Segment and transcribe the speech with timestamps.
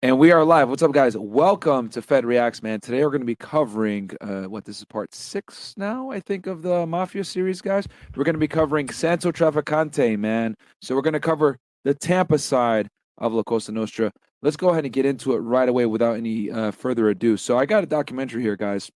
[0.00, 0.68] And we are live.
[0.68, 1.16] What's up, guys?
[1.16, 2.78] Welcome to Fed Reacts, man.
[2.78, 6.46] Today we're going to be covering uh, what this is part six now, I think,
[6.46, 7.88] of the Mafia series, guys.
[8.14, 10.54] We're going to be covering Santo Trafficante, man.
[10.80, 12.86] So we're going to cover the Tampa side
[13.18, 14.12] of La Cosa Nostra.
[14.40, 17.36] Let's go ahead and get into it right away without any uh, further ado.
[17.36, 18.88] So I got a documentary here, guys.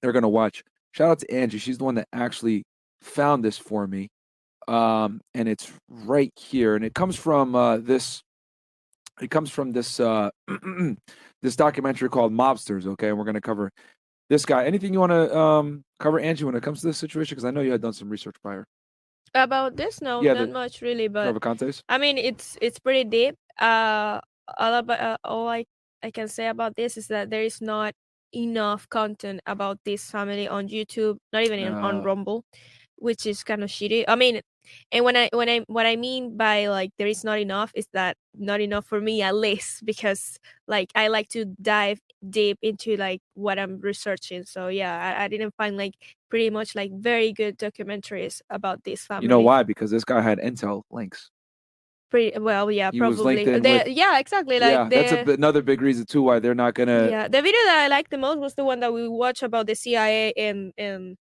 [0.00, 0.64] They're going to watch.
[0.92, 1.58] Shout out to Angie.
[1.58, 2.64] She's the one that actually
[3.02, 4.08] found this for me.
[4.68, 6.76] Um, and it's right here.
[6.76, 8.22] And it comes from uh, this
[9.20, 10.30] it comes from this uh
[11.42, 12.86] this documentary called Mobsters.
[12.86, 13.70] Okay, and we're going to cover
[14.30, 14.64] this guy.
[14.64, 17.34] Anything you want to um cover, Angie, when it comes to this situation?
[17.34, 18.66] Because I know you had done some research prior.
[19.34, 21.80] About this, no, Yeah, not the- much really, but Trafficantes.
[21.88, 23.34] I mean, it's it's pretty deep.
[23.58, 24.20] Uh,
[24.58, 25.64] all about uh, all I
[26.02, 27.94] I can say about this is that there is not
[28.32, 32.44] enough content about this family on YouTube, not even in, on Rumble,
[32.96, 34.04] which is kind of shitty.
[34.08, 34.40] I mean,
[34.92, 37.86] and when I when I what I mean by like there is not enough is
[37.92, 42.96] that not enough for me at least because like I like to dive deep into
[42.96, 44.44] like what I'm researching.
[44.44, 45.94] So yeah, I, I didn't find like
[46.30, 49.24] pretty much like very good documentaries about this family.
[49.24, 49.62] You know why?
[49.62, 51.30] Because this guy had intel links.
[52.10, 53.44] Pretty well, yeah, He probably.
[53.44, 54.60] with- yeah, exactly.
[54.60, 57.08] Like yeah, that's a, another big reason too why they're not gonna.
[57.10, 59.66] yeah, the video that I liked the most was the one that we watched about
[59.66, 61.16] the CIA and and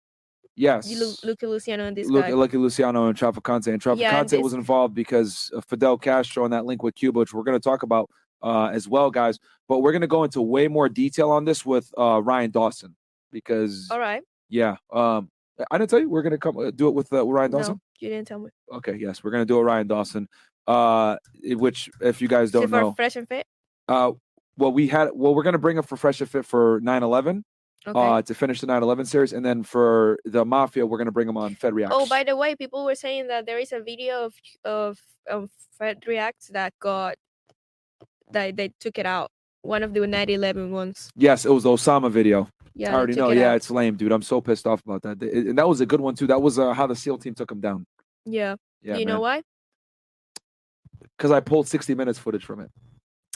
[0.56, 0.92] Yes.
[0.92, 2.30] Lu- Luca Luciano and this guy.
[2.32, 3.68] Lucky Luciano and Trafficante.
[3.74, 6.96] And Trafficante Yeah, and this- was involved because of Fidel Castro and that link with
[6.96, 8.10] Cuba, which we're going to talk about
[8.42, 9.40] uh, as well, guys.
[9.68, 12.96] But we're going to go into way more detail on this with uh, Ryan Dawson
[13.32, 14.22] because, All right.
[14.50, 15.30] yeah, um,
[15.72, 17.74] I didn't tell you we're going to come uh, do it with uh, Ryan Dawson.
[17.76, 18.50] No, you didn't tell me.
[18.72, 20.28] Okay, yes, we're going to do it Ryan Dawson.
[20.68, 23.46] Uh, which, if you guys don't know, Fresh and Fit?
[23.88, 24.12] uh,
[24.58, 27.02] well, we had, well, we're going to bring up for Fresh and Fit for 9
[27.04, 27.44] 11
[27.86, 28.00] Okay.
[28.00, 29.34] uh, to finish the 9 11 series.
[29.34, 31.94] And then for the Mafia, we're going to bring them on Fed Reacts.
[31.98, 35.50] oh, by the way, people were saying that there is a video of of of
[35.78, 37.16] Fed Reacts that got
[38.32, 39.30] that they took it out.
[39.62, 41.10] One of the 9/11 ones.
[41.16, 42.48] Yes, it was the Osama video.
[42.76, 43.30] Yeah, I already know.
[43.30, 43.58] it Yeah, out.
[43.58, 44.12] it's lame, dude.
[44.12, 45.20] I'm so pissed off about that.
[45.20, 46.28] Th- And that was a good one too.
[46.28, 47.86] That was uh, how the SEAL team took him down.
[48.26, 48.56] yeah.
[48.82, 49.42] Yeah, Do you know why?
[51.18, 52.70] Because I pulled 60 minutes footage from it.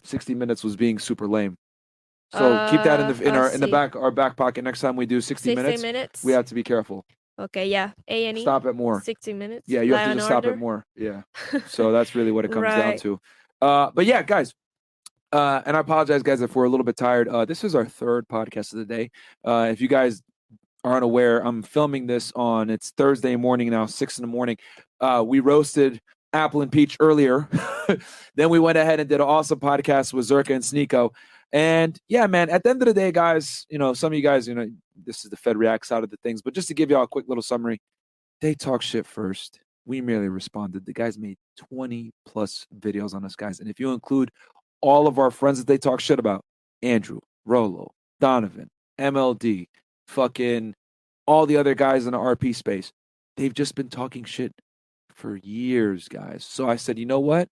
[0.04, 1.56] 60 minutes was being super lame.
[2.34, 3.72] So keep that in the Uh, in our I in the see.
[3.72, 4.64] back our back pocket.
[4.64, 6.24] Next time we do 60, 60 minutes, minutes.
[6.24, 7.06] we have to be careful.
[7.40, 7.92] Okay, yeah.
[8.08, 8.42] A and E.
[8.42, 9.02] Stop at more.
[9.02, 9.68] 60 minutes.
[9.70, 10.58] Yeah, you have to just stop at Order.
[10.58, 10.86] more.
[10.96, 11.22] Yeah.
[11.68, 13.20] So that's really what it comes down to.
[13.62, 14.54] Uh, but yeah, guys.
[15.32, 17.28] Uh, and I apologize, guys, if we're a little bit tired.
[17.28, 19.12] Uh, this is our third podcast of the day.
[19.46, 20.22] Uh, if you guys
[20.86, 24.58] aren't aware, I'm filming this on it's Thursday morning now, six in the morning.
[25.02, 26.00] Uh, we roasted
[26.38, 27.50] Apple and Peach earlier.
[28.36, 31.14] then we went ahead and did an awesome podcast with Zherka and Sneako.
[31.52, 34.24] And yeah, man, at the end of the day, guys, you know, some of you
[34.24, 34.68] guys, you know,
[35.06, 37.08] this is the Fed React side of the things, but just to give y'all a
[37.08, 37.82] quick little summary,
[38.42, 39.60] they talk shit first.
[39.86, 40.86] We merely responded.
[40.86, 41.38] The guys made
[41.70, 43.60] 20 plus videos on us, guys.
[43.60, 44.30] And if you include
[44.82, 46.44] all of our friends that they talk shit about,
[46.82, 48.70] Andrew, Rollo, Donovan,
[49.00, 49.68] MLD,
[50.08, 50.76] fucking
[51.26, 52.92] all the other guys in the RP space,
[53.38, 54.54] they've just been talking shit
[55.18, 56.46] for years, guys.
[56.48, 57.50] So I said, you know what?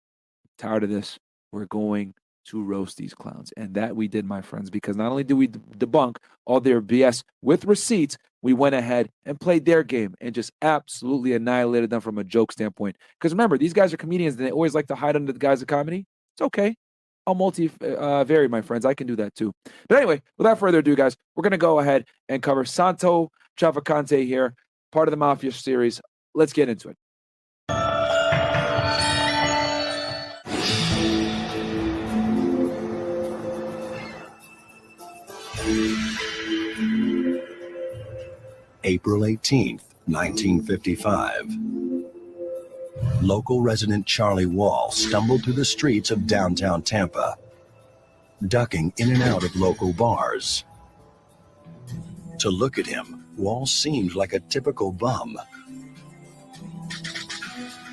[0.57, 1.19] Tired of this.
[1.51, 2.13] We're going
[2.45, 3.51] to roast these clowns.
[3.57, 7.23] And that we did, my friends, because not only do we debunk all their BS
[7.41, 12.17] with receipts, we went ahead and played their game and just absolutely annihilated them from
[12.17, 12.95] a joke standpoint.
[13.19, 15.61] Because remember, these guys are comedians and they always like to hide under the guise
[15.61, 16.05] of comedy.
[16.35, 16.75] It's okay.
[17.27, 18.85] I'll multi uh, vary, my friends.
[18.85, 19.51] I can do that too.
[19.87, 24.25] But anyway, without further ado, guys, we're going to go ahead and cover Santo Trafficante
[24.25, 24.55] here,
[24.91, 26.01] part of the Mafia series.
[26.33, 26.97] Let's get into it.
[38.89, 41.45] April 18th, 1955.
[43.21, 47.35] Local resident Charlie Wall stumbled through the streets of downtown Tampa,
[48.47, 50.65] ducking in and out of local bars.
[52.39, 55.37] To look at him, Wall seemed like a typical bum.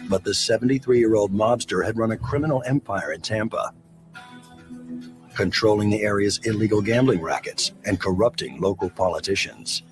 [0.08, 3.74] But the 73 year old mobster had run a criminal empire in Tampa,
[5.34, 9.82] controlling the area's illegal gambling rackets and corrupting local politicians.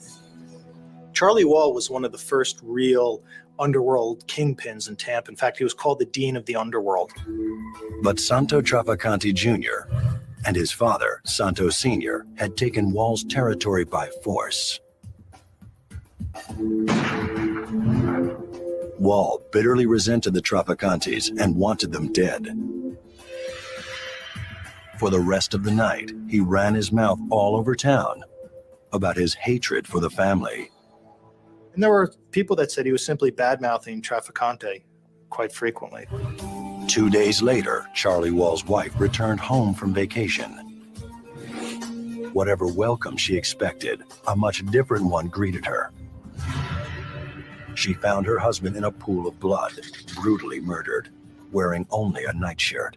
[1.24, 3.22] Charlie Wall was one of the first real
[3.58, 5.30] underworld kingpins in Tampa.
[5.30, 7.12] In fact, he was called the Dean of the Underworld.
[8.02, 9.90] But Santo Trafficante Jr.
[10.44, 14.80] and his father, Santo Sr., had taken Wall's territory by force.
[18.98, 22.48] Wall bitterly resented the Trafficantes and wanted them dead.
[24.98, 28.24] For the rest of the night, he ran his mouth all over town
[28.92, 30.70] about his hatred for the family.
[31.74, 34.84] And there were people that said he was simply bad mouthing Trafficante
[35.28, 36.06] quite frequently.
[36.86, 40.50] Two days later, Charlie Wall's wife returned home from vacation.
[42.32, 45.92] Whatever welcome she expected, a much different one greeted her.
[47.74, 49.72] She found her husband in a pool of blood,
[50.14, 51.08] brutally murdered,
[51.50, 52.96] wearing only a nightshirt.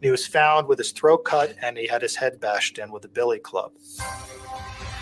[0.00, 3.04] He was found with his throat cut and he had his head bashed in with
[3.04, 3.72] a billy club.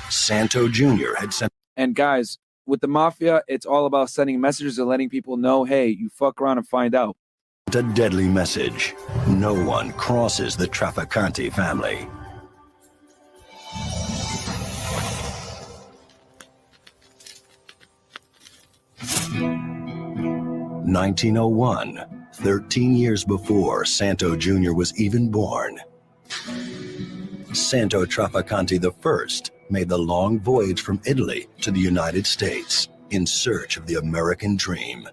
[0.08, 1.14] Santo Jr.
[1.18, 5.36] had sent And guys, with the mafia, it's all about sending messages and letting people
[5.36, 7.16] know, hey, you fuck around and find out.
[7.74, 8.94] a deadly message.
[9.26, 12.08] No one crosses the Trafficante family.
[20.88, 24.72] Nineteen oh one, 13 years before Santo Jr.
[24.72, 25.80] was even born.
[27.52, 33.76] Santo Trafficante I made the long voyage from Italy to the United States in search
[33.76, 35.08] of the American dream.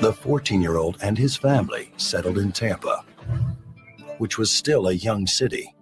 [0.00, 3.04] The 14 year old and his family settled in Tampa,
[4.18, 5.74] which was still a young city.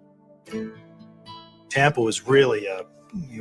[1.69, 2.85] Tampa was really a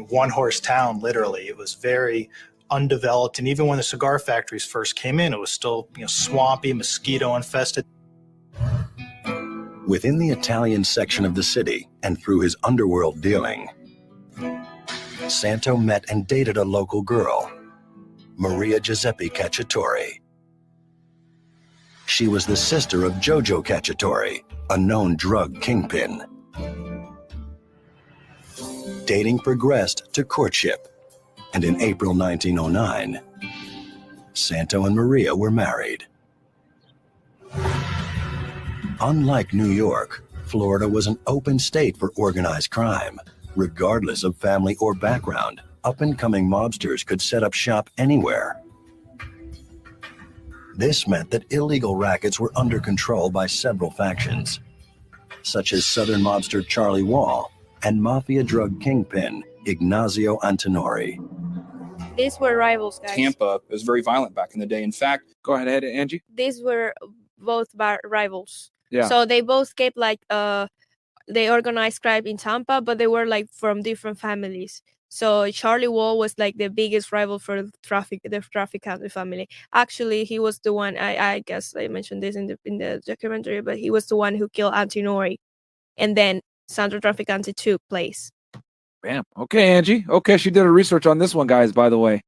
[0.09, 1.47] one horse town, literally.
[1.47, 2.29] It was very
[2.69, 3.39] undeveloped.
[3.39, 6.73] And even when the cigar factories first came in, it was still you know, swampy,
[6.73, 7.85] mosquito infested.
[9.87, 13.69] Within the Italian section of the city and through his underworld dealing,
[15.29, 17.49] Santo met and dated a local girl,
[18.35, 20.19] Maria Giuseppe Cacciatore.
[22.05, 26.21] She was the sister of Jojo Cacciatore, a known drug kingpin.
[29.05, 30.89] Dating progressed to courtship,
[31.53, 33.21] and in April 1909,
[34.33, 36.05] Santo and Maria were married.
[39.01, 43.19] Unlike New York, Florida was an open state for organized crime.
[43.55, 48.61] Regardless of family or background, up and coming mobsters could set up shop anywhere.
[50.75, 54.59] This meant that illegal rackets were under control by several factions,
[55.43, 57.51] such as Southern mobster Charlie Wall
[57.83, 61.17] and mafia drug kingpin Ignazio Antinori.
[62.15, 63.15] These were rivals, guys.
[63.15, 64.81] Tampa was very violent back in the day.
[64.81, 66.23] In fact, Go ahead, Angie.
[66.33, 66.93] These were
[67.37, 67.69] both
[68.03, 68.71] rivals.
[68.89, 69.07] Yeah.
[69.07, 70.67] So they both kept like uh
[71.27, 74.81] they organized crime in Tampa, but they were like from different families.
[75.09, 79.47] So Charlie Wall was like the biggest rival for the traffic the Trafficante family.
[79.73, 83.01] Actually, he was the one I, I guess I mentioned this in the in the
[83.05, 85.37] documentary, but he was the one who killed Antinori.
[85.97, 88.31] And then Sandro Trafficante took place.
[89.01, 89.23] Bam.
[89.37, 90.05] Okay, Angie.
[90.09, 92.21] Okay, she did her research on this one, guys, by the way.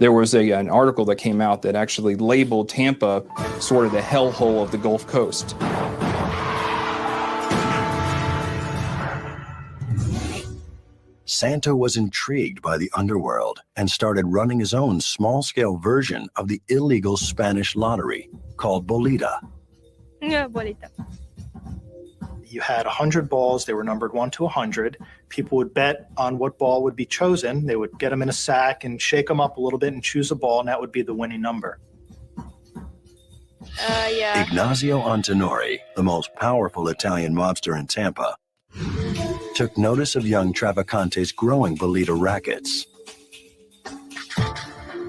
[0.00, 3.22] There was a, an article that came out that actually labeled Tampa
[3.60, 5.54] sort of the hellhole of the Gulf Coast.
[11.26, 16.48] Santo was intrigued by the underworld and started running his own small scale version of
[16.48, 19.38] the illegal Spanish lottery called Bolita.
[20.20, 20.90] Yeah, bolita.
[22.50, 24.98] You had 100 balls, they were numbered 1 to 100.
[25.28, 27.64] People would bet on what ball would be chosen.
[27.64, 30.02] They would get them in a sack and shake them up a little bit and
[30.02, 31.78] choose a ball, and that would be the winning number.
[33.62, 34.44] Uh yeah.
[34.44, 38.34] Ignazio Antinori, the most powerful Italian mobster in Tampa,
[39.54, 42.86] took notice of young Trafficante's growing Bolita rackets.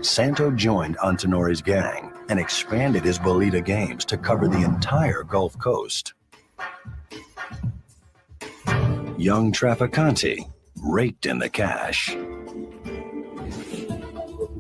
[0.01, 6.13] Santo joined Antinori's gang and expanded his Bolita games to cover the entire Gulf Coast.
[9.21, 10.51] Young Trafficante
[10.81, 12.17] raked in the cash.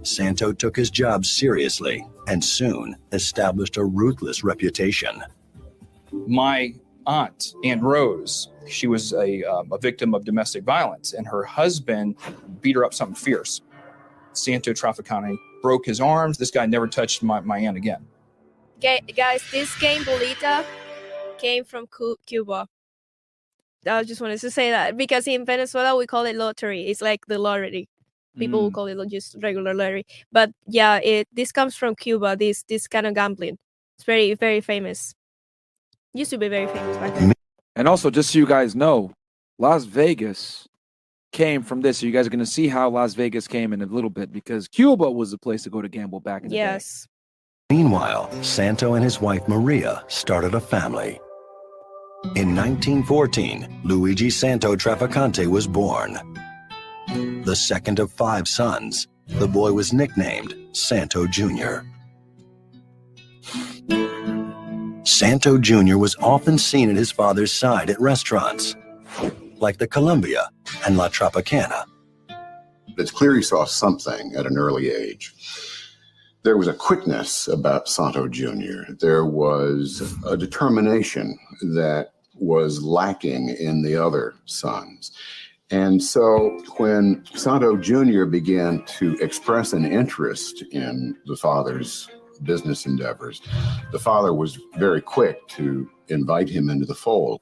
[0.03, 5.23] Santo took his job seriously and soon established a ruthless reputation.
[6.27, 6.75] My
[7.07, 12.17] aunt, Aunt Rose, she was a, um, a victim of domestic violence, and her husband
[12.61, 13.61] beat her up something fierce.
[14.33, 16.37] Santo Trafficante broke his arms.
[16.37, 18.05] This guy never touched my, my aunt again.
[18.79, 20.63] Ga- guys, this game bolita
[21.39, 21.87] came from
[22.27, 22.67] Cuba.
[23.87, 26.87] I just wanted to say that because in Venezuela we call it lottery.
[26.87, 27.89] It's like the lottery.
[28.37, 28.73] People will mm.
[28.73, 30.05] call it just regular lottery.
[30.31, 32.35] But yeah, it this comes from Cuba.
[32.37, 33.57] This this kind of gambling.
[33.97, 35.13] It's very very famous.
[36.13, 37.33] Used to be very famous back then.
[37.75, 39.11] And also, just so you guys know,
[39.57, 40.67] Las Vegas
[41.31, 41.99] came from this.
[41.99, 44.31] So you guys are going to see how Las Vegas came in a little bit
[44.31, 46.59] because Cuba was the place to go to gamble back in the day.
[46.59, 47.07] Yes.
[47.69, 51.19] Meanwhile, Santo and his wife Maria started a family.
[52.23, 56.19] In 1914, Luigi Santo Trafficante was born.
[57.43, 61.79] The second of five sons, the boy was nicknamed Santo Jr.
[65.03, 65.97] Santo Jr.
[65.97, 68.75] was often seen at his father's side at restaurants,
[69.57, 70.49] like the Columbia
[70.85, 71.85] and La Tropicana.
[72.97, 75.33] It's clear he saw something at an early age.
[76.43, 78.93] there was a quickness about Santo Jr.
[78.99, 82.10] There was a determination that
[82.41, 85.11] was lacking in the other sons.
[85.69, 88.25] And so when Santo Jr.
[88.25, 92.09] began to express an interest in the father's
[92.43, 93.41] business endeavors,
[93.91, 97.39] the father was very quick to invite him into the fold.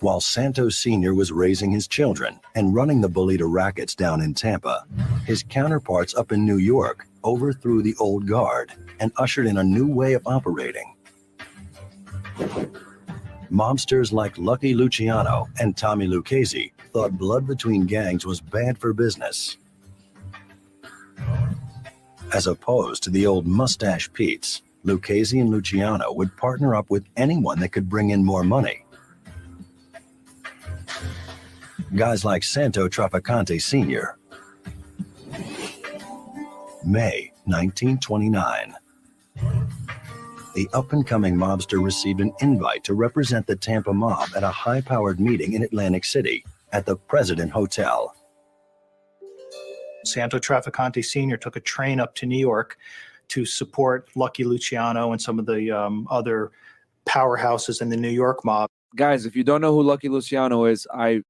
[0.00, 1.14] While Santos Sr.
[1.14, 4.84] was raising his children and running the Bolita rackets down in Tampa,
[5.26, 9.86] his counterparts up in New York overthrew the old guard and ushered in a new
[9.86, 10.96] way of operating.
[13.50, 19.56] Mobsters like Lucky Luciano and Tommy Lucchese thought blood between gangs was bad for business.
[22.32, 27.58] As opposed to the old mustache Pete's, Lucchese and Luciano would partner up with anyone
[27.60, 28.84] that could bring in more money.
[31.94, 34.16] Guys like Santo Trafficante Sr.
[36.84, 38.74] May 1929.
[40.54, 44.48] The up and coming mobster received an invite to represent the Tampa mob at a
[44.48, 48.14] high powered meeting in Atlantic City at the President Hotel.
[50.04, 51.36] Santo Trafficante Sr.
[51.36, 52.76] took a train up to New York
[53.28, 56.50] to support Lucky Luciano and some of the um, other
[57.06, 58.68] powerhouses in the New York mob.
[58.96, 61.22] Guys, if you don't know who Lucky Luciano is, I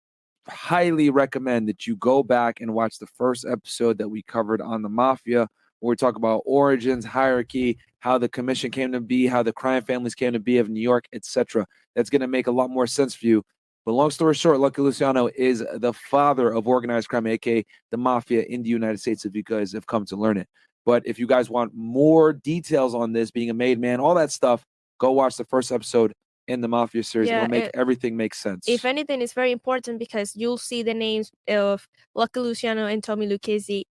[0.48, 4.80] highly recommend that you go back and watch the first episode that we covered on
[4.80, 5.46] the mafia,
[5.80, 9.82] where we talk about origins, hierarchy, how the commission came to be, how the crime
[9.82, 11.66] families came to be of New York, etc.
[11.94, 13.42] That's going to make a lot more sense for you.
[13.86, 18.42] But long story short, Lucky Luciano is the father of organized crime, aka the mafia
[18.42, 20.48] in the United States, if you guys have come to learn it.
[20.86, 24.30] But if you guys want more details on this, being a made man, all that
[24.30, 24.64] stuff,
[24.98, 26.12] go watch the first episode
[26.48, 27.28] in the Mafia series.
[27.28, 28.66] Yeah, It'll make it- everything make sense.
[28.68, 33.26] If anything, it's very important because you'll see the names of Lucky Luciano and Tommy
[33.26, 33.86] Lucchese th-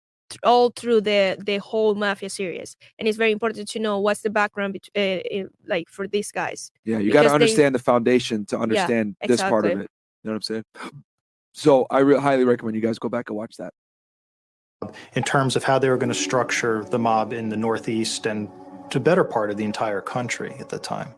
[0.43, 4.29] all through the the whole mafia series, and it's very important to know what's the
[4.29, 6.71] background, bet- uh, like for these guys.
[6.83, 9.89] yeah, you got to because they- understand the foundation to understand this part of it.
[10.23, 10.63] You know what I'm saying?
[11.57, 13.73] So I re- highly recommend you guys go back and watch that.
[15.15, 18.49] in terms of how they were going to structure the mob in the Northeast and
[18.89, 21.13] to better part of the entire country at the time.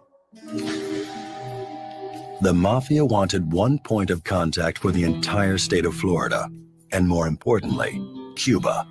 [2.41, 6.47] The Mafia wanted one point of contact for the entire state of Florida,
[6.91, 7.99] and more importantly,
[8.35, 8.87] Cuba.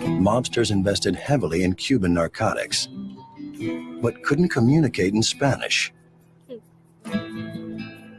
[0.00, 2.88] Mobsters invested heavily in Cuban narcotics,
[4.00, 5.92] but couldn't communicate in Spanish.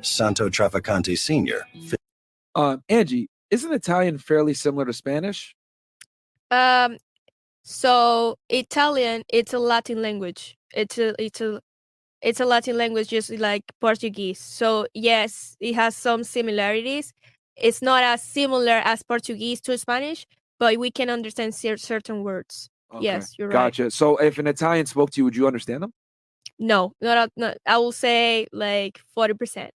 [0.01, 1.65] Santo Trafficante Sr.
[2.55, 5.55] Uh, Angie, isn't Italian fairly similar to Spanish?
[6.51, 6.97] Um,
[7.63, 10.57] so Italian, it's a Latin language.
[10.73, 11.61] It's a it's a
[12.21, 14.39] it's a Latin language, just like Portuguese.
[14.39, 17.13] So yes, it has some similarities.
[17.55, 20.25] It's not as similar as Portuguese to Spanish,
[20.59, 22.69] but we can understand cer- certain words.
[22.93, 23.53] Okay, Yes, you're right.
[23.73, 23.89] Gotcha.
[23.91, 25.93] So if an Italian spoke to you, would you understand them?
[26.59, 29.71] No, not, a- not I will say like forty percent.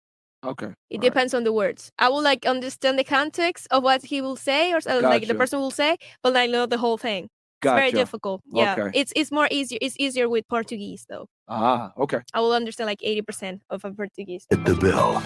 [0.44, 0.66] Okay.
[0.66, 1.00] It all right.
[1.00, 1.90] depends on the words.
[1.98, 5.34] I will like understand the context of what he will say, or uh, like the
[5.34, 7.24] person will say, but I know the whole thing.
[7.24, 7.76] It's Gotcha.
[7.80, 8.42] very difficult.
[8.52, 8.90] Yeah, Okay.
[9.00, 9.78] it's it's more easier.
[9.80, 11.26] It's easier with Portuguese though.
[11.48, 12.20] Ah, okay.
[12.34, 14.46] I will understand like eighty percent of a Portuguese.
[14.50, 15.22] the bill.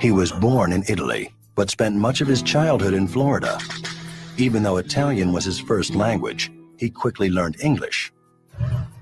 [0.00, 3.58] He was born in Italy, but spent much of his childhood in Florida.
[4.36, 8.12] Even though Italian was his first language, he quickly learned English.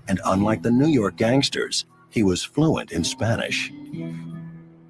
[0.06, 3.72] And unlike the New York gangsters, he was fluent in Spanish.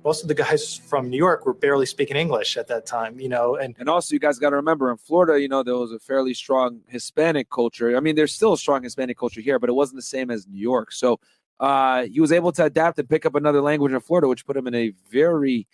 [0.04, 3.28] Most of the guys from New York were barely speaking English at that time, you
[3.28, 5.92] know, and And also, you guys got to remember in Florida, you know, there was
[5.92, 7.96] a fairly strong Hispanic culture.
[7.96, 10.48] I mean, there's still a strong Hispanic culture here, but it wasn't the same as
[10.48, 10.90] New York.
[10.90, 11.20] So
[11.60, 14.56] uh, he was able to adapt and pick up another language in Florida, which put
[14.56, 15.68] him in a very,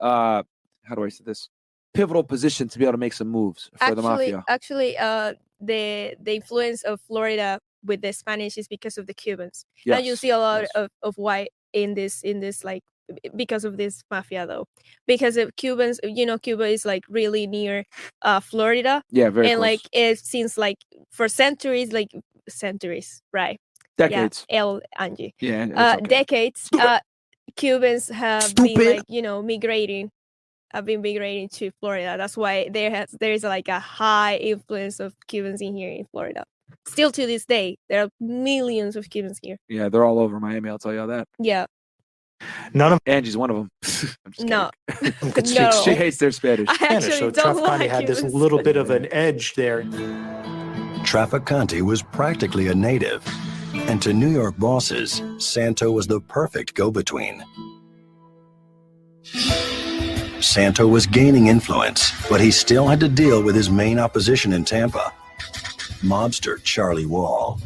[0.00, 0.42] uh,
[0.84, 1.50] how do I say this,
[1.94, 4.44] pivotal position to be able to make some moves for the mafia.
[4.48, 9.64] actually, uh, the the influence of Florida with the Spanish is because of the Cubans.
[9.84, 9.98] Yes.
[9.98, 10.70] And you see a lot yes.
[10.74, 12.82] of, of white in this in this like
[13.36, 14.66] because of this mafia though
[15.06, 17.84] because of cubans you know cuba is like really near
[18.22, 19.68] uh florida yeah, very and close.
[19.68, 20.78] like it seems like
[21.10, 22.08] for centuries like
[22.48, 23.60] centuries right
[23.98, 24.46] decades.
[24.48, 26.06] yeah el angie Yeah, uh okay.
[26.06, 26.86] decades Stupid.
[26.86, 27.00] uh
[27.56, 30.10] cubans have been like you know migrating
[30.74, 35.00] have been migrating to florida that's why there has there is like a high influence
[35.00, 36.44] of cubans in here in florida
[36.86, 40.68] still to this day there are millions of cubans here yeah, they're all over Miami.
[40.68, 41.26] I'll tell you all that.
[41.38, 41.66] yeah
[42.74, 43.70] none of Angie's one of them.
[44.40, 44.70] No
[45.20, 45.70] them could speak No.
[45.70, 45.82] kidding.
[45.84, 46.68] She hates their Spanish.
[46.68, 49.84] i Spanish, so don't Trafficante like had this little bit of an edge there.
[51.04, 53.22] Trafficante was practically a native.
[53.88, 57.44] And to New York bosses, Santo was the perfect go between.
[60.44, 64.64] Santo was gaining influence, but he still had to deal with his main opposition in
[64.64, 65.12] Tampa
[66.04, 67.60] mobster Charlie Wall.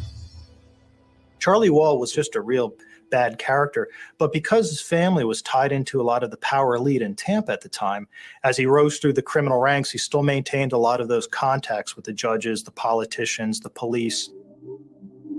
[1.39, 2.73] Charlie Wall was just a real
[3.11, 7.01] bad character, but because his family was tied into a lot of the power elite
[7.01, 8.07] in Tampa at the time,
[8.43, 11.95] as he rose through the criminal ranks, he still maintained a lot of those contacts
[11.95, 14.29] with the judges, the politicians, the police.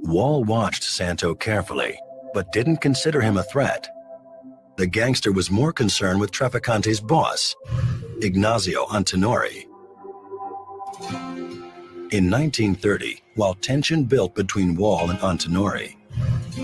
[0.03, 1.99] Wall watched Santo carefully,
[2.35, 3.89] but didn't consider him a threat.
[4.81, 7.55] The gangster was more concerned with Trafficante's boss,
[8.21, 9.67] Ignazio Antinori.
[12.13, 15.97] In 1930, while tension built between Wall and Antinori,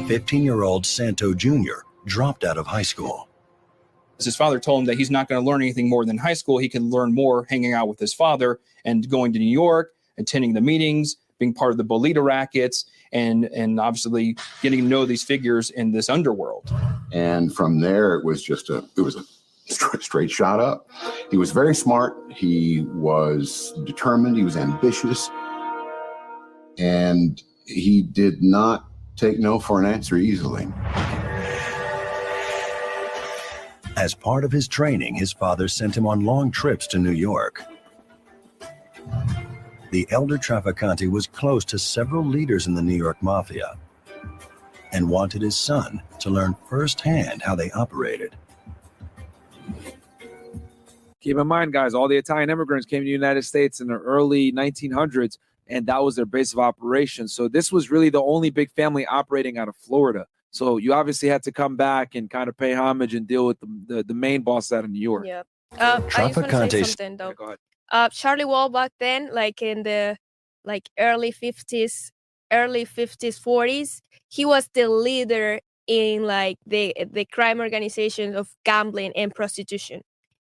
[0.09, 1.85] 15 year old Santo Jr.
[2.07, 3.29] dropped out of high school.
[4.19, 6.57] His father told him that he's not going to learn anything more than high school.
[6.57, 10.55] He can learn more hanging out with his father and going to New York, attending
[10.55, 15.23] the meetings, being part of the Bolita rackets, and and obviously getting to know these
[15.23, 16.73] figures in this underworld.
[17.13, 19.23] And from there, it was just a it was a
[19.67, 20.89] straight, straight shot up.
[21.31, 22.17] He was very smart.
[22.31, 24.37] He was determined.
[24.37, 25.31] He was ambitious,
[26.79, 28.87] and he did not
[29.17, 30.69] take no for an answer easily.
[33.97, 37.63] As part of his training, his father sent him on long trips to New York.
[39.91, 43.77] The elder Trafficante was close to several leaders in the New York Mafia
[44.93, 48.35] and wanted his son to learn firsthand how they operated.
[51.21, 53.95] Keep in mind, guys, all the Italian immigrants came to the United States in the
[53.95, 57.33] early 1900s, and that was their base of operations.
[57.35, 60.27] So this was really the only big family operating out of Florida.
[60.51, 63.61] So you obviously had to come back and kind of pay homage and deal with
[63.61, 65.27] the, the, the main boss out of New York.
[65.27, 65.43] Yeah.
[65.77, 67.29] Uh, I just want to say something though.
[67.29, 67.59] Yeah, go ahead.
[67.93, 70.17] Uh Charlie Wall back then, like in the
[70.65, 72.13] like early fifties,
[72.53, 79.13] early fifties, forties, he was the leader in like the the crime organizations of gambling
[79.17, 80.03] and prostitution.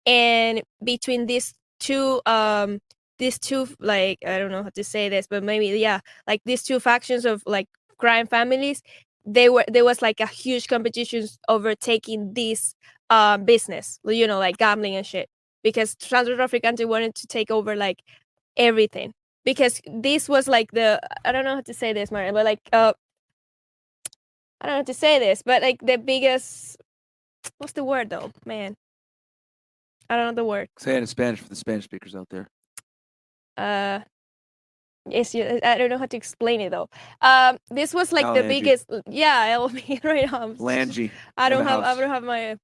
[0.06, 2.80] And between these two um
[3.18, 6.62] these two like I don't know how to say this, but maybe yeah, like these
[6.62, 7.68] two factions of like
[7.98, 8.82] crime families,
[9.26, 12.74] they were there was like a huge competition overtaking this
[13.10, 15.28] uh, business, you know, like gambling and shit
[15.62, 18.02] because Santo Trafficante wanted to take over like
[18.56, 19.12] everything
[19.44, 22.60] because this was like the I don't know how to say this, Maria, but like
[22.72, 22.92] uh
[24.60, 26.76] I don't know how to say this, but like the biggest
[27.58, 28.76] what's the word though, man?
[30.10, 30.68] I don't know the word.
[30.78, 32.48] Say it in Spanish for the Spanish speakers out there.
[33.56, 34.00] Uh
[35.10, 36.88] Yes, I don't know how to explain it though.
[37.20, 38.48] Um, this was like the Angie.
[38.48, 38.90] biggest.
[39.08, 40.42] Yeah, I'll be right now.
[40.42, 41.10] I'm Langy.
[41.36, 41.80] I don't have.
[41.82, 42.56] I don't have my.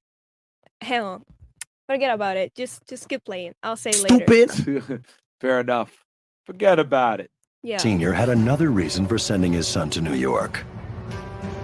[0.81, 1.25] Hang on.
[1.88, 2.55] Forget about it.
[2.55, 3.55] Just, just keep playing.
[3.62, 4.25] I'll say later.
[4.27, 5.05] Stupid.
[5.40, 6.05] Fair enough.
[6.47, 7.31] Forget about it.
[7.62, 7.79] Yeah.
[7.79, 8.12] Sr.
[8.12, 10.64] had another reason for sending his son to New York.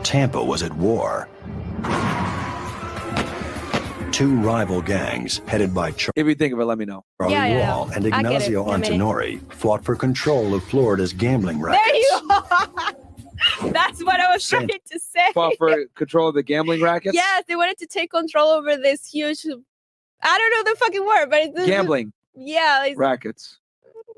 [0.02, 1.28] Tampa was at war.
[4.12, 7.04] Two rival gangs, headed by Charlie If you think of it, let me know.
[7.18, 7.82] Wall Yeah, yeah, yeah.
[7.94, 8.50] and I get it.
[8.50, 11.86] Ignazio I mean- Antinori, fought for control of Florida's gambling rackets.
[11.86, 12.94] There you are.
[13.72, 15.32] That's what I was trying to say.
[15.32, 17.14] Fought for control of the gambling rackets.
[17.14, 19.46] Yes, they wanted to take control over this huge.
[20.22, 23.58] I don't know the fucking word, but it's Gambling Yeah, it's, rackets.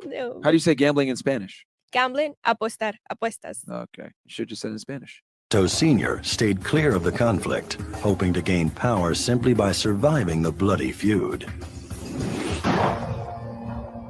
[0.04, 0.40] no.
[0.42, 1.64] How do you say gambling in Spanish?
[1.92, 3.68] gambling, apostar, apuestas.
[3.68, 4.04] Okay.
[4.24, 5.22] You should just said it in Spanish.
[5.52, 6.22] So Sr.
[6.22, 11.42] stayed clear of the conflict, hoping to gain power simply by surviving the bloody feud.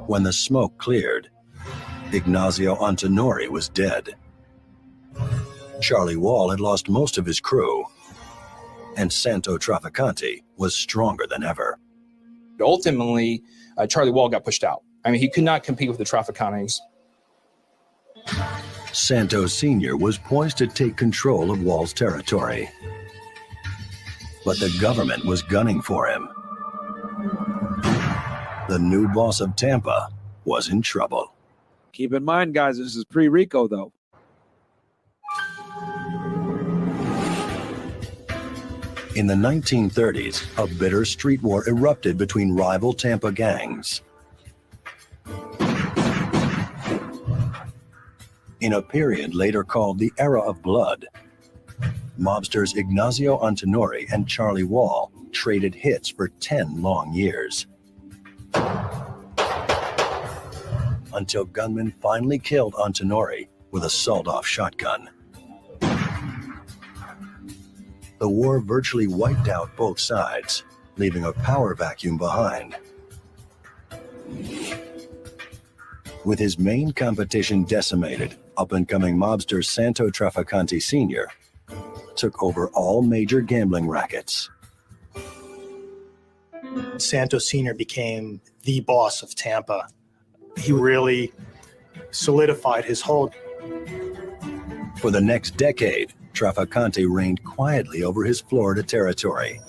[0.06, 1.28] When the smoke cleared,
[2.12, 4.14] Ignazio Antinori was dead.
[5.80, 7.84] Charlie Wall had lost most of his crew,
[8.96, 11.76] and Santo Trafficante was stronger than ever.
[12.60, 13.42] Ultimately,
[13.76, 14.84] uh, Charlie Wall got pushed out.
[15.04, 16.78] I mean, he could not compete with the Trafficantes.
[18.92, 19.96] Santo Sr.
[19.96, 22.70] was poised to take control of Wall's territory.
[24.44, 26.28] But the government was gunning for him.
[28.68, 30.10] The new boss of Tampa
[30.44, 31.34] was in trouble.
[31.92, 33.92] Keep in mind, guys, this is pre RICO, though.
[39.14, 44.00] In the 1930s, a bitter street war erupted between rival Tampa gangs.
[48.62, 51.04] In a period later called the Era of Blood,
[52.18, 57.66] mobsters Ignazio Antinori and Charlie Wall traded hits for 10 long years.
[61.12, 65.10] Until gunmen finally killed Antinori with a sawed off shotgun.
[68.22, 70.62] The war virtually wiped out both sides,
[70.96, 72.76] leaving a power vacuum behind.
[76.24, 81.26] With his main competition decimated, up and coming mobster Santo Trafficante Sr.
[82.14, 84.48] took over all major gambling rackets.
[86.98, 87.74] Santo Sr.
[87.74, 89.88] became the boss of Tampa.
[90.56, 91.32] He really
[92.12, 93.34] solidified his hold.
[95.00, 99.60] For the next decade, Trafficante reigned quietly over his Florida territory.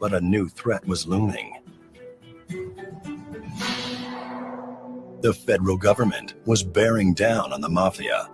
[0.00, 1.60] But a new threat was looming.
[5.20, 8.28] The federal government was bearing down on the mafia.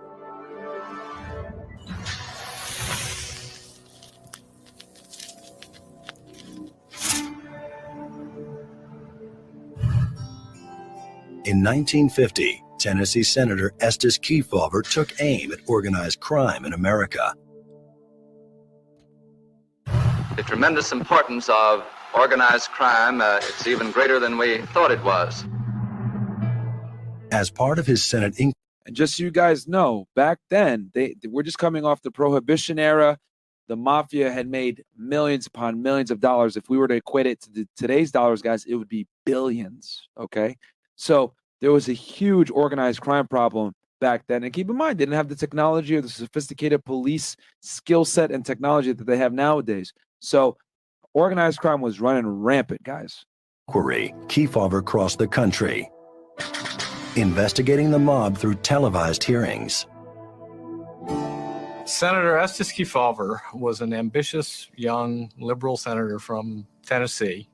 [11.43, 17.33] In 1950, Tennessee Senator Estes Kefauver took aim at organized crime in America.
[20.35, 25.43] The tremendous importance of organized crime, uh, it's even greater than we thought it was.
[27.31, 28.53] As part of his Senate inquiry,
[28.85, 32.11] And just so you guys know, back then, they, they we're just coming off the
[32.11, 33.17] prohibition era.
[33.67, 36.55] The mafia had made millions upon millions of dollars.
[36.55, 40.07] If we were to equate it to the, today's dollars, guys, it would be billions.
[40.17, 40.55] Okay.
[40.95, 44.43] So there was a huge organized crime problem back then.
[44.43, 48.31] And keep in mind, they didn't have the technology or the sophisticated police skill set
[48.31, 49.93] and technology that they have nowadays.
[50.21, 50.57] So
[51.13, 53.25] organized crime was running rampant, guys.
[53.67, 55.89] Query Kefauver crossed the country,
[57.15, 59.87] investigating the mob through televised hearings.
[61.85, 67.49] Senator Estes Kefauver was an ambitious young liberal senator from Tennessee.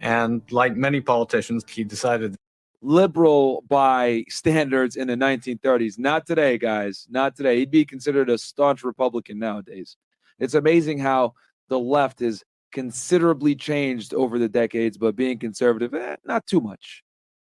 [0.00, 2.36] And like many politicians, he decided
[2.82, 5.98] liberal by standards in the 1930s.
[5.98, 7.06] Not today, guys.
[7.10, 7.58] Not today.
[7.58, 9.96] He'd be considered a staunch Republican nowadays.
[10.38, 11.34] It's amazing how
[11.68, 17.02] the left has considerably changed over the decades, but being conservative, eh, not too much.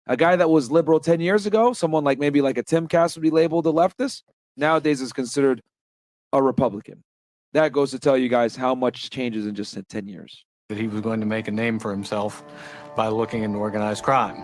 [0.07, 3.15] A guy that was liberal 10 years ago, someone like maybe like a Tim Cass
[3.17, 4.23] would be labeled a leftist,
[4.57, 5.63] nowadays is considered
[6.33, 7.05] a Republican.
[7.53, 10.45] That goes to tell you guys how much changes in just 10 years.
[10.69, 12.45] that he was going to make a name for himself
[12.95, 14.37] by looking into organized crime.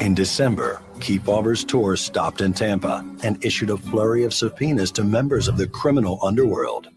[0.00, 5.48] In December, Kefauver's tour stopped in Tampa and issued a flurry of subpoenas to members
[5.48, 6.88] of the criminal underworld.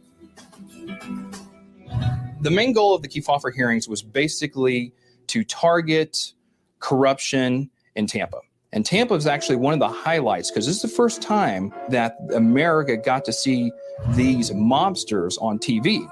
[2.41, 4.93] The main goal of the Kefauver hearings was basically
[5.27, 6.34] to target
[6.80, 8.39] corruption in Tampa.
[8.73, 12.17] And Tampa is actually one of the highlights because this is the first time that
[12.34, 13.71] America got to see
[14.15, 16.10] these mobsters on TV.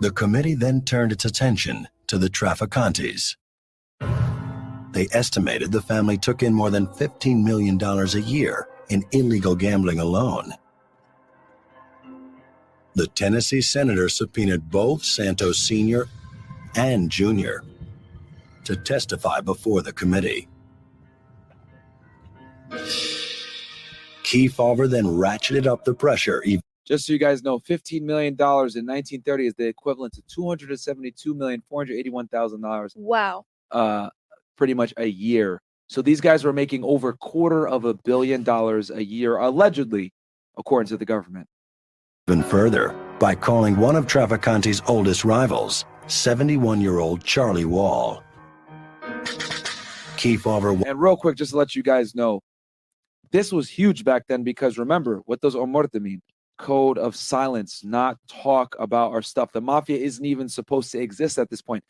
[0.00, 3.36] The committee then turned its attention to the Trafficantes.
[4.90, 10.00] They estimated the family took in more than $15 million a year in illegal gambling
[10.00, 10.52] alone.
[12.94, 16.06] The Tennessee senator subpoenaed both Santos Sr.
[16.76, 17.58] and Jr.
[18.64, 20.46] to testify before the committee.
[24.22, 26.40] Kefauver then ratcheted up the pressure
[26.84, 33.44] Just so you guys know, $15 million in 1930 is the equivalent to $272,481,000 Wow.
[33.70, 34.08] uh,
[34.56, 35.60] pretty much a year.
[35.88, 40.12] So these guys were making over a quarter of a billion dollars a year, allegedly,
[40.56, 41.48] according to the government.
[42.26, 48.22] Further by calling one of Trafficante's oldest rivals, 71 year old Charlie Wall.
[50.16, 52.40] Kefauver And real quick, just to let you guys know,
[53.30, 56.22] this was huge back then because remember, what does omertà mean?
[56.56, 59.52] Code of silence, not talk about our stuff.
[59.52, 61.84] The mafia isn't even supposed to exist at this point.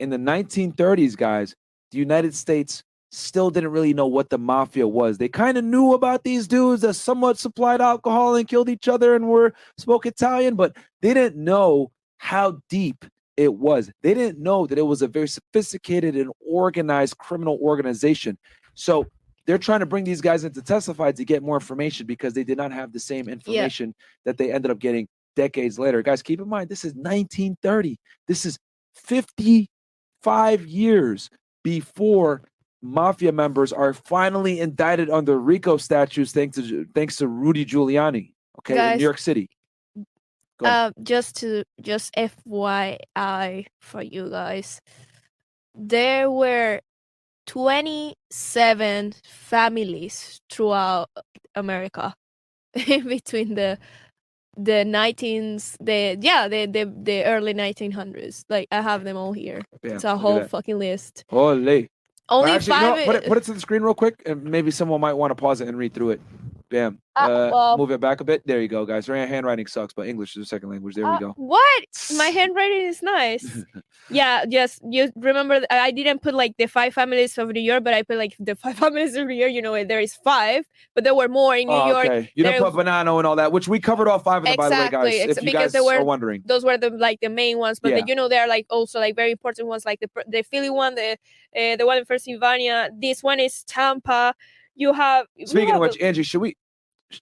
[0.00, 1.54] In the 1930s, guys,
[1.92, 5.18] the United States still didn't really know what the mafia was.
[5.18, 9.14] They kind of knew about these dudes that somewhat supplied alcohol and killed each other
[9.14, 13.04] and were spoke Italian, but they didn't know how deep
[13.36, 13.90] it was.
[14.02, 18.36] They didn't know that it was a very sophisticated and organized criminal organization.
[18.74, 19.06] So
[19.46, 22.44] they're trying to bring these guys in to testify to get more information because they
[22.44, 23.94] did not have the same information
[24.24, 26.02] that they ended up getting decades later.
[26.02, 27.98] Guys, keep in mind, this is 1930.
[28.26, 28.58] This is
[28.96, 31.30] 55 years
[31.62, 32.42] before
[32.82, 38.92] mafia members are finally indicted under RICO statutes thanks to thanks to Rudy Giuliani, okay,
[38.92, 39.48] in New York City.
[40.60, 44.80] Uh, just to just FYI for you guys,
[45.74, 46.80] there were
[47.46, 51.08] 27 families throughout
[51.54, 52.12] America
[52.74, 53.78] between the
[54.56, 59.62] the 19s the yeah the, the the early 1900s like i have them all here.
[59.82, 61.24] Bam, it's a whole fucking list.
[61.30, 61.88] Holy.
[62.28, 64.70] Only Actually, you know put, it, put it to the screen real quick, and maybe
[64.70, 66.20] someone might want to pause it and read through it.
[66.70, 67.00] Bam.
[67.16, 68.46] Uh, Uh, well- move it back a bit.
[68.46, 69.06] There you go, guys.
[69.06, 70.94] Her handwriting sucks, but English is a second language.
[70.94, 71.32] There Uh, we go.
[71.36, 71.84] What?
[72.16, 73.64] My handwriting is nice.
[74.10, 74.78] yeah, yes.
[74.88, 78.18] you remember I didn't put like the five families of New York, but I put
[78.18, 79.52] like the five families of New York.
[79.52, 82.06] You know, there is five, but there were more in New Oh, York.
[82.06, 82.30] okay.
[82.34, 84.68] You didn't put Bonanno and all that, which we covered all five of them, by
[84.68, 85.20] the way, Exactly, guys.
[85.30, 86.42] ex- If you because guys there were- are wondering.
[86.44, 88.00] Those were the like the main ones, but Yeah.
[88.02, 90.70] the, you know they are like also like very important ones, like the the Philly
[90.70, 91.16] one, the
[91.56, 92.90] uh, the one in Pennsylvania.
[92.94, 94.34] This one is Tampa.
[94.78, 96.56] You have you Speaking of have- which, Angie, should we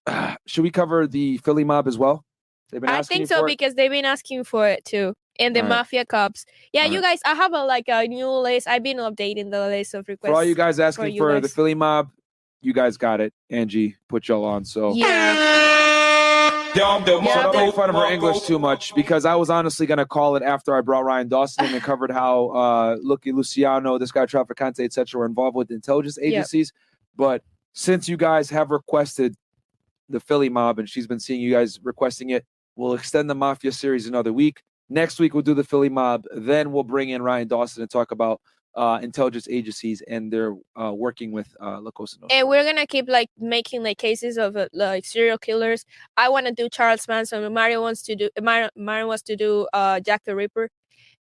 [0.47, 2.25] should we cover the Philly mob as well?
[2.71, 5.15] They've been I think so because they've been asking for it too.
[5.39, 5.77] And the All right.
[5.77, 6.45] mafia cops.
[6.73, 8.67] Yeah, All you guys, I have a like a new list.
[8.67, 10.31] I've been updating the list of requests.
[10.31, 11.49] for all you guys asking you for, the.
[11.49, 12.09] Philly mob,
[12.63, 13.33] you guys got it.
[13.51, 14.65] Angie put y'all on.
[14.65, 15.37] So Yeah.
[16.75, 20.05] So don't Yeah, make fun of her English too much because I was honestly gonna
[20.05, 24.13] call it after I brought Ryan Dawson in and covered how uh Lucky Luciano, this
[24.13, 26.33] guy Trafficante, etc., were involved with intelligence Yep.
[27.17, 29.35] But since you guys have requested
[30.09, 32.45] the Philly mob and she's been seeing you guys requesting it,
[32.77, 34.63] we'll extend the Mafia series another week.
[34.89, 36.25] Next week we'll do the Philly mob.
[36.35, 38.41] Then we'll bring in Ryan Dawson and talk about
[38.77, 42.39] uh intelligence agencies and their uh working with uh La Cosa Nostra.
[42.39, 45.87] And we're gonna keep like making like cases of uh, like serial killers.
[46.19, 47.53] I want to do Charles Manson.
[47.55, 50.69] Mario wants to do Mario, Mario wants to do uh Jack the Ripper.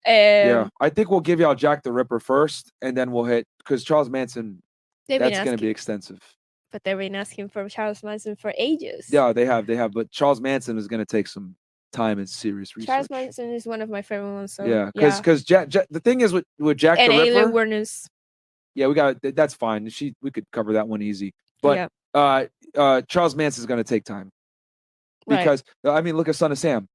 [0.07, 3.47] Um, yeah, I think we'll give y'all Jack the Ripper first, and then we'll hit
[3.59, 4.61] because Charles Manson.
[5.07, 6.19] They've That's going to be extensive.
[6.71, 9.07] but they've been asking for Charles Manson for ages.
[9.11, 11.55] Yeah, they have, they have, but Charles Manson is going to take some
[11.93, 12.87] time and serious research.
[12.87, 14.53] Charles Manson is one of my favorite ones.
[14.53, 17.35] So yeah, because because Jack, Jack, the thing is with with Jack and the alien
[17.35, 17.49] Ripper.
[17.49, 18.07] awareness.
[18.73, 19.87] Yeah, we got that's fine.
[19.89, 23.77] She we could cover that one easy, but yeah, uh, uh, Charles Manson is going
[23.77, 24.29] to take time
[25.27, 25.39] right.
[25.39, 26.87] because I mean, look at Son of Sam.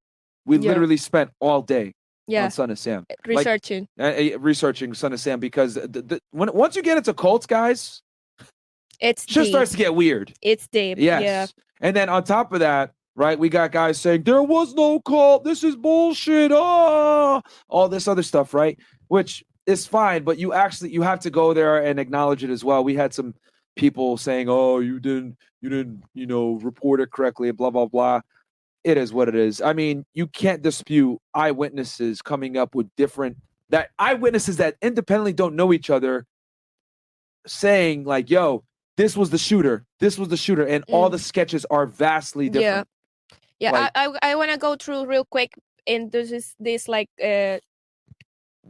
[0.45, 0.69] We Yeah.
[0.69, 1.95] literally spent all day
[2.31, 3.89] yeah, on Son of Sam, researching.
[3.99, 7.47] uh, uh, researching Son of Sam because the, the, when once you get into cults,
[7.47, 8.03] guys,
[9.01, 9.47] it's deep.
[9.47, 10.33] starts to get weird.
[10.43, 10.99] It's deep.
[10.99, 11.23] Yes.
[11.23, 11.47] Yeah.
[11.81, 15.45] And then on top of that, right, we got guys saying there was no cult.
[15.45, 16.53] This is bullshit.
[16.53, 18.79] Oh, all this other stuff, right?
[19.09, 22.65] Which is fine, but you actually you have to go there and acknowledge it as
[22.65, 22.85] well.
[22.85, 23.35] We had some
[23.77, 28.21] people saying, "Oh, you didn't, you didn't, you know, report it correctly," blah blah blah.
[28.83, 29.61] It is what it is.
[29.61, 33.37] I mean, you can't dispute eyewitnesses coming up with different
[33.69, 36.27] that eyewitnesses that independently don't know each other
[37.47, 38.65] saying like, "Yo,
[38.97, 39.85] this was the shooter.
[39.99, 41.13] This was the shooter," and all Mm.
[41.13, 42.51] the sketches are vastly Yeah.
[42.53, 42.89] different.
[43.61, 45.53] Yeah, Like- I I, I want to go through real quick
[45.87, 47.59] and this is this like uh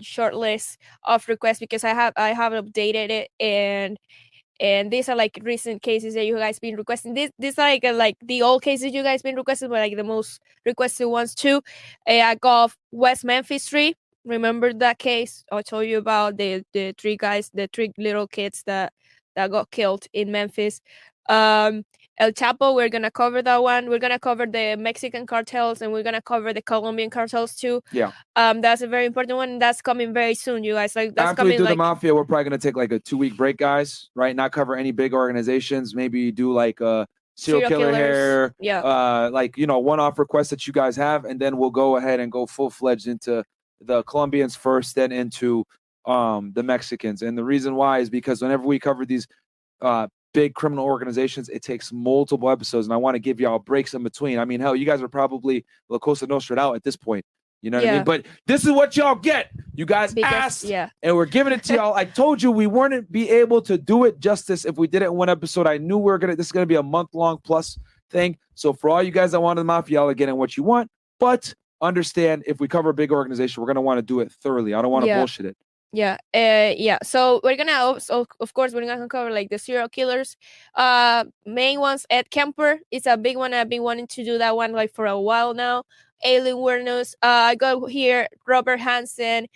[0.01, 3.97] short list of requests because I have I have updated it and
[4.61, 7.15] and these are like recent cases that you guys been requesting.
[7.15, 9.97] This these are like uh, like the old cases you guys been requesting, but like
[9.97, 11.63] the most requested ones too.
[12.09, 13.95] Uh, I got West Memphis 3
[14.27, 18.63] Remember that case I told you about the the three guys, the three little kids
[18.67, 18.93] that
[19.35, 20.81] that got killed in Memphis.
[21.29, 21.85] Um,
[22.21, 23.89] El Chapo, we're gonna cover that one.
[23.89, 27.83] We're gonna cover the Mexican cartels and we're gonna cover the Colombian cartels too.
[27.93, 28.13] Yeah.
[28.37, 29.59] Um, that's a very important one.
[29.59, 30.95] That's coming very soon, you guys.
[30.95, 32.99] Like that's After we coming do like the mafia, we're probably gonna take like a
[32.99, 34.11] two week break, guys.
[34.15, 34.37] Right?
[34.37, 35.95] Not cover any big organizations.
[35.95, 38.81] Maybe do like a serial, Serial killer hair, yeah.
[38.81, 41.97] uh, like you know, one off requests that you guys have, and then we'll go
[41.97, 43.43] ahead and go full fledged into
[43.81, 45.65] the Colombians first, then into
[46.05, 47.23] um the Mexicans.
[47.23, 49.27] And the reason why is because whenever we cover these
[49.81, 53.95] uh big criminal organizations, it takes multiple episodes, and I want to give y'all breaks
[53.95, 54.39] in between.
[54.39, 57.25] I mean, hell, you guys are probably La Cosa Nostra out at this point.
[57.63, 58.05] You know what I mean?
[58.05, 59.51] But this is what y'all get.
[59.75, 60.89] You guys because asked, yeah.
[61.03, 61.95] and we're giving it to y'all.
[61.95, 65.07] I told you we weren't be able to do it justice if we did it
[65.07, 65.67] in one episode.
[65.67, 66.37] I knew we were gonna.
[66.37, 67.79] This is gonna be a month long plus
[68.11, 68.39] thing.
[68.55, 70.91] So for all you guys that wanted the mafia, y'all are getting what you want.
[71.19, 74.73] But understand, if we cover a big organization, we're gonna want to do it thoroughly.
[74.73, 75.19] I don't want to Yeah.
[75.19, 75.57] bullshit it.
[75.93, 76.99] Yeah, uh, yeah.
[77.03, 80.37] So we're gonna also, of course, we're gonna cover like the serial killers.
[80.75, 82.07] Uh, main ones.
[82.11, 83.53] Ed Kemper is a big one.
[83.55, 85.83] I've been wanting to do that one like for a while now.
[86.25, 87.15] Alien awareness.
[87.23, 89.47] Uh, I got here Robert Hansen.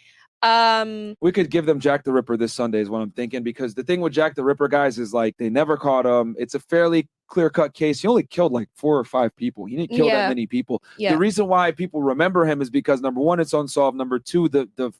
[0.43, 3.43] Um, We could give them Jack the Ripper this Sunday, is what I'm thinking.
[3.43, 6.35] Because the thing with Jack the Ripper, guys, is like they never caught him.
[6.39, 8.01] It's a fairly clear cut case.
[8.03, 9.65] He only killed like four or five people.
[9.67, 10.17] He didn't kill Yeah.
[10.17, 10.83] that many people.
[10.99, 13.97] yeah, The reason why people remember him is because number one, it's unsolved.
[13.97, 14.91] Number two, the the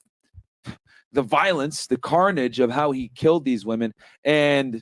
[1.15, 3.93] the violence, the carnage of how he killed these women,
[4.25, 4.81] and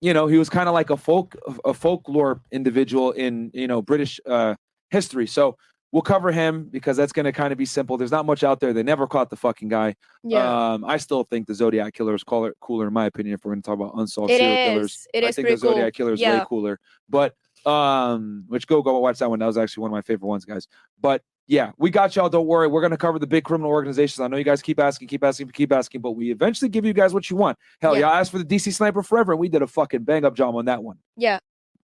[0.00, 3.82] you know he was kind of like a folk a folklore individual in you know
[3.82, 4.54] British uh,
[4.90, 5.26] history.
[5.26, 5.56] So
[5.90, 7.96] we'll cover him because that's going to kind of be simple.
[7.96, 8.72] There's not much out there.
[8.74, 9.94] They never caught the fucking guy.
[10.22, 10.72] yeah.
[10.74, 13.34] Um, I still think the Zodiac killer is cooler, cooler in my opinion.
[13.34, 15.06] If we're going to talk about unsolved It serial killers, is.
[15.14, 16.04] It I is think the Zodiac cool.
[16.04, 16.44] killer is way Yeah.
[16.44, 16.78] cooler.
[17.08, 17.34] But
[17.66, 19.38] um, which go go watch that one.
[19.40, 20.68] That was actually one of my favorite ones, guys.
[21.00, 22.28] But yeah, we got y'all.
[22.28, 22.68] Don't worry.
[22.68, 24.20] We're gonna cover the big criminal organizations.
[24.20, 26.92] I know you guys keep asking, keep asking, keep asking, but we eventually give you
[26.92, 27.58] guys what you want.
[27.80, 28.02] Hell, Yeah.
[28.02, 30.54] y'all asked for the DC Sniper Forever, and we did a fucking bang up job
[30.54, 30.98] on that one.
[31.16, 31.38] Yeah.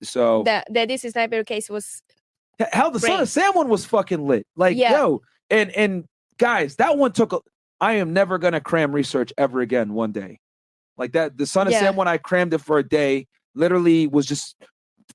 [0.04, 2.02] So the the Disney sniper case was
[2.74, 4.46] Hell, the Son of Sam one was fucking lit.
[4.56, 4.92] Like, Yeah.
[4.94, 5.22] yo,
[5.52, 6.06] and and
[6.40, 7.34] guys, that one took.
[7.34, 7.40] A,
[7.80, 9.94] I am never gonna cram research ever again.
[9.94, 10.40] One day,
[10.98, 11.82] like that, the Son of Yeah.
[11.82, 13.28] Sam one, I crammed it for a day.
[13.54, 14.56] Literally, was just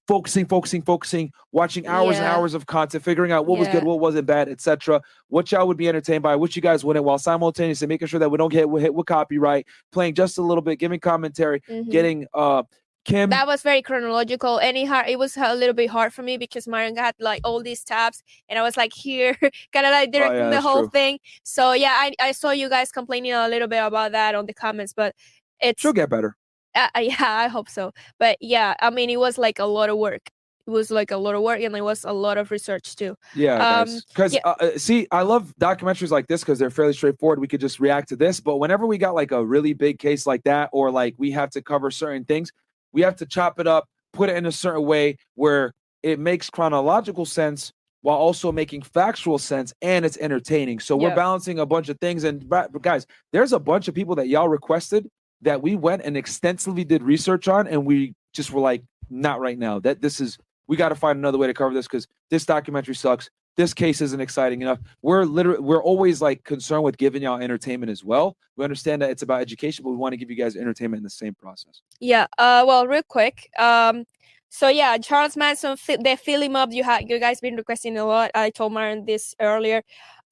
[0.07, 4.01] focusing, focusing, focusing, watching hours and hours of content, figuring out what was good, what
[4.01, 5.03] wasn't bad, etc.
[5.29, 8.31] What y'all would be entertained by, what you guys wouldn't, while simultaneously making sure that
[8.31, 11.91] we don't get hit with copyright, playing just a little bit, giving commentary, mhm.
[11.91, 12.63] getting uh
[13.07, 13.31] Kim.
[13.31, 16.67] that was very chronological it, hard, it was a little bit hard for me because
[16.67, 19.37] Marion had like all these tabs and I was like here
[19.73, 20.91] kind of like directing the Oh, that's whole true.
[20.91, 24.47] thing so yeah I, I saw you guys complaining a little bit about that on
[24.47, 25.15] the comments but
[25.61, 26.37] it's She'll get better.
[26.77, 29.91] Uh, uh, yeah I hope so but yeah I mean it was like a lot
[29.91, 30.23] of work
[30.67, 33.17] it was like a lot of work and it was a lot of research too
[33.35, 34.41] Yeah, Um, because yeah.
[34.45, 37.39] uh, uh, see, I love documentaries like this because they're fairly straightforward.
[37.39, 40.27] We could just react to this, but whenever we got like a really big case
[40.27, 42.51] like that, or like we have to cover certain things,
[42.93, 46.51] we have to chop it up, put it in a certain way where it makes
[46.51, 50.79] chronological sense while also making factual sense and it's entertaining.
[50.79, 52.23] So we're balancing a bunch of things.
[52.25, 52.49] And
[52.81, 55.09] guys, there's a bunch of people that y'all requested
[55.43, 59.59] that we went and extensively did research on, and we just were like, not right
[59.59, 59.79] now.
[59.79, 62.95] That this is we got to find another way to cover this because this documentary
[62.95, 63.31] sucks.
[63.57, 64.79] This case isn't exciting enough.
[65.01, 68.37] We're literally we're always like concerned with giving y'all entertainment as well.
[68.57, 71.05] We understand that it's about education, but we want to give you guys entertainment in
[71.05, 71.81] the same process.
[72.01, 72.27] Yeah.
[72.37, 72.65] Uh.
[72.67, 73.51] Well, real quick.
[73.59, 74.05] Um.
[74.49, 75.77] So yeah, Charles Manson.
[76.03, 76.73] They fill him up.
[76.73, 78.31] You had you guys been requesting a lot.
[78.35, 79.83] I told Maren this earlier.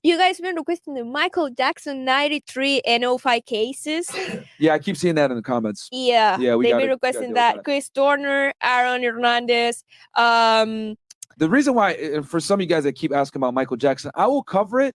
[0.04, 4.10] You guys been requesting the Michael Jackson '93 and 05 cases.
[4.58, 5.88] Yeah, I keep seeing that in the comments.
[5.90, 6.38] Yeah.
[6.38, 7.56] Yeah, we They've gotta- been requesting that.
[7.56, 7.64] that.
[7.64, 9.82] Chris Dorner, Aaron Hernandez.
[10.14, 10.96] Um.
[11.38, 13.76] The reason why, eh, eh, for some of you guys that keep asking about Michael
[13.76, 14.94] Jackson, I will cover it,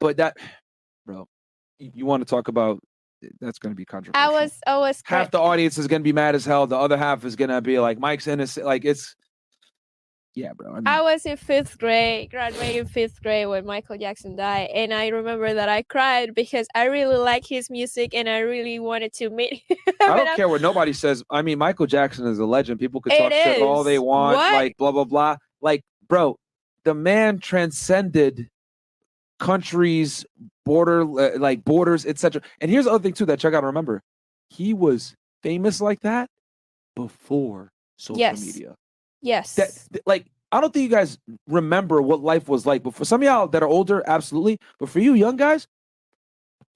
[0.00, 0.36] but that,
[1.06, 1.26] bro,
[1.78, 2.80] you, you want to talk about
[3.22, 4.28] eh, that's going to be controversial.
[4.28, 4.58] I was.
[4.66, 5.00] I was.
[5.06, 6.66] half the audience is going to be mad as hell.
[6.66, 8.66] The other half is going to be like Mike's innocent.
[8.66, 9.14] Like it's,
[10.34, 10.70] yeah, bro.
[10.72, 14.92] I mean, I was in fifth grade, graduating fifth grade when Michael Jackson died, and
[14.92, 19.12] I remember that I cried because I really like his music and I really wanted
[19.14, 19.76] to meet him.
[20.00, 21.22] I don't I'm- care what nobody says.
[21.30, 22.80] I mean, Michael Jackson is a legend.
[22.80, 24.52] People could talk shit all they want, What?
[24.52, 25.36] like blah blah blah.
[25.60, 26.36] Like, bro,
[26.84, 28.48] the man transcended
[29.38, 30.24] countries,
[30.64, 32.42] border uh, like borders, etc.
[32.60, 34.02] And here's the other thing too that y'all got to remember:
[34.48, 36.28] he was famous like that
[36.96, 38.44] before social Yes.
[38.44, 38.74] media.
[39.24, 39.54] Yes.
[39.56, 39.70] That
[40.06, 40.26] like.
[40.52, 43.48] I don't think you guys remember what life was like, but for some of y'all
[43.48, 44.60] that are older, absolutely.
[44.78, 45.66] But for you young guys,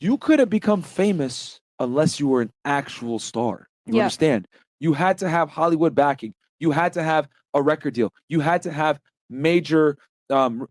[0.01, 3.69] you could have become famous unless you were an actual star.
[3.87, 4.03] You Yeah.
[4.03, 4.49] understand?
[4.81, 6.35] You had to have Hollywood backing.
[6.59, 8.13] You had to have a record deal.
[8.29, 8.99] You had to have
[9.31, 9.97] major
[10.29, 10.67] um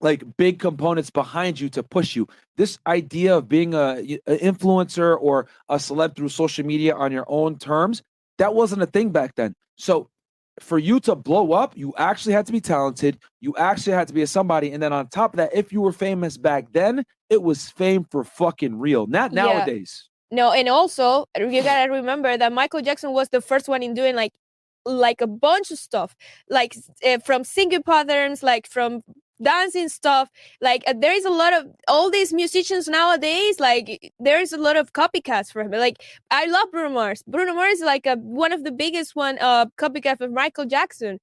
[0.00, 2.28] like big components behind you to push you.
[2.56, 7.24] This idea of being a, an influencer or a celeb through social media on your
[7.26, 8.02] own terms,
[8.38, 9.54] that wasn't a thing back then.
[9.76, 10.08] So
[10.58, 13.18] for you to blow up, you actually had to be talented.
[13.40, 14.72] You actually had to be a somebody.
[14.72, 18.04] And then on top of that, if you were famous back then, it was fame
[18.10, 19.06] for fucking real.
[19.06, 19.44] Not Yeah.
[19.44, 20.08] nowadays.
[20.30, 24.14] No, and also you gotta remember that Michael Jackson was the first one in doing
[24.14, 24.32] like
[24.84, 26.14] like a bunch of stuff,
[26.48, 29.02] like uh, from singing patterns, like from
[29.42, 30.30] dancing stuff.
[30.60, 33.58] Like uh, there is a lot of all these musicians nowadays.
[33.60, 35.70] Like there is a lot of copycats for him.
[35.70, 37.22] Like I love Bruno Mars.
[37.26, 41.18] Bruno Mars is like a, one of the biggest one uh copycat of Michael Jackson.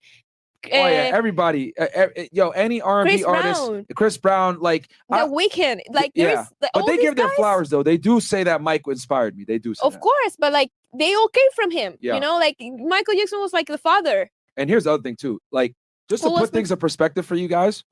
[0.65, 3.85] oh yeah, Uh, everybody, uh, uh, yo, any R and B artist, Brown.
[3.95, 7.83] Chris Brown, like, the I- Weeknd, like yeah, the, but they give their flowers though.
[7.83, 9.43] They do say that Mike inspired me.
[9.45, 10.01] They do say Of that.
[10.01, 11.95] course, but like they all came from him.
[12.01, 12.15] Yeah.
[12.15, 14.29] You know, like Michael Jackson was like the father.
[14.57, 15.39] And here's the other thing too.
[15.51, 15.75] Like,
[16.09, 17.83] just to Who put things in perspective for you guys,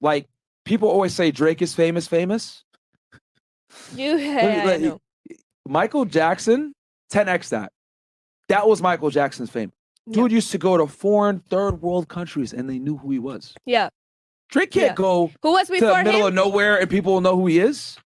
[0.00, 0.26] like
[0.64, 2.62] people always say Drake is famous, famous.
[3.94, 5.00] You, Let me- yeah, I let- know.
[5.68, 6.72] Michael Jackson,
[7.12, 7.72] 10x that.
[8.48, 9.72] That was Michael Jackson's fame.
[10.06, 10.14] Yeah.
[10.14, 13.52] Dude used to go to foreign third world countries and they knew who he was.
[13.66, 13.88] Yeah.
[14.50, 14.94] Drake can't Yeah.
[14.94, 16.26] go Who was to before the middle him?
[16.28, 17.98] of nowhere and people will know who he is.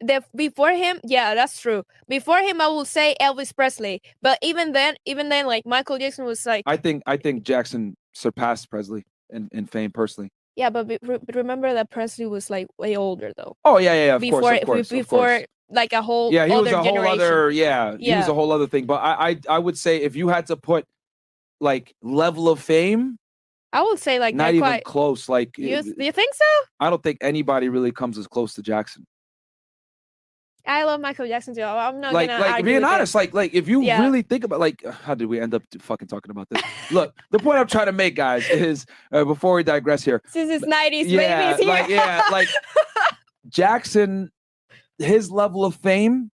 [0.00, 1.82] the before him, yeah, that's true.
[2.08, 4.00] Before him, I will say Elvis Presley.
[4.22, 7.96] But even then, even then, like Michael Jackson was like, I think I think Jackson
[8.12, 10.30] surpassed Presley in, in fame personally.
[10.56, 13.56] Yeah, but be, re- remember that Presley was like way older though.
[13.64, 15.46] Oh yeah, yeah, yeah of before, course, of course, of before course.
[15.70, 18.66] like a whole yeah, he was a whole other yeah, he was a whole other
[18.66, 18.86] thing.
[18.86, 20.84] But I, I I would say if you had to put
[21.60, 23.18] like level of fame,
[23.72, 24.84] I would say like not not even quite.
[24.84, 25.28] close.
[25.28, 26.44] Like You, eh, you think so?
[26.80, 29.06] I don't think anybody really comes as close to Jackson.
[30.66, 31.62] I love Michael Jackson too.
[31.62, 34.00] I'm not like gonna like being honest, like like if you Yeah.
[34.02, 36.62] really think about like how did we end up fucking talking about this?
[36.90, 40.22] Look, the point I'm trying to make, guys, is uh, before we digress here.
[40.26, 42.48] Since it's 90s, yeah, babies like yeah, like
[43.48, 44.30] Jackson,
[44.98, 46.30] his level of fame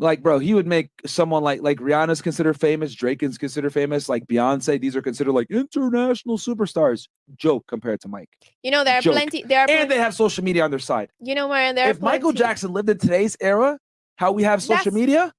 [0.00, 4.08] Like, bro, he would make someone like like Rihanna's considered famous, Drake is considered famous,
[4.08, 4.80] like Beyonce.
[4.80, 7.08] These are considered like international superstars.
[7.36, 8.28] Joke compared to Mike,
[8.62, 9.14] You know, there are Joke.
[9.14, 9.42] plenty.
[9.42, 9.62] There are.
[9.62, 11.10] and plenty, they have social media on their side.
[11.20, 13.78] you know, Marian, there If Michael Jackson lived in today's era,
[14.16, 15.32] how we have social That's- media,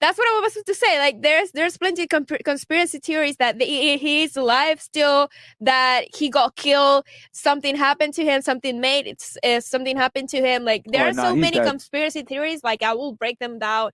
[0.00, 0.98] That's what I was supposed to say.
[0.98, 5.28] Like, there's there's plenty of comp- conspiracy theories that the, he- alive still,
[5.60, 10.38] that he got killed, something happened to him, something made it's uh, something happened to
[10.40, 10.64] him.
[10.64, 11.68] Like, there Oh, are nah, so many dead.
[11.68, 12.64] conspiracy theories.
[12.64, 13.90] Like, I will break them down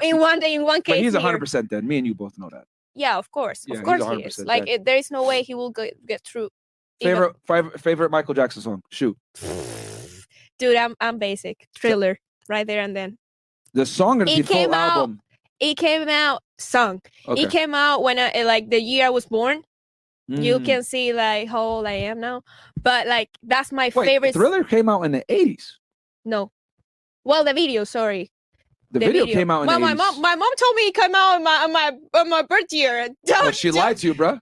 [0.00, 0.94] in one day, in one case.
[0.96, 1.84] but he's hundred percent dead.
[1.84, 2.64] Me and you both know that.
[2.94, 4.36] Yeah, of course, Yeah, of course he is.
[4.36, 6.48] 100% Like, it, there is no way he will get get through.
[7.00, 8.82] even- Favorite favorite favorite Michael Jackson song?
[8.90, 9.16] Shoot,
[10.58, 11.68] dude, I'm I'm basic.
[11.78, 13.18] Thriller, right there and then.
[13.74, 15.20] the song or the It full came out- album?
[15.62, 17.00] It came out song.
[17.28, 17.42] Okay.
[17.42, 19.62] It came out when I like the year I was born.
[20.28, 20.64] You Mm.
[20.64, 22.42] can see like how old I am now.
[22.82, 24.32] But like that's my Wait, favorite.
[24.34, 25.78] Thriller came out in the eighties.
[26.24, 26.50] No,
[27.24, 27.84] well the video.
[27.84, 28.30] Sorry,
[28.90, 29.98] The, video, came out in well, the my 80s.
[29.98, 32.72] mom, my mom told me it came out on my on my on my birth
[32.72, 33.08] year.
[33.26, 34.38] But she lied to you, bro.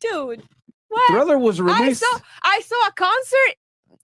[0.00, 0.42] dude.
[0.88, 1.10] What?
[1.10, 2.00] Thriller was I released.
[2.00, 3.54] saw I saw a concert.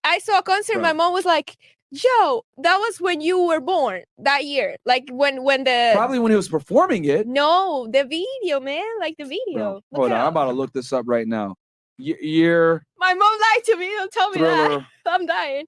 [0.04, 0.80] I saw a concert.
[0.80, 1.56] My mom was like,
[1.90, 4.76] "Yo, that was when you were born that year.
[4.84, 7.26] Like when when the Probably when he was performing it.
[7.26, 8.84] no the video, man.
[9.00, 9.80] Like the video.
[9.90, 11.56] Bro, hold on, I'm about to look this up right now.
[11.98, 13.88] Y- year My mom lied to me.
[13.88, 14.86] Don't tell me that.
[15.06, 15.66] I'm dying.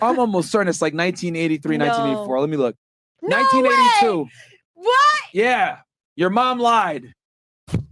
[0.00, 1.86] I'm almost certain it's like 1983, No.
[1.86, 2.40] 1984.
[2.40, 2.76] Let me look.
[3.22, 4.22] No 1982.
[4.22, 4.30] way!
[4.74, 5.22] What?
[5.32, 5.78] Yeah,
[6.16, 7.12] your mom lied.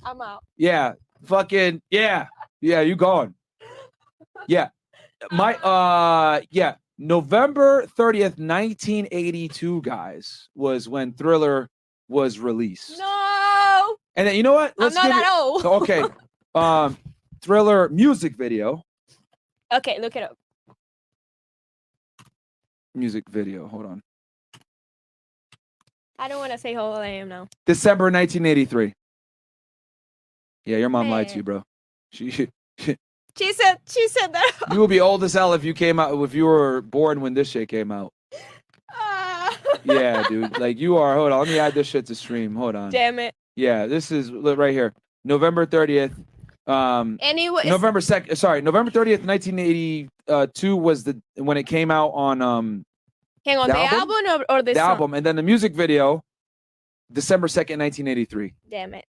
[0.03, 0.43] I'm out.
[0.57, 0.93] Yeah,
[1.25, 2.27] fucking yeah,
[2.61, 2.81] yeah.
[2.81, 3.35] You gone?
[4.49, 4.69] Yeah,
[5.33, 6.77] my uh, yeah.
[6.99, 11.69] November 30th, 1982, guys, was when Thriller
[12.09, 12.99] was released.
[12.99, 14.73] No, And then you know what?
[14.79, 15.65] I'm not that it- old.
[15.83, 16.03] Okay,
[16.55, 16.97] um,
[17.43, 18.83] Thriller music video.
[19.73, 20.37] Okay, look it up.
[22.95, 23.67] Music video.
[23.69, 24.03] Hold on.
[26.19, 27.47] I don't want to say how old I am now.
[27.67, 28.95] December 1983.
[30.65, 31.63] Yeah, your mom lied to you, bro.
[32.13, 32.49] She, She
[33.53, 33.77] said.
[33.89, 34.53] She said that.
[34.73, 37.35] you would be old as hell if you came out if you were born when
[37.35, 38.13] this shit came out.
[38.93, 39.57] Ah.
[39.85, 40.59] Yeah, dude.
[40.59, 41.15] Like you are.
[41.15, 41.41] Hold on.
[41.41, 42.55] Let me add this shit to stream.
[42.55, 42.91] Hold on.
[42.91, 43.35] Damn it.
[43.57, 44.93] Yeah, this is right here.
[45.25, 46.13] November 30th.
[46.67, 48.37] Um Anyway, November 2nd.
[48.37, 52.85] Sorry, November 30th, 1982 was the when it came out on um
[53.45, 53.69] hang on.
[53.69, 54.11] the The, album?
[54.27, 56.23] album, or, or the, the album and then the music video
[57.13, 58.53] December 2nd, 1983.
[58.69, 59.05] Damn it.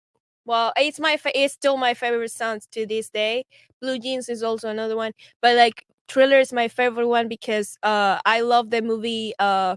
[0.45, 3.45] Well, it's my fa- it's still my favorite songs to this day.
[3.81, 8.19] Blue Jeans is also another one, but like Thriller is my favorite one because uh
[8.25, 9.75] I love the movie uh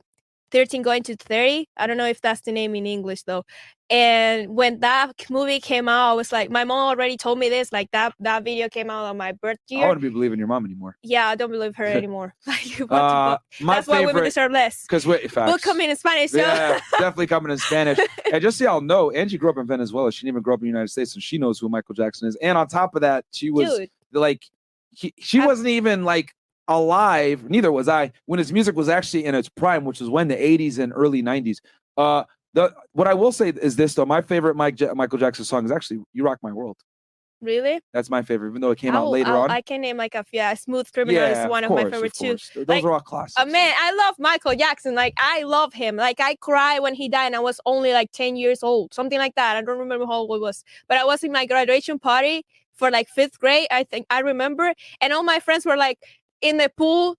[0.51, 1.68] 13 going to 30.
[1.76, 3.44] I don't know if that's the name in English though.
[3.90, 7.72] And when that movie came out, I was like, my mom already told me this.
[7.72, 9.88] Like that that video came out on my birth I year.
[9.88, 10.96] wouldn't be believing your mom anymore.
[11.03, 12.34] Yeah, I don't believe her anymore.
[12.46, 14.82] like Uh That's why women deserve less.
[14.82, 15.53] because wait, facts.
[15.53, 16.32] Book coming in Spanish.
[16.32, 16.38] So.
[16.38, 17.99] Yeah, definitely coming in Spanish.
[18.30, 20.12] and just so y'all know, Angie grew up in Venezuela.
[20.12, 22.28] She didn't even grow up in the United States, so she knows who Michael Jackson
[22.28, 22.36] is.
[22.42, 24.42] And on top of that, she was Dude, like,
[24.90, 26.34] he, she I- wasn't even like
[26.69, 27.49] alive.
[27.51, 30.37] Neither was I when his music was actually in its prime, which was when the
[30.37, 31.59] '80s and early '90s.
[31.97, 35.45] Uh, the what I will say is this though: my favorite Mike ja- Michael Jackson
[35.45, 36.77] song is actually "You Rock My World."
[37.41, 37.79] really?
[37.93, 39.51] That's my favorite, even though it came I out later I'll- on.
[39.53, 40.39] I can name like a few.
[40.39, 42.37] Yeah, Smooth Criminal yeah, is one of, course, my favorite too.
[42.55, 43.35] Those Like, are all classics.
[43.39, 44.97] Uh, man, I love Michael Jackson.
[44.97, 45.95] Like I love him.
[45.97, 49.19] Like I cry when he died, and I was only like ten years old, something
[49.19, 49.57] like that.
[49.57, 52.45] I don't remember how old it was, but I was in my graduation party
[52.75, 53.69] for like fifth grade.
[53.71, 55.99] I think I remember, and all my friends were like
[56.43, 57.16] in the pool,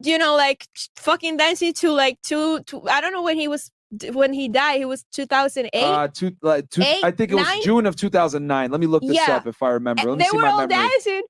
[0.00, 0.66] you know, like
[0.96, 2.60] fucking dancing to like two.
[2.64, 3.70] to I don't know when he was
[4.12, 4.78] when he died.
[4.78, 5.82] He was two thousand eight.
[5.84, 7.62] Uh, two, like, two, Eight, I think it was nine?
[7.62, 8.70] June of 2009.
[8.70, 9.36] Let me look this Yeah.
[9.36, 10.08] up if I remember.
[10.10, 10.76] Let me they see were my all memory.
[10.88, 11.22] dancing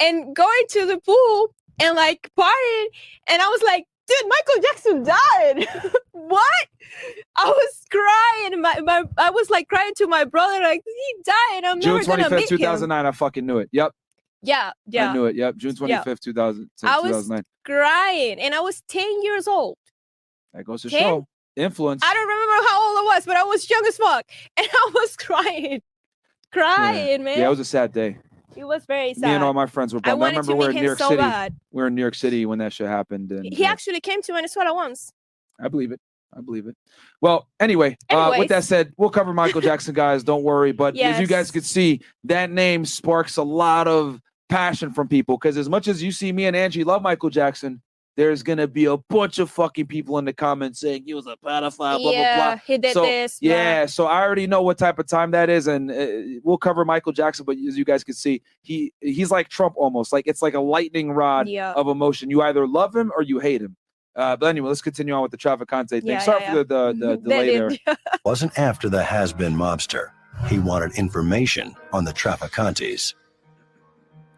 [0.00, 2.84] and going to the pool and like partying
[3.28, 5.68] and i was like dude michael jackson died
[6.12, 6.66] what
[7.36, 11.64] i was crying my, my i was like crying to my brother like he died
[11.64, 13.06] i'm June never gonna 25th, meet him 2009.
[13.06, 13.68] I fucking knew it.
[13.72, 13.92] Yep,
[14.44, 15.10] yeah yeah.
[15.10, 15.36] I knew it.
[15.36, 16.14] Yep, June 25th, Yeah.
[16.20, 17.44] 2000, I was- 2009.
[17.64, 19.76] crying and i was 10 years old
[20.52, 21.00] That goes to Ten?
[21.00, 21.26] show
[21.56, 22.02] influence.
[22.04, 24.24] i don't remember how old i was but i was young as fuck
[24.56, 25.80] and i was crying
[26.52, 28.18] crying man Yeah, it was a sad day.
[28.56, 30.12] it was very sad Me and all my friends were i bummed.
[30.12, 31.20] I, wanted remember to we're in New York so City.
[31.20, 33.30] bad We were in New York City when that shit happened.
[33.32, 35.12] And he uh, actually came to venezuela once
[35.60, 36.00] I believe it.
[36.36, 36.76] I believe it.
[37.20, 40.24] Well, anyway, uh, with that said, we'll cover Michael Jackson, guys.
[40.24, 40.72] Don't worry.
[40.72, 41.50] But as you guys Yes.
[41.52, 45.36] could see, that name sparks a lot of passion from people.
[45.36, 47.80] Because as much as you see me and Angie love Michael Jackson,
[48.16, 51.36] there's gonna be a bunch of fucking people in the comments saying he was a
[51.44, 52.60] pedophile, blah blah yeah, blah.
[52.64, 53.40] he did So, this.
[53.40, 53.50] blah.
[53.50, 56.06] Yeah, so I already know what type of time that is, and uh,
[56.44, 57.44] we'll cover Michael Jackson.
[57.44, 60.12] But as you guys can see, he he's like Trump almost.
[60.12, 61.72] Like it's like a lightning rod Yeah.
[61.72, 62.30] of emotion.
[62.30, 63.74] You either love him or you hate him.
[64.14, 66.06] Uh, but anyway, let's continue on with the Trafficante thing.
[66.06, 67.96] Yeah, Sorry yeah, for the, the, the delay there.
[68.24, 70.10] Wasn't after the has-been mobster.
[70.46, 73.14] He wanted information on the Trafficantes.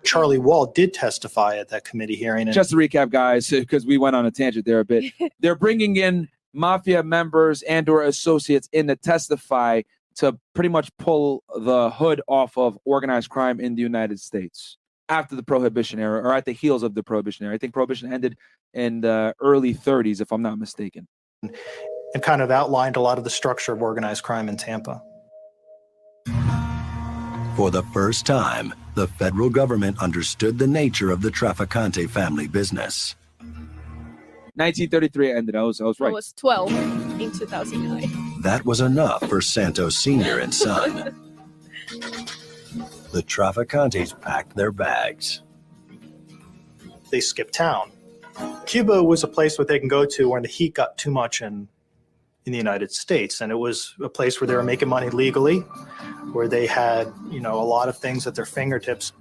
[0.07, 2.49] Charlie Wall did testify at that committee hearing.
[2.49, 5.13] And Just to recap, guys, because we went on a tangent there a bit.
[5.41, 9.83] They're bringing in mafia members and or associates in to testify
[10.17, 14.79] to pretty much pull the hood off of organized crime in the United States
[15.09, 17.55] after the prohibition era or at the heels of the prohibition era.
[17.55, 18.37] I think prohibition ended
[18.73, 21.07] in the early 30s, if I'm not mistaken.
[21.43, 25.03] and kind of outlined a lot of the structure of organized crime in Tampa.
[27.57, 33.17] For the first time, the federal government understood the nature of the Trafficante family business.
[34.57, 35.57] 1933 ended.
[35.57, 36.11] I was, I was right.
[36.11, 38.43] I was 12 in 2009.
[38.43, 40.39] That was enough for Santos Sr.
[40.39, 41.15] and son.
[43.13, 45.43] The Trafficantes packed their bags.
[47.11, 47.91] They skipped town.
[48.67, 51.41] Cuba was a place where they can go to when the heat got too much
[51.41, 51.69] in
[52.47, 55.59] in the United States, and it was a place where they were making money legally,
[56.33, 59.13] where they had you know a lot of things at their fingertips.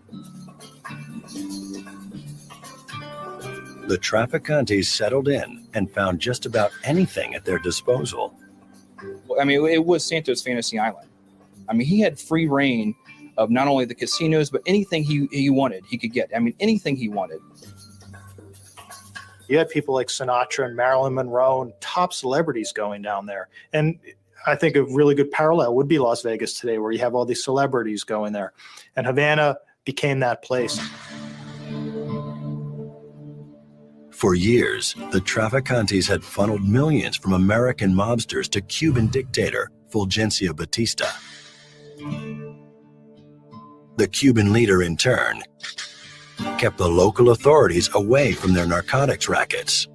[3.87, 8.39] The Trafficantes settled in and found just about anything at their disposal.
[9.39, 11.09] I mean, it was Santos Fantasy Island.
[11.67, 12.95] I mean, he had free reign
[13.37, 16.29] of not only the casinos, but anything he, he wanted, he could get.
[16.35, 17.39] I mean, anything he wanted.
[19.47, 23.99] You had people like Sinatra and Marilyn Monroe and top celebrities going down there, and
[24.47, 27.25] I think a really good parallel would be Las Vegas today, where you have all
[27.25, 28.53] these celebrities going there,
[28.95, 30.79] and Havana became that place.
[34.11, 41.05] For years, the Trafficantes had funneled millions from American mobsters to Cuban dictator Fulgencio Batista.
[43.97, 45.43] The Cuban leader, in turn,
[46.57, 49.87] kept the local authorities away from their narcotics rackets.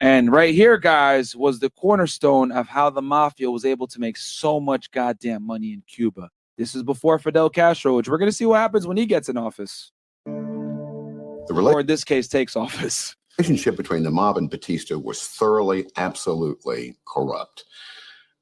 [0.00, 4.16] And right here, guys, was the cornerstone of how the mafia was able to make
[4.16, 6.30] so much goddamn money in Cuba.
[6.56, 9.28] This is before Fidel Castro, which we're going to see what happens when he gets
[9.28, 9.90] in office,
[10.24, 13.14] The or in this case, takes office.
[13.38, 17.62] The relationship between the mob and Batista was thoroughly, absolutely corrupt.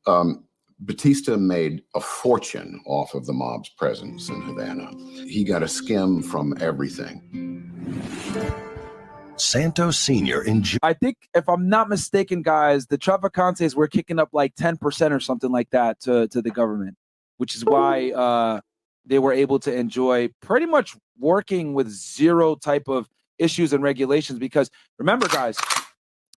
[0.07, 0.45] Um,
[0.81, 4.91] Batista made a fortune off of the mob's presence in Havana.
[5.27, 7.73] He got a skim from everything.
[9.37, 10.43] Santos Sr.
[10.43, 15.13] enjoyed I think, if I'm not mistaken, guys, the Trafficantes were kicking up like 10%
[15.13, 16.97] or something like that to, to the government,
[17.39, 18.61] which is why uh,
[19.05, 23.09] they were able to enjoy pretty much working with zero type of
[23.39, 24.39] issues and regulations.
[24.39, 25.59] Because remember, guys,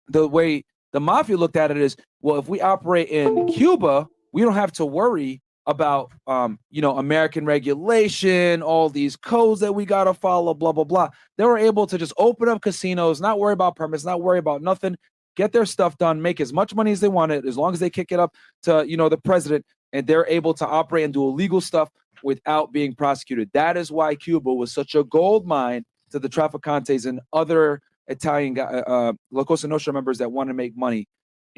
[0.08, 4.42] the way the mafia looked at it is well, if we operate in Cuba, we
[4.42, 9.84] don't have to worry about um, you know American regulation, all these codes that we
[9.84, 11.10] gotta follow, blah blah blah.
[11.36, 14.62] They were able to just open up casinos, not worry about permits, not worry about
[14.62, 14.96] nothing,
[15.36, 17.90] get their stuff done, make as much money as they wanted, as long as they
[17.90, 21.22] kick it up to you know the president, and they're able to operate and do
[21.22, 21.90] illegal stuff
[22.22, 23.50] without being prosecuted.
[23.52, 28.54] That is why Cuba was such a gold mine to the Trafficantes and other Italian
[28.54, 31.06] guy, uh, La Cosa Nostra members that want to make money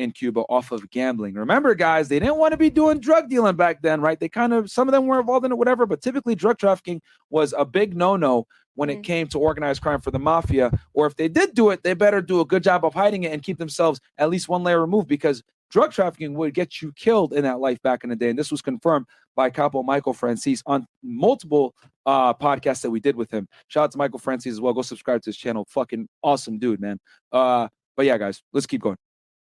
[0.01, 1.35] in Cuba off of gambling.
[1.35, 4.19] Remember, guys, they didn't want to be doing drug dealing back then, right?
[4.19, 7.01] They kind of, some of them were involved in it, whatever, but typically drug trafficking
[7.29, 9.05] was a big no no when it Mhm.
[9.05, 10.71] came to organized crime for the mafia.
[10.95, 13.33] Or if they did do it, they better do a good job of hiding it
[13.33, 17.33] and keep themselves at least one layer removed because drug trafficking would get you killed
[17.33, 18.31] in that life back in the day.
[18.31, 21.75] And this was confirmed by Capo Michael Franzese on multiple
[22.07, 23.47] uh podcasts that we did with him.
[23.69, 24.73] Shout out to Michael Franzese as well.
[24.73, 25.67] Go subscribe to his channel.
[25.69, 26.99] Fucking awesome dude, man.
[27.33, 28.97] Uh but yeah, guys, let's keep going.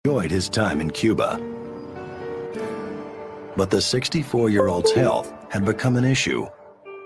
[0.03, 1.39] His time in Cuba.
[3.55, 6.47] But the 64 year old's health had become an issue.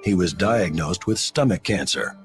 [0.05, 2.17] He was diagnosed with stomach cancer.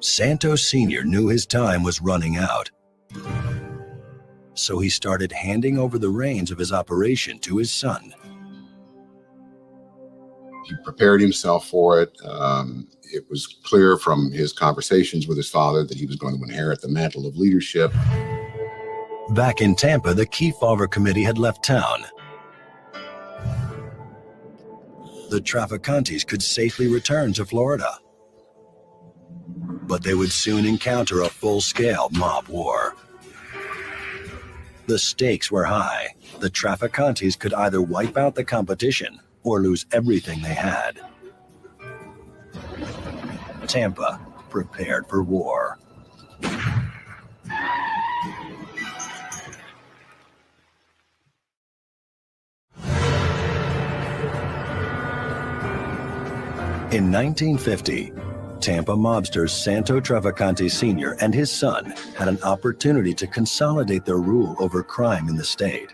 [0.00, 1.04] Santos Sr.
[1.04, 2.70] knew his time was running out.
[4.54, 8.14] So he started handing over the reins of his operation to his son.
[10.64, 12.16] He prepared himself for it.
[12.24, 16.42] Um, it was clear from his conversations with his father that he was going to
[16.42, 17.92] inherit the mantle of leadership.
[19.30, 22.04] Back in Tampa, the Kefauver Committee had left town.
[25.28, 27.98] The Trafficantes could safely return to Florida.
[29.82, 32.94] But they would soon encounter a full scale mob war.
[34.86, 36.14] The stakes were high.
[36.40, 41.00] The Trafficantes could either wipe out the competition or lose everything they had.
[43.66, 44.18] Tampa
[44.48, 45.78] prepared for war.
[56.90, 58.14] In 1950,
[58.60, 61.18] Tampa mobsters Santo Trafficante Sr.
[61.20, 65.92] and his son had an opportunity to consolidate their rule over crime in the state.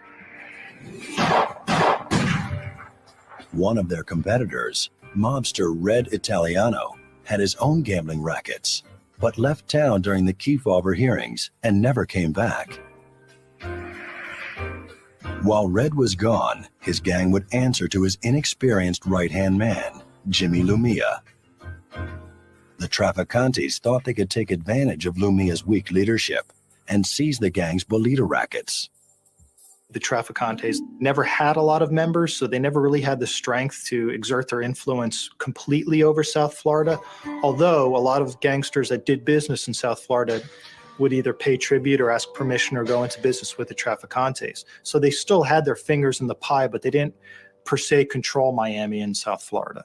[3.50, 8.84] One of their competitors, mobster Red Italiano, had his own gambling rackets,
[9.18, 12.78] but left town during the Kefauver hearings and never came back.
[15.42, 20.62] While Red was gone, his gang would answer to his inexperienced right hand man, Jimmy
[20.62, 21.20] Lumia.
[22.78, 26.52] The Trafficantes thought they could take advantage of Lumia's weak leadership
[26.88, 28.90] and seize the gang's bolita rackets.
[29.90, 33.84] The Trafficantes never had a lot of members, so they never really had the strength
[33.86, 36.98] to exert their influence completely over South Florida.
[37.42, 40.42] Although a lot of gangsters that did business in South Florida
[40.98, 44.64] would either pay tribute or ask permission or go into business with the Trafficantes.
[44.82, 47.14] So they still had their fingers in the pie, but they didn't
[47.64, 49.84] per se control Miami and South Florida.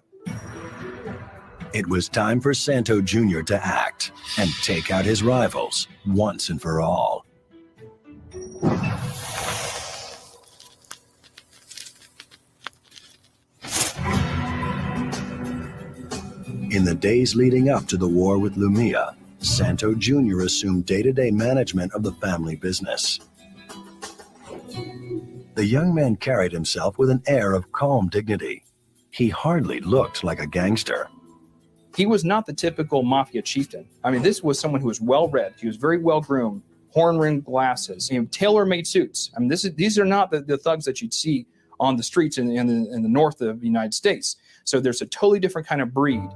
[1.73, 3.41] It was time for Santo Jr.
[3.41, 7.25] to act and take out his rivals once and for all.
[16.71, 20.41] In the days leading up to the war with Lumia, Santo Jr.
[20.41, 23.19] assumed day to day management of the family business.
[25.55, 28.63] The young man carried himself with an air of calm dignity.
[29.20, 31.09] He hardly looked like a gangster.
[31.93, 33.86] He was not the typical mafia chieftain.
[34.01, 35.55] I mean, this was someone who was well read.
[35.59, 36.61] He was very well groomed,
[36.91, 39.30] horn rimmed glasses, you know, tailor made suits.
[39.36, 41.45] I mean, this is, these are not the, the thugs that you'd see
[41.82, 44.38] on the streets in, in, the, in the north of the United States.
[44.63, 46.30] So there's a totally different kind of breed.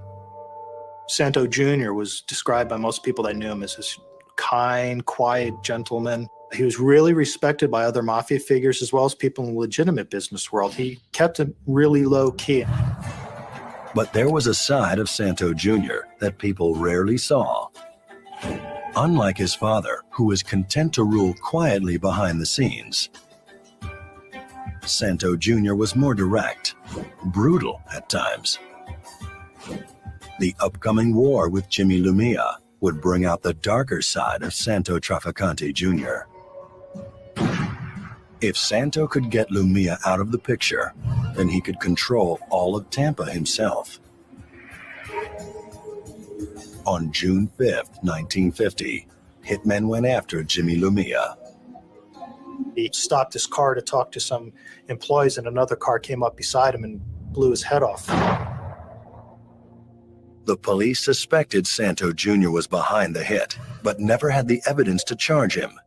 [1.07, 1.93] Santo Jr.
[1.93, 3.97] was described by most people that knew him as this
[4.35, 6.27] kind, quiet gentleman.
[6.53, 10.09] He was really respected by other mafia figures as well as people in the legitimate
[10.09, 10.73] business world.
[10.73, 12.65] He kept him really low key.
[13.95, 16.05] But there was a side of Santo Jr.
[16.19, 17.67] that people rarely saw.
[18.95, 23.09] Unlike his father, who was content to rule quietly behind the scenes,
[24.85, 25.73] Santo Jr.
[25.73, 26.75] was more direct,
[27.25, 28.59] brutal at times.
[30.39, 35.73] The upcoming war with Jimmy Lumia would bring out the darker side of Santo Trafficante
[35.73, 36.27] Jr.
[38.41, 40.93] If Santo could get Lumia out of the picture,
[41.35, 43.99] then he could control all of Tampa himself.
[46.85, 49.07] On June 5th, 1950,
[49.45, 51.37] hitmen went after Jimmy Lumia.
[52.75, 54.51] He stopped his car to talk to some
[54.89, 58.07] employees, and another car came up beside him and blew his head off.
[60.45, 62.49] The police suspected Santo Jr.
[62.49, 65.79] was behind the hit, but never had the evidence to charge him.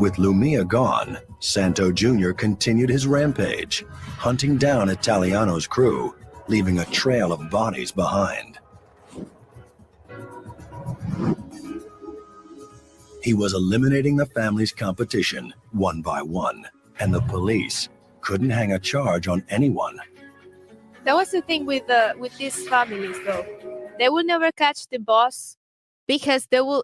[0.00, 2.30] With Lumia gone, Santo Jr.
[2.30, 3.84] continued his rampage,
[4.16, 6.14] hunting down Italiano's crew,
[6.46, 8.60] leaving a trail of bodies behind.
[13.24, 16.64] He was eliminating the family's competition one by one,
[17.00, 17.88] and the police
[18.20, 20.00] couldn't hang a charge on anyone.
[21.04, 23.44] That was the thing with the with these families, though.
[23.98, 25.57] They will never catch the boss
[26.08, 26.82] because they will.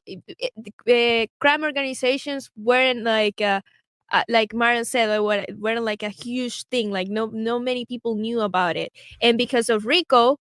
[0.89, 3.61] Uh, crime organizations weren't like uh,
[4.13, 6.93] uh, like Marion said, were, weren't like a huge thing.
[6.93, 10.37] Like no no many people knew about it, and because of RICO,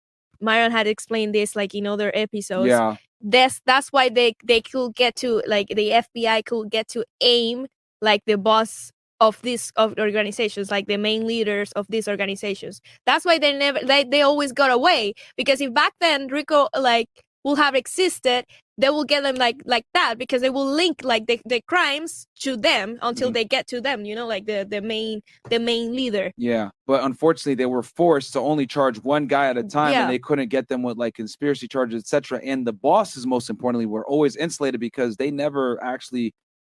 [0.40, 2.68] Marion had explained this like in other episodes.
[2.68, 2.96] Yeah.
[3.20, 7.66] That's that's why they they could get to like the FBI could get to aim
[8.00, 13.24] like the boss of these of organizations like the main leaders of these organizations that's
[13.24, 17.08] why they never they, they always got away because if back then rico like
[17.48, 18.44] will have existed
[18.80, 22.26] they will get them like like that because they will link like the, the crimes
[22.44, 23.34] to them until Mhm.
[23.34, 25.20] they get to them you know like the the main
[25.52, 29.56] the main leader Yeah, but unfortunately, they were forced to only charge one guy at
[29.64, 30.02] a time, Yeah.
[30.02, 32.40] and they couldn't get them with like conspiracy charges, etc.
[32.50, 36.26] And the bosses, most importantly, were always insulated because they never actually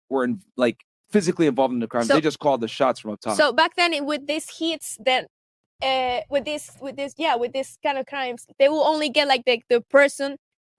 [0.10, 0.78] were in, like
[1.16, 2.06] physically involved in the crime.
[2.06, 3.38] So- they just called the shots from up top.
[3.38, 5.24] So back then, it- with these hits, then
[5.82, 9.26] uh, with this, with this, yeah, with this kind of crimes, they will only get
[9.34, 10.30] like the the person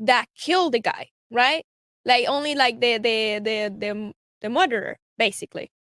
[0.07, 1.64] that killed the guy, right?
[2.05, 5.70] Like only like the the the the the murderer, basically.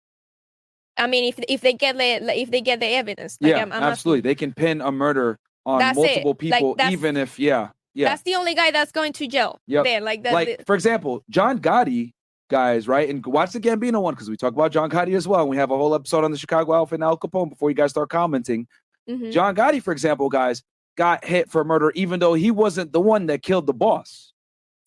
[0.96, 3.72] I mean, if if they get the if they get the evidence, like yeah, I'm,
[3.72, 4.20] I'm asking- absolutely.
[4.22, 6.02] They can pin a murder on That's it.
[6.02, 8.08] multiple Like, people, that's- even if yeah, yeah.
[8.10, 9.58] That's the only guy that's going to jail.
[9.66, 10.32] Yeah, Then, like that.
[10.34, 12.12] like for example, John Gotti,
[12.50, 13.08] guys, right?
[13.08, 15.40] And watch the Gambino one because we talk about John Gotti as well.
[15.40, 17.74] And we have a whole episode on the Chicago Alpha and Al Capone before you
[17.76, 18.66] guys start commenting.
[19.08, 19.32] mhm.
[19.32, 20.62] John Gotti, for example, guys,
[20.96, 24.32] got hit for murder, even though he wasn't the one that killed the boss.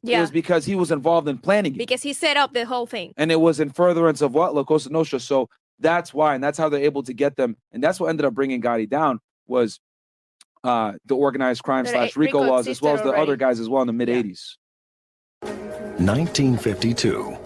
[0.03, 0.19] Yeah.
[0.19, 1.77] It was because he was involved in planning it.
[1.79, 3.13] because he set up the whole thing.
[3.17, 5.19] and it was in furtherance of what La Cosa Nostra.
[5.19, 5.49] So
[5.79, 8.33] that's why, and that's how they're able to get them, and that's what ended up
[8.33, 9.79] bringing Gotti down was
[10.63, 13.35] uh, the organized crime The slash RICO RICO laws, as well as the existed other
[13.35, 14.57] guys as well in the mid 80s.
[15.97, 17.37] 1952.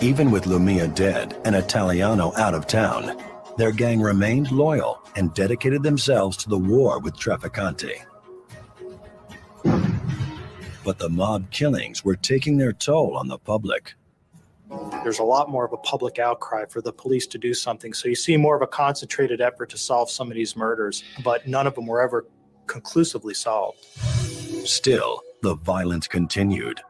[0.00, 3.16] Even with Lumia dead and Italiano out of town,
[3.56, 8.04] their gang remained loyal and dedicated themselves to the war with Trafficante.
[10.84, 13.94] But the mob killings were taking their toll on the public.
[15.02, 17.92] There's a lot more of a public outcry for the police to do something.
[17.94, 21.46] So you see more of a concentrated effort to solve some of these murders, but
[21.46, 22.26] none of them were ever
[22.66, 23.84] conclusively solved.
[24.66, 26.80] Still, the violence continued.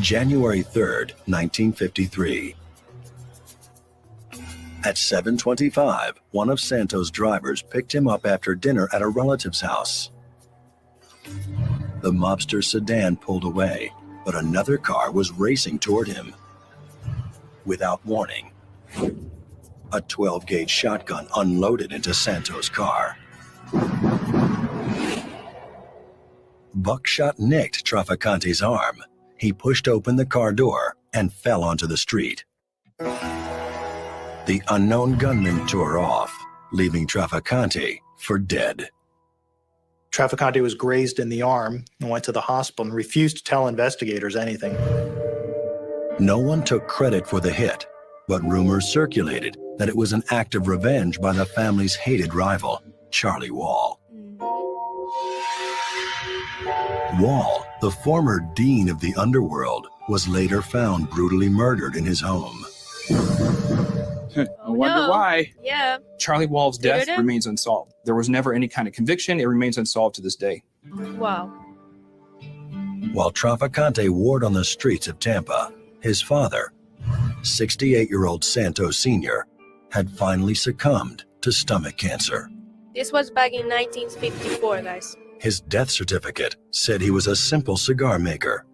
[0.00, 2.54] January 3rd, 1953.
[4.84, 10.10] At 7:25, one of Santos' drivers picked him up after dinner at a relative's house.
[12.02, 13.90] The mobster's sedan pulled away,
[14.26, 16.34] but another car was racing toward him.
[17.64, 18.50] Without warning,
[19.90, 23.16] a 12-gauge shotgun unloaded into Santos' car.
[26.74, 29.02] Buckshot nicked Trafficante's arm.
[29.38, 32.44] He pushed open the car door and fell onto the street.
[34.46, 38.90] The unknown gunman tore off, leaving Trafficante for dead.
[40.10, 43.68] Trafficante was grazed in the arm and went to the hospital and refused to tell
[43.68, 44.74] investigators anything.
[46.18, 47.86] No one took credit for the hit,
[48.28, 52.82] but rumors circulated that it was an act of revenge by the family's hated rival,
[53.10, 53.98] Charlie Wall.
[57.18, 62.66] Wall, the former dean of the underworld, was later found brutally murdered in his home.
[64.36, 65.10] I oh, wonder no.
[65.10, 65.52] why.
[65.62, 65.98] Yeah.
[66.18, 67.92] Charlie Wall's Figured death remains unsolved.
[68.04, 69.40] There was never any kind of conviction.
[69.40, 70.62] It remains unsolved to this day.
[70.92, 71.52] Wow.
[73.12, 76.72] While Trafficante warred on the streets of Tampa, his father,
[77.42, 79.46] 68 year old Santos Sr.,
[79.90, 82.50] had finally succumbed to stomach cancer.
[82.94, 85.16] This was back in 1954, guys.
[85.40, 88.66] His death certificate said he was a simple cigar maker.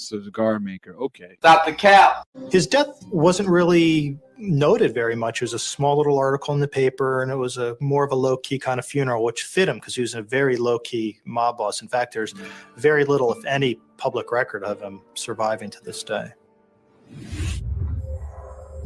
[0.00, 0.96] Cigar maker.
[0.96, 1.36] Okay.
[1.38, 2.26] Stop the cap.
[2.50, 5.40] His death wasn't really noted very much.
[5.40, 8.12] It was a small little article in the paper, and it was a more of
[8.12, 10.78] a low key kind of funeral, which fit him because he was a very low
[10.78, 11.82] key mob boss.
[11.82, 12.34] In fact, there's
[12.76, 16.32] very little, if any, public record of him surviving to this day.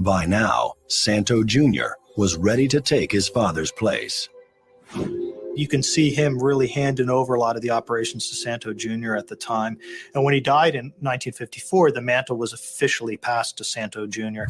[0.01, 1.95] By now, Santo Jr.
[2.17, 4.29] was ready to take his father's place.
[5.57, 9.15] You can see him really handing over a lot of the operations to Santo Jr.
[9.15, 9.79] at the time.
[10.15, 14.45] And when he died in 1954, the mantle was officially passed to Santo Jr.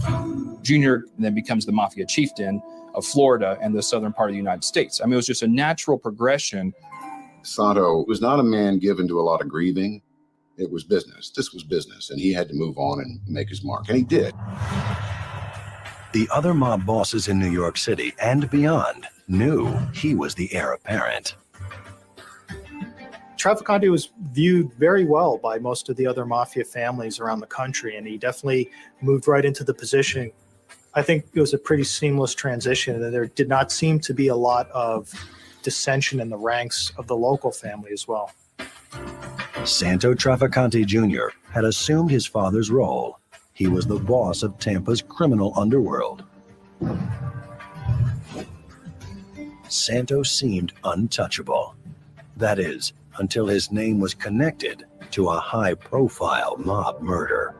[0.63, 2.63] Junior then becomes the mafia chieftain
[2.95, 5.01] of Florida and the southern part of the United States.
[5.01, 6.73] I mean, it was just a natural progression.
[7.43, 10.01] Santo was not a man given to a lot of grieving.
[10.57, 11.31] It was business.
[11.31, 14.05] This was business, and he had to move on and make his mark, and he
[14.05, 14.33] did.
[16.13, 20.73] The other mob bosses in New York City and beyond knew he was the heir
[20.73, 21.37] apparent.
[23.37, 27.97] Trafficante was viewed very well by most of the other mafia families around the country,
[27.97, 28.71] and he definitely
[29.03, 30.33] moved right into the position.
[30.95, 34.29] I think it was a pretty seamless transition, and there did not seem to be
[34.29, 35.13] a lot of
[35.63, 38.31] dissension in the ranks of the local family as well.
[39.65, 41.37] Santo Trafficante Jr.
[41.51, 43.19] had assumed his father's role.
[43.53, 46.25] He was the boss of Tampa's criminal underworld.
[49.75, 51.75] Santo seemed untouchable.
[52.37, 57.57] That is, until his name was connected to a high profile mob murder.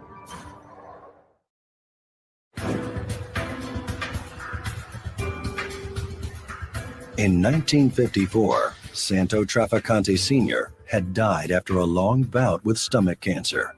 [7.17, 10.73] In 1954, Santo Trafficante Sr.
[10.87, 13.75] had died after a long bout with stomach cancer.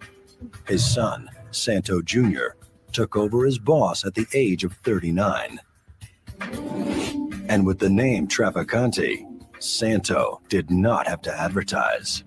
[0.67, 2.49] His son, Santo Jr.,
[2.93, 5.59] took over as boss at the age of 39.
[7.49, 9.25] And with the name Trafficante,
[9.61, 12.25] Santo did not have to advertise.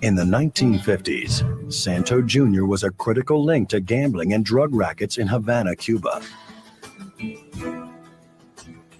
[0.00, 2.64] In the 1950s, Santo Jr.
[2.64, 6.22] was a critical link to gambling and drug rackets in Havana, Cuba.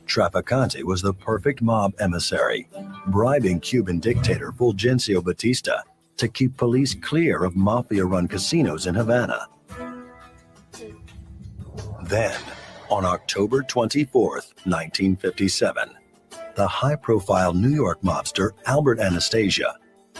[0.06, 2.68] Trafficante was the perfect mob emissary,
[3.06, 5.82] bribing Cuban dictator Fulgencio Batista
[6.18, 9.48] to keep police clear of mafia run casinos in Havana.
[12.04, 12.38] Then,
[12.90, 15.90] on October 24, 1957,
[16.56, 19.76] the high profile New York mobster Albert Anastasia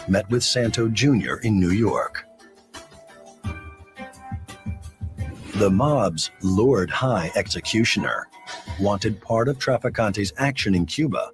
[0.06, 1.36] met with Santo Jr.
[1.42, 2.24] in New York.
[5.56, 8.28] The mob's lured high executioner
[8.78, 11.30] wanted part of Trafficante's action in Cuba.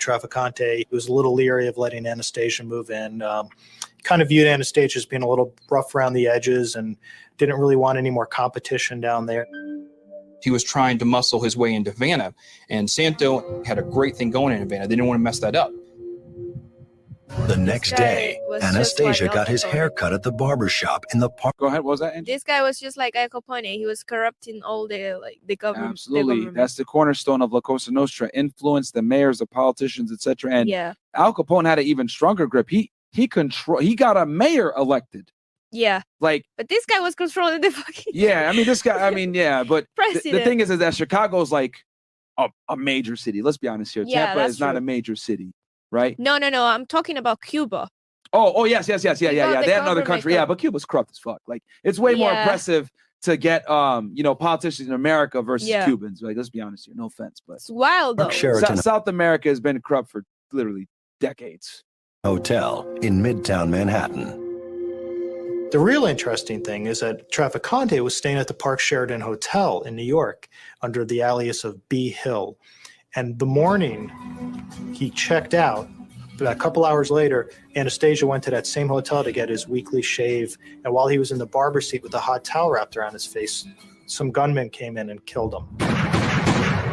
[0.00, 3.22] Trafficante was a little leery of letting Anastasia move in.
[3.22, 3.48] Um,
[4.02, 6.96] kind of viewed Anastasia as being a little rough around the edges and
[7.36, 9.46] didn't really want any more competition down there.
[10.42, 12.34] He was trying to muscle his way into Havana,
[12.70, 14.88] and Santo had a great thing going in Havana.
[14.88, 15.70] They didn't want to mess that up.
[17.46, 21.20] The next day, Anastasia like got his Al hair cut at the barber shop in
[21.20, 21.56] the park.
[21.58, 21.80] Go ahead.
[21.82, 22.14] What was that?
[22.14, 22.32] Angie?
[22.32, 23.64] This guy was just like Al Capone.
[23.76, 25.92] He was corrupting all the like the government.
[25.92, 26.50] Absolutely.
[26.50, 28.30] That's the cornerstone of La Cosa Nostra.
[28.34, 30.52] Influence the mayors, the politicians, etc.
[30.52, 32.68] And yeah, Al Capone had an even stronger grip.
[32.68, 33.78] He he control.
[33.78, 35.30] He got a mayor elected.
[35.72, 36.02] yeah.
[36.20, 39.06] Like But this guy was controlling the fucking yeah, I mean this guy.
[39.06, 41.76] I mean yeah, but th- the thing is, is that Chicago's like
[42.38, 43.40] a, a major city.
[43.42, 44.04] Let's be honest here.
[44.06, 45.52] Yeah, Tampa that's is not a major city,
[45.90, 46.18] right?
[46.18, 46.64] no, no, no.
[46.64, 47.88] I'm talking about Cuba.
[48.32, 49.60] Oh, oh yes, yes, yes, yeah, You yeah, yeah.
[49.60, 51.40] the They had another country, yeah, but Cuba's corrupt as fuck.
[51.48, 52.42] Like it's way more Yeah.
[52.42, 52.88] impressive
[53.22, 55.84] to get um, you know, politicians in America versus Yeah.
[55.84, 56.22] Cubans.
[56.22, 56.94] Like, let's be honest here.
[56.96, 58.24] No offense, but It's wild though.
[58.24, 60.88] Park Sheraton Sou- South America has been corrupt for literally
[61.18, 61.82] decades.
[62.24, 64.38] Hotel in Midtown Manhattan.
[65.70, 69.94] The real interesting thing is that Trafficante was staying at the Park Sheraton Hotel in
[69.96, 70.48] New York
[70.82, 72.10] under the alias of B.
[72.10, 72.58] Hill.
[73.16, 74.12] And the morning
[74.94, 75.88] he checked out,
[76.36, 80.00] about a couple hours later, Anastasia went to that same hotel to get his weekly
[80.00, 80.56] shave.
[80.84, 83.26] And while he was in the barber seat with a hot towel wrapped around his
[83.26, 83.66] face,
[84.06, 85.66] some gunmen came in and killed him.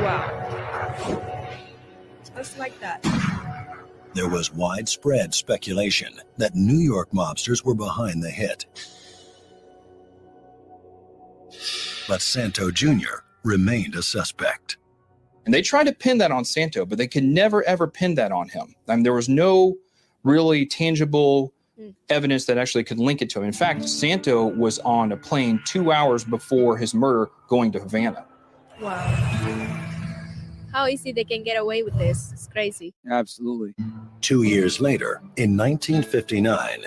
[0.03, 1.21] Wow.
[2.35, 3.03] Just like that.
[4.13, 8.65] There was widespread speculation that New York mobsters were behind the hit.
[12.07, 13.21] But Santo Jr.
[13.43, 14.77] remained a suspect.
[15.47, 18.33] And they tried to pin that on Santo, but they could never ever pin that
[18.33, 18.75] on him.
[18.89, 19.77] I mean, there was no
[20.23, 21.93] really tangible Mm.
[22.09, 23.45] evidence that actually could link it to him.
[23.45, 28.25] In fact, Santo was on a plane two hours before his murder going to Havana.
[28.81, 28.97] Wow.
[30.73, 32.31] How easy they can get away with this?
[32.33, 32.93] It's crazy.
[33.09, 33.73] Absolutely.
[34.21, 36.85] Two years later, in 1959,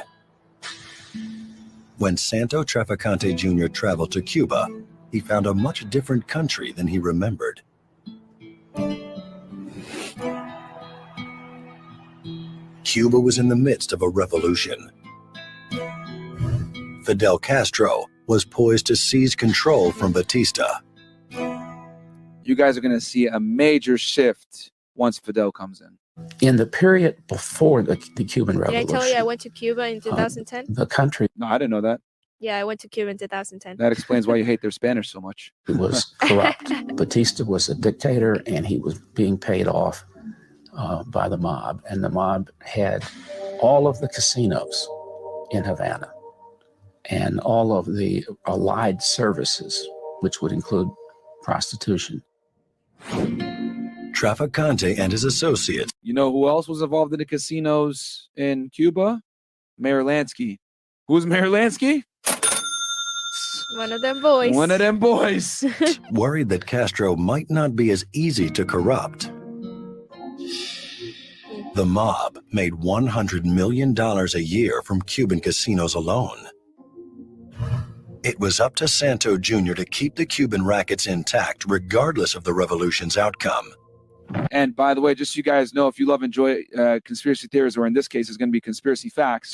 [1.98, 3.68] when Santo Trafficante Jr.
[3.68, 4.68] traveled to Cuba,
[5.12, 7.62] he found a much different country than he remembered.
[12.84, 14.90] Cuba was in the midst of a revolution.
[17.04, 20.80] Fidel Castro was poised to seize control from Batista.
[21.30, 25.98] You guys are going to see a major shift once Fidel comes in.
[26.40, 28.86] In the period before the, the Cuban Revolution.
[28.88, 30.66] Did I tell you I went to Cuba in uh, 2010?
[30.70, 32.00] the country No, I didn't know that.
[32.40, 33.76] Yeah, I went to Cuba in 2010.
[33.76, 35.52] That explains why you hate their Spanish so much.
[35.68, 36.72] It was corrupt.
[36.96, 40.04] Batista was a dictator and he was being paid off
[40.76, 41.82] uh, by the mob.
[41.88, 43.04] And the mob had
[43.60, 44.88] all of the casinos
[45.50, 46.10] in Havana
[47.10, 49.86] and all of the allied services,
[50.20, 50.88] which would include
[51.42, 52.22] prostitution.
[54.12, 59.22] Trafficante and his associates You know who else was involved in the casinos in Cuba?
[59.78, 60.58] Meyer Lansky.
[61.08, 62.02] Who's Meyer Lansky?
[63.74, 64.54] One of them boys.
[64.54, 65.64] One of them boys.
[66.10, 69.30] worried that Castro might not be as easy to corrupt.
[71.74, 76.48] The mob made $100 million a year from Cuban casinos alone.
[78.24, 79.74] It was up to Santo Jr.
[79.74, 83.72] to keep the Cuban rackets intact regardless of the revolution's outcome.
[84.50, 87.48] And by the way, just so you guys know, if you love enjoy uh, conspiracy
[87.48, 89.52] theories, or in this case, it's going to be conspiracy facts,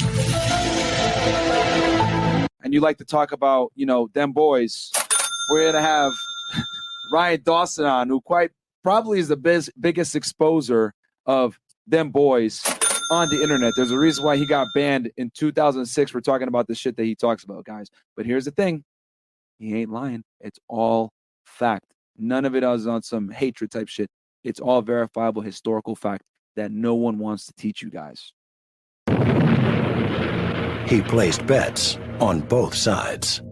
[2.62, 4.90] and you like to talk about, you know, them boys,
[5.50, 6.12] we're going to have
[7.12, 8.50] Ryan Dawson on, who quite
[8.82, 10.92] probably is the biz- biggest exposer
[11.26, 12.62] of them boys
[13.10, 13.72] on the internet.
[13.76, 17.04] There's a reason why he got banned in 2006 for talking about the shit that
[17.04, 17.88] he talks about, guys.
[18.16, 18.84] But here's the thing
[19.58, 20.24] he ain't lying.
[20.40, 21.12] It's all
[21.44, 21.86] fact.
[22.18, 24.08] None of it is on some hatred type shit.
[24.44, 26.22] It's all verifiable historical fact
[26.56, 28.32] that no one wants to teach you guys.
[30.88, 33.42] He placed bets on both sides.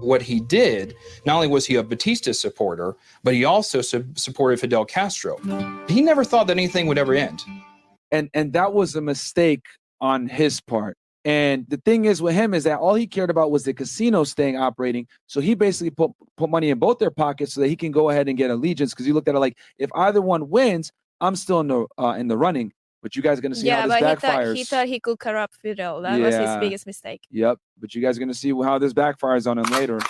[0.00, 0.94] What he did,
[1.26, 5.36] not only was he a Batista supporter, but he also su- supported Fidel Castro.
[5.88, 7.42] He never thought that anything would ever end.
[8.10, 9.64] And and that was a mistake
[10.00, 10.96] on his part.
[11.24, 14.24] And the thing is with him is that all he cared about was the casino
[14.24, 15.06] staying operating.
[15.26, 18.08] So he basically put put money in both their pockets so that he can go
[18.08, 18.92] ahead and get allegiance.
[18.92, 20.90] Because he looked at it like if either one wins,
[21.20, 22.72] I'm still in the uh, in the running.
[23.02, 24.56] But you guys are gonna see yeah, how but this he thought backfires.
[24.56, 26.02] he thought he could corrupt Fidel.
[26.02, 27.22] That was his biggest mistake.
[27.30, 27.58] Yep.
[27.78, 30.00] But you guys are gonna see how this backfires on him later.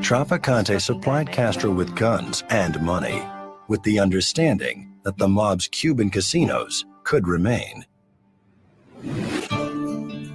[0.00, 3.22] Trafficante supplied Castro with guns and money,
[3.68, 7.84] with the understanding that the mob's Cuban casinos could remain.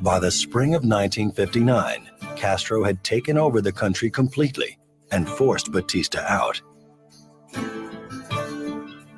[0.02, 4.78] By the spring of 1959, Castro had taken over the country completely
[5.12, 6.62] and forced Batista out.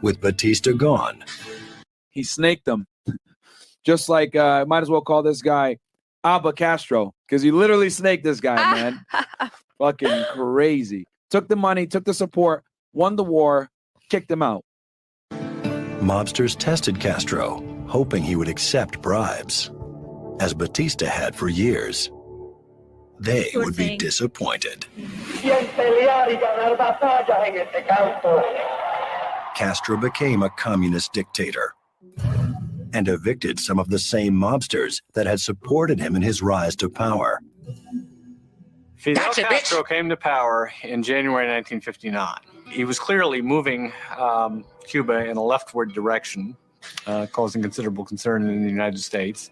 [0.02, 1.24] With Batista gone,
[2.10, 2.86] He snaked them.
[3.84, 5.78] Just like uh might as well call this guy
[6.24, 9.06] Abba Castro, because he literally snaked this guy, man.
[9.80, 11.06] Fucking crazy.
[11.30, 13.70] Took the money, took the support, won the war,
[14.10, 14.64] kicked him out.
[16.02, 19.72] mobsters tested Castro, hoping he would accept bribes,
[20.40, 22.12] as Batista had for years.
[23.20, 24.86] They Sure would be disappointed.
[29.58, 31.74] Castro became a communist dictator
[32.94, 36.88] and evicted some of the same mobsters that had supported him in his rise to
[36.88, 37.42] power.
[38.98, 39.50] Fidel Gotcha, bitch.
[39.50, 42.36] Castro came to power in January 1959.
[42.70, 46.56] He was clearly moving um, Cuba in a leftward direction,
[47.08, 49.50] uh, causing considerable concern in the United States.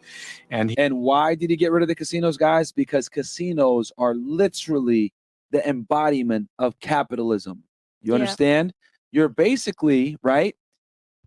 [0.52, 2.72] And he, And why did he get rid of the casinos, guys?
[2.72, 5.14] Because casinos are literally
[5.50, 7.64] the embodiment of capitalism.
[8.04, 8.20] You Yeah.
[8.20, 8.76] understand?
[9.16, 10.58] You're basically, right,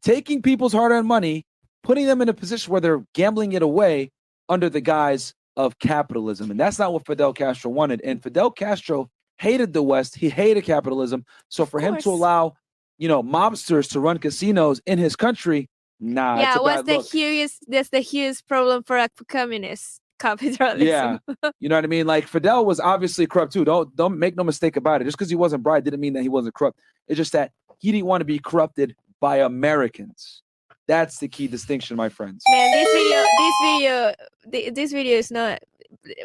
[0.03, 1.47] taking people's hard earned money,
[1.83, 4.13] putting them in a position where they're gambling it away
[4.51, 6.51] under the guise of capitalism.
[6.51, 8.03] And that's not what Fidel Castro wanted.
[8.05, 9.09] And Fidel Castro
[9.39, 11.25] hated the West, he hated capitalism.
[11.49, 12.57] So for him to allow,
[12.99, 17.11] you know, mobsters to run casinos in his country, nah, yeah, what's the look.
[17.11, 20.77] huge that's the huge problem for a communist capitalism.
[20.79, 21.19] Yeah,
[21.59, 22.07] you know what I mean.
[22.07, 23.65] Like Fidel was obviously corrupt too.
[23.65, 25.05] Don't don't make no mistake about it.
[25.05, 26.79] Just because he wasn't bright didn't mean that he wasn't corrupt.
[27.07, 30.43] It's just that he didn't want to be corrupted by Americans.
[30.87, 32.43] That's the key distinction, my friends.
[32.49, 35.61] Man, this video, this video, this video is not.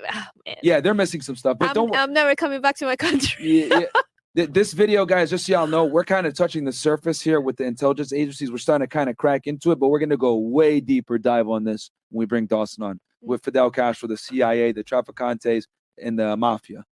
[0.09, 0.55] ah, man.
[0.63, 1.95] Yeah, they're missing some stuff, but I'm, don't.
[1.95, 3.67] I'm never coming back to my country.
[3.67, 3.85] yeah, yeah.
[4.35, 7.55] This video, guys, just so y'all know, we're kind of touching the surface here with
[7.57, 8.49] the intelligence agencies.
[8.49, 11.19] We're starting to kind of crack into it, but we're going to go way deeper
[11.19, 15.65] dive on this when we bring Dawson on with Fidel Castro, the CIA, the Trafficantes,
[16.01, 16.83] and the Mafia.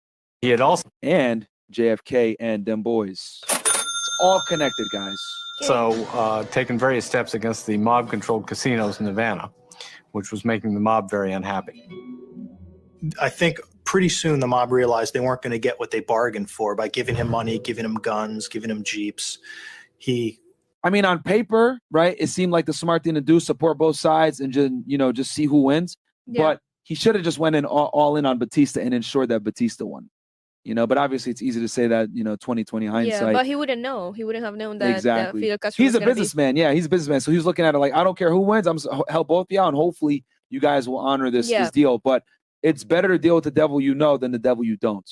[0.44, 3.42] he had also and JFK and them boys.
[4.22, 5.18] It's all connected, guys.
[5.62, 9.50] so uh, taken various steps against the mob controlled casinos in Havana,
[10.12, 11.84] which was making the mob very unhappy.
[13.20, 16.52] I think pretty soon the mob realized they weren't going to get what they bargained
[16.52, 19.40] for by giving him money, giving him guns, giving him jeeps.
[19.98, 20.40] He
[20.84, 22.16] I mean, on paper, right?
[22.20, 25.12] It seemed like the smart thing to do, support both sides and just, you know,
[25.12, 25.98] just see who wins.
[26.28, 26.44] Yeah.
[26.44, 29.44] But he should have just went in all, all in on Batista and ensured that
[29.44, 30.12] Batista won.
[30.64, 33.22] You know, but obviously it's easy to say that, you know, 2020 hindsight.
[33.22, 34.12] yeah, but he wouldn't know.
[34.12, 35.42] He wouldn't have known that, Exactly.
[35.42, 36.56] that Fidel Castro He's was a gonna be- businessman.
[36.56, 37.20] Yeah, he's a businessman.
[37.22, 38.68] So he's looking at it like, I don't care who wins.
[38.68, 41.62] I'm s- help both of y'all, and hopefully you guys will honor this Yeah.
[41.64, 41.98] this deal.
[41.98, 42.24] But
[42.62, 45.10] it's better to deal with the devil you know than the devil you don't.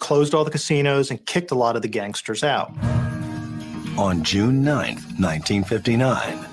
[0.00, 2.70] closed all the casinos and kicked a lot of the gangsters out.
[3.96, 6.46] On June 9th, 1959,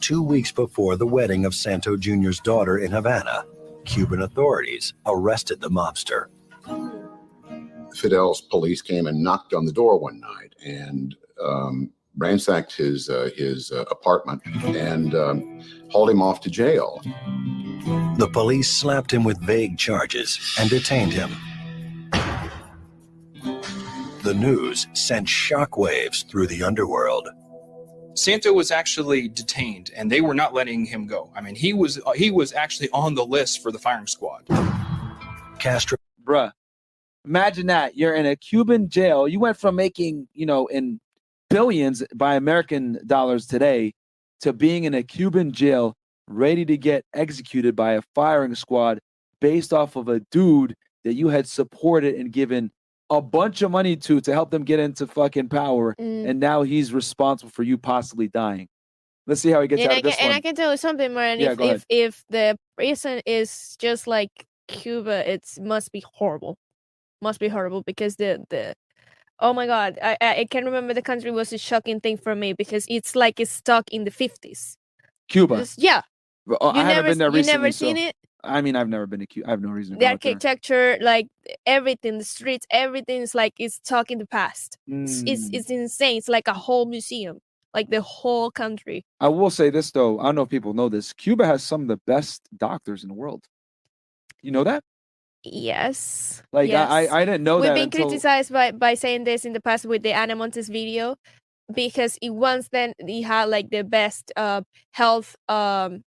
[0.00, 3.44] two weeks before the wedding of Santo Jr.'s daughter in Havana,
[3.84, 6.26] Cuban authorities arrested the mobster.
[7.94, 13.30] Fidel's police came and knocked on the door one night and um, ransacked his uh,
[13.36, 17.00] his uh, apartment and um, hauled him off to jail.
[18.16, 21.30] The police slapped him with vague charges and detained him.
[24.22, 27.28] The news sent shockwaves through the underworld.
[28.14, 31.30] Santo was actually detained, and they were not letting him go.
[31.34, 34.46] I mean, he was uh, he was actually on the list for the firing squad.
[35.58, 36.52] Castro bruh.
[37.26, 39.26] Imagine that you're in a Cuban jail.
[39.26, 41.00] You went from making, you know, in
[41.48, 43.94] billions by American dollars today
[44.40, 45.94] to being in a Cuban jail
[46.28, 48.98] ready to get executed by a firing squad
[49.40, 52.70] based off of a dude that you had supported and given
[53.10, 55.94] a bunch of money to to help them get into fucking power.
[56.00, 56.28] Mm.
[56.28, 58.68] And now he's responsible for you possibly dying.
[59.26, 60.34] Let's see how he gets and out I of this can, and.
[60.34, 61.40] I can tell you something, man.
[61.40, 64.30] Yeah, if, if if the prison is just like
[64.68, 66.58] Cuba, it must be horrible.
[67.24, 68.74] Must be horrible because the the
[69.44, 72.52] oh my god, I I can't remember the country was a shocking thing for me
[72.52, 74.76] because it's like it's stuck in the fifties.
[75.32, 75.56] Cuba.
[75.88, 76.02] Yeah,
[76.46, 77.52] Uh, you I haven't never been there you recently.
[77.62, 78.14] never seen so- it.
[78.56, 79.48] I mean, I've never been to Cuba.
[79.48, 80.32] I have no reason to The go out there.
[80.32, 81.28] architecture, like
[81.64, 84.76] everything, the streets, everything is like it's stuck in the past.
[84.86, 85.54] It's, it's Mm.
[85.56, 86.16] it's insane.
[86.20, 87.36] It's like a whole museum,
[87.72, 88.98] like the whole country.
[89.26, 90.20] I will say this though.
[90.20, 91.06] I don't know if people know this.
[91.24, 93.42] Cuba has some of the best doctors in the world.
[94.46, 94.82] You know that?
[95.44, 96.42] Yes.
[96.52, 96.90] Like yes.
[96.90, 99.52] I, I, didn't know that We've that been until criticized by, by saying this in
[99.52, 101.16] the past with the Ana Montes video
[101.74, 104.60] because it once then he had like the best uh
[104.92, 106.02] health um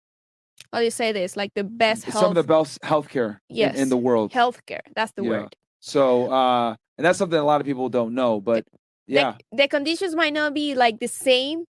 [0.72, 3.57] how do you say this like the best health some of the best healthcare in,
[3.57, 4.33] yes in the world.
[4.33, 5.30] healthcare that's the Yeah.
[5.30, 8.64] word So uh and that's something a lot of people don't know, but
[9.07, 9.28] yeah.
[9.28, 11.64] like the conditions might not be like the same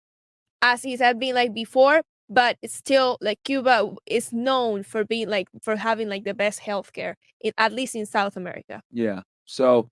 [0.60, 2.02] as it had been like before
[2.32, 6.60] but it's still like Cuba is known for being like for having like the best
[6.60, 9.22] healthcare in at least in South America Yeah.
[9.44, 9.90] So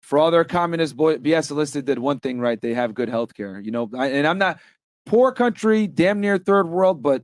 [0.00, 2.60] for all their communist boy BS listed did one thing right.
[2.60, 3.60] They have good health care.
[3.60, 4.58] You know, I, and I'm not
[5.06, 7.22] poor country, damn near third world, but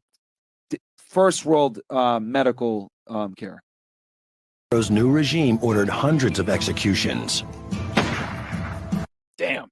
[0.70, 3.62] d- first world uh, medical um, care.
[4.74, 7.44] Castro's new regime ordered hundreds of executions.
[9.38, 9.68] Damn.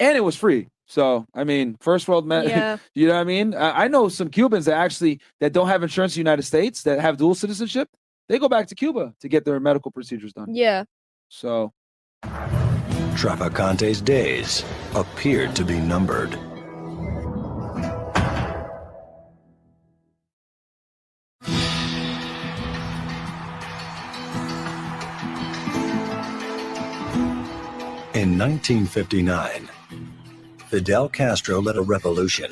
[0.00, 0.68] And it was free.
[0.88, 2.78] So I mean, first world med- Yeah.
[2.94, 3.54] you know what I mean?
[3.54, 6.82] I, I know some Cubans that actually that don't have insurance in the United States
[6.84, 7.88] that have dual citizenship.
[8.28, 10.54] They go back to Cuba to get their medical procedures done.
[10.54, 10.84] Yeah.
[11.28, 11.72] So
[13.16, 14.64] Trafficante's days
[14.94, 16.38] appeared to be numbered.
[28.14, 29.68] In 1959,
[30.68, 32.50] Fidel Castro led a revolution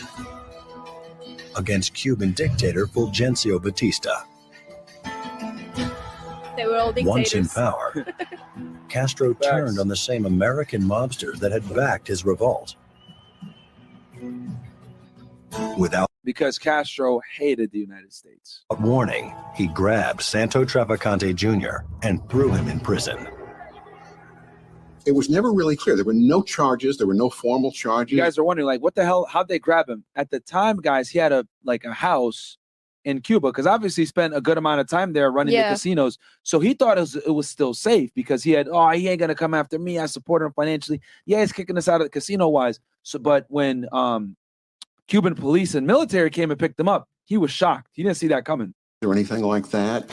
[1.55, 4.23] against Cuban dictator Fulgencio Batista.
[6.57, 8.07] They were all Once in power,
[8.89, 12.77] Castro turned on the same American mobsters that had backed his revolt.
[15.79, 18.65] Without because Castro hated the United States.
[18.81, 21.87] warning, he grabbed Santo Trafficante Jr.
[22.03, 23.29] and threw him in prison.
[25.07, 25.95] It was never really clear.
[25.95, 26.99] There were no charges.
[26.99, 28.13] There were no formal charges.
[28.13, 29.25] You guys are wondering, like, what the hell?
[29.25, 30.05] How'd they grab him?
[30.17, 32.59] At the time, guys, he had a like a house
[33.05, 35.69] in Cuba because obviously he spent a good amount of time there running Yeah.
[35.69, 36.19] the casinos.
[36.43, 39.21] So he thought it was, it was still safe because he had, oh, he ain't
[39.21, 40.01] gonna come after me.
[40.01, 41.01] I support him financially.
[41.25, 42.81] Yeah, he's kicking us out of the casino wise.
[43.05, 44.37] So, but when um
[45.07, 47.91] Cuban police and military came and picked him up, he was shocked.
[47.93, 48.75] He didn't see that coming.
[49.05, 50.11] or anything like that.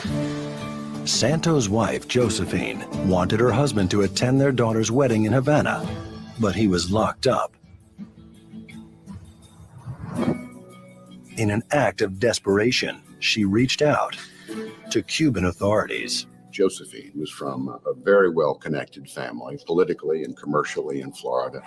[1.04, 5.86] Santo's wife, Josephine, wanted her husband to attend their daughter's wedding in Havana,
[6.40, 7.54] but he was locked up.
[11.36, 14.16] In an act of desperation, she reached out
[14.90, 16.26] to Cuban authorities.
[16.50, 21.62] Josephine was from a very well connected family, politically and commercially in Florida.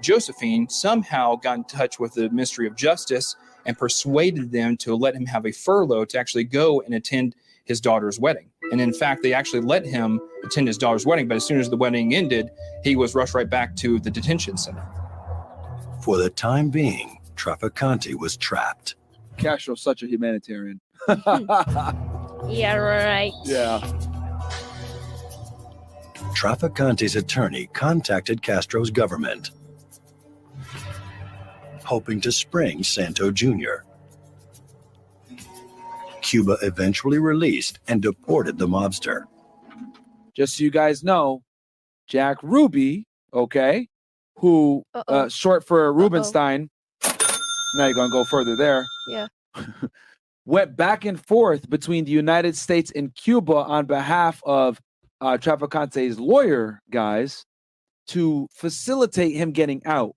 [0.00, 5.14] Josephine somehow got in touch with the Ministry of Justice and persuaded them to let
[5.14, 8.49] him have a furlough to actually go and attend his daughter's wedding.
[8.72, 11.70] And in fact, they actually let him attend his daughter's wedding, but as soon as
[11.70, 12.50] the wedding ended,
[12.84, 14.86] he was rushed right back to the detention center.
[16.02, 18.96] For the time being, Trafficante was trapped.
[19.36, 20.80] Castro's such a humanitarian.
[22.48, 23.32] Yeah, right.
[23.44, 23.80] yeah.
[26.34, 29.50] Trafficante's attorney contacted Castro's government,
[31.84, 33.82] hoping to spring Santo Jr.
[36.22, 39.24] Cuba eventually released and deported the mobster.
[40.34, 41.42] just so you guys know,
[42.06, 43.88] Jack Ruby, okay,
[44.36, 46.70] who uh, short for Rubenstein.
[47.76, 48.84] Now you're gonna go further there.
[49.08, 49.26] Yeah.
[50.46, 54.80] Went back and forth between the United States and Cuba on behalf of
[55.20, 57.44] uh, Trafficante's lawyer guys
[58.08, 60.14] to facilitate him getting out.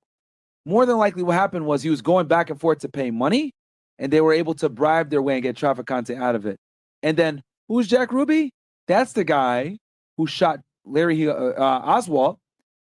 [0.66, 3.52] More than likely, what happened was he was going back and forth to pay money,
[4.00, 6.58] and they were able to bribe their way and get Trafficante out of it.
[7.02, 8.52] And then who's Jack Ruby?
[8.88, 9.78] That's the guy
[10.18, 12.38] who shot Larry uh, uh, Oswald.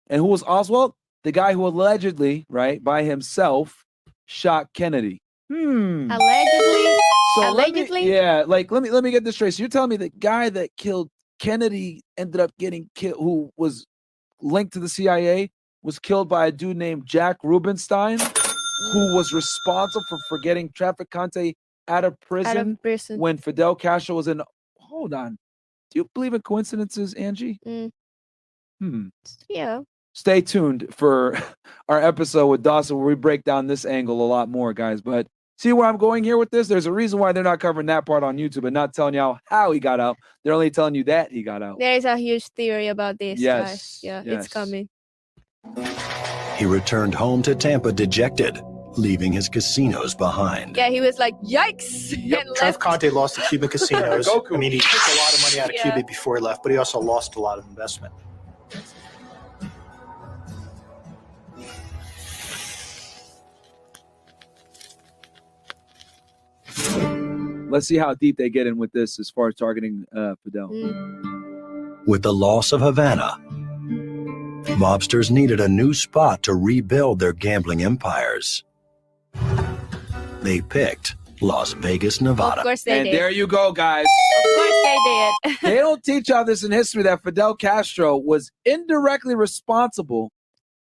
[0.07, 0.93] And who was Oswald?
[1.23, 3.83] The guy who allegedly, right, by himself,
[4.25, 5.21] shot Kennedy.
[5.51, 6.11] Hmm.
[6.11, 6.97] Allegedly.
[7.35, 8.11] So let me- Allegedly?
[8.13, 9.53] yeah, like let me let me get this straight.
[9.53, 13.85] So you're telling me the guy that killed Kennedy ended up getting killed, who was
[14.41, 15.49] linked to the CIA,
[15.81, 18.19] was killed by a dude named Jack Rubenstein,
[18.91, 21.53] who was responsible for, for getting Trafficante
[21.87, 23.19] out of prison, prison.
[23.19, 24.41] when Fidel Castro was in.
[24.77, 25.37] Hold on,
[25.91, 27.59] do you believe in coincidences, Angie?
[27.65, 27.91] Mm.
[28.79, 29.07] Hmm.
[29.47, 29.81] Yeah.
[30.13, 31.37] Stay tuned for
[31.89, 35.01] our episode with Dawson where we break down this angle a lot more, guys.
[35.01, 35.27] But
[35.57, 36.67] see where I'm going here with this?
[36.67, 39.37] There's a reason why they're not covering that part on YouTube and not telling y'all
[39.45, 40.17] how he got out.
[40.43, 41.79] They're only telling you that he got out.
[41.79, 43.39] There is a huge theory about this.
[43.39, 43.99] Yes, Guys.
[44.03, 44.45] Yeah, yes.
[44.45, 44.89] it's coming.
[46.57, 48.59] He returned home to Tampa dejected,
[48.97, 50.75] leaving his casinos behind.
[50.77, 52.13] Yeah, he was like, yikes.
[52.13, 52.79] and left.
[52.79, 54.27] Trafficante lost the Cuban casinos.
[54.29, 55.83] I mean, he took a lot of money out of Yeah.
[55.93, 58.13] Cuba before he left, but he also lost a lot of investment.
[67.69, 70.69] Let's see how deep they get in with this as far as targeting uh, Fidel.
[72.05, 73.37] With the loss of Havana,
[74.77, 78.63] mobsters needed a new spot to rebuild their gambling empires.
[80.41, 82.31] They picked Las Vegas, Nevada.
[82.31, 82.63] Of Nevada.
[82.63, 83.13] course they And did.
[83.13, 84.05] there you go, guys.
[84.37, 85.57] Of course they did.
[85.61, 90.31] they don't teach all this in history that Fidel Castro was indirectly responsible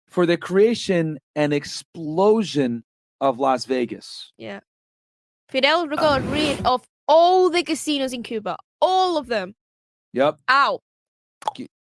[0.09, 2.85] for the creation and explosion
[3.20, 4.32] of Las Vegas.
[4.39, 4.60] Yeah.
[5.51, 8.56] Fidel got rid of all the casinos in Cuba.
[8.81, 9.55] All of them.
[10.12, 10.39] Yep.
[10.48, 10.81] Out.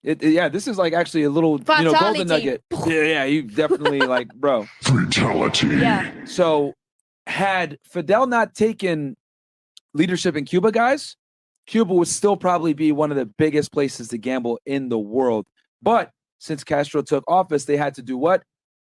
[0.09, 2.63] Yeah, It, it- yeah, this is like actually a little you know golden nugget.
[2.87, 4.67] Yeah, yeah, you definitely like, bro.
[4.83, 5.69] Fatality.
[5.69, 6.11] Yeah.
[6.25, 6.75] So
[7.27, 9.17] had Fidel not taken
[9.95, 11.17] leadership in Cuba, guys,
[11.67, 15.47] Cuba would still probably be one of the biggest places to gamble in the world.
[15.83, 18.43] But since Castro took office, they had to do what?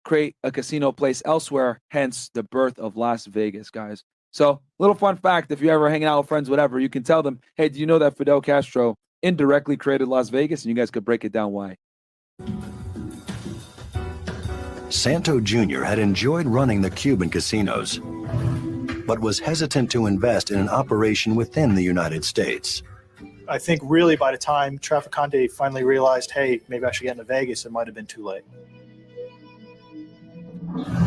[0.03, 4.03] Create a casino place elsewhere, hence the birth of Las Vegas, guys.
[4.31, 7.21] So, little fun fact if you're ever hanging out with friends, whatever, you can tell
[7.21, 10.63] them, hey, do you know that Fidel Castro indirectly created Las Vegas?
[10.63, 11.77] And you guys could break it down why.
[14.89, 15.81] Santo Jr.
[15.81, 17.99] had enjoyed running the Cuban casinos,
[19.07, 22.83] but was hesitant to invest in an operation within the United States.
[23.49, 27.23] I think really by the time Trafficante finally realized, hey, maybe I should get into
[27.23, 28.43] Vegas, it might have been too late.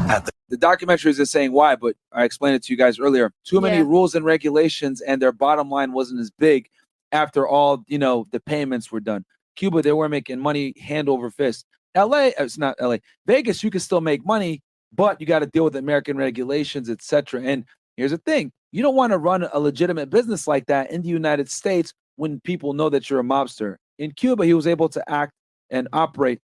[0.08, 3.00] At the the documentary is just saying why, but I explained it to you guys
[3.00, 3.32] earlier.
[3.44, 3.82] Too many Yeah.
[3.82, 6.68] rules and regulations, and their bottom line wasn't as big
[7.12, 9.24] after all, you know, the payments were done.
[9.56, 11.66] Cuba, they were making money hand over fist.
[11.96, 12.98] LA, uh, it's not LA.
[13.26, 14.62] Vegas, you can still make money,
[14.92, 17.42] but you got to deal with American regulations, etc.
[17.42, 17.64] And
[17.96, 21.08] here's the thing: you don't want to run a legitimate business like that in the
[21.08, 23.76] United States when people know that you're a mobster.
[23.98, 25.32] In Cuba, he was able to act
[25.70, 26.40] and operate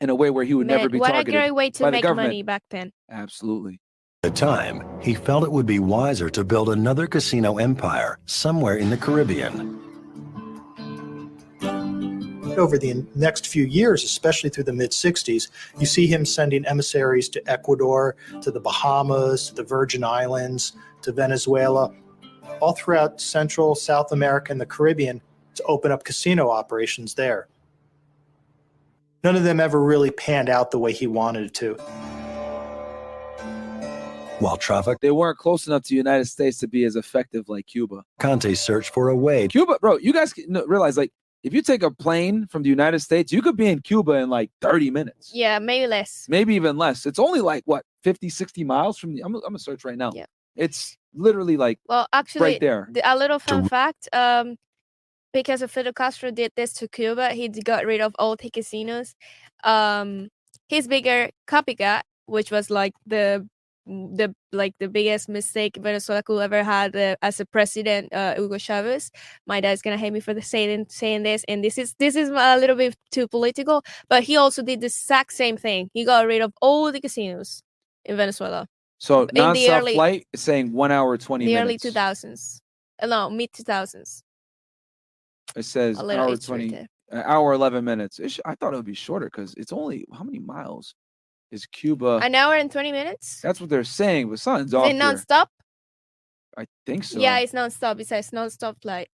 [0.00, 1.34] in a way where he would Man, never be what targeted.
[1.34, 2.28] What a great way to make government.
[2.28, 2.92] money back then.
[3.10, 3.80] Absolutely.
[4.24, 8.88] The time, he felt it would be wiser to build another casino empire somewhere in
[8.88, 9.78] the Caribbean.
[12.56, 17.28] Over the next few years, especially through the mid 60s, you see him sending emissaries
[17.30, 20.72] to Ecuador, to the Bahamas, to the Virgin Islands,
[21.02, 21.92] to Venezuela,
[22.60, 25.20] all throughout Central, South America, and the Caribbean
[25.56, 27.46] to open up casino operations there.
[29.22, 31.76] None of them ever really panned out the way he wanted it to.
[34.40, 34.98] While traffic.
[35.00, 38.02] They weren't close enough to the United States to be as effective like Cuba.
[38.20, 41.12] Conte searched for a way Cuba, bro, you guys can realize like
[41.42, 44.28] if you take a plane from the United States, you could be in Cuba in
[44.30, 46.26] like 30 minutes, Yeah, maybe less.
[46.28, 47.06] maybe even less.
[47.06, 49.22] It's only like what 50, 60 miles from the.
[49.22, 50.10] I'm, I'm gonna search right now.
[50.14, 50.26] Yeah.
[50.56, 52.88] It's literally like Well, actually, right there.
[53.04, 54.08] a little fun fact.
[54.12, 54.56] Um,
[55.32, 59.14] because of Fidel Castro did this to Cuba, he got rid of all the casinos.
[59.64, 60.28] Um,
[60.68, 63.46] his bigger copycat, which was like the
[63.86, 68.58] the like the biggest mistake Venezuela could ever had uh, as a president, uh, Hugo
[68.58, 69.10] Chavez.
[69.46, 72.30] My dad's gonna hate me for the saying saying this, and this is this is
[72.30, 73.82] a little bit too political.
[74.08, 75.90] But he also did the exact same thing.
[75.92, 77.62] He got rid of all the casinos
[78.04, 78.66] in Venezuela.
[78.98, 82.60] so in the nonstop early- flight is saying one hour 20 the early two thousands.
[83.02, 84.22] Uh, no, mid two thousands.
[85.56, 88.20] It says hour it's right 20, hour 11 minutes.
[88.26, 90.94] Sh- I thought it would be shorter because it's only how many miles
[91.54, 92.12] is Cuba?
[92.22, 93.40] An hour and twenty minutes.
[93.42, 94.86] That's what they're saying, but something's Is off.
[94.86, 94.98] it here.
[94.98, 95.48] non-stop?
[96.56, 97.18] I think so.
[97.18, 97.98] Yeah, it's non-stop.
[98.00, 99.08] It says non-stop flight.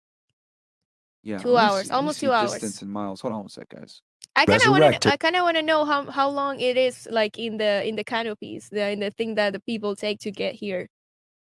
[1.23, 2.53] Yeah, two hours, see- almost two hours.
[2.53, 3.21] Distance in miles.
[3.21, 4.01] Hold on one sec, guys.
[4.37, 5.13] I kind of want to.
[5.13, 7.97] I kind of want to know how how long it is, like in the in
[7.97, 10.89] the canopies, the in the thing that the people take to get here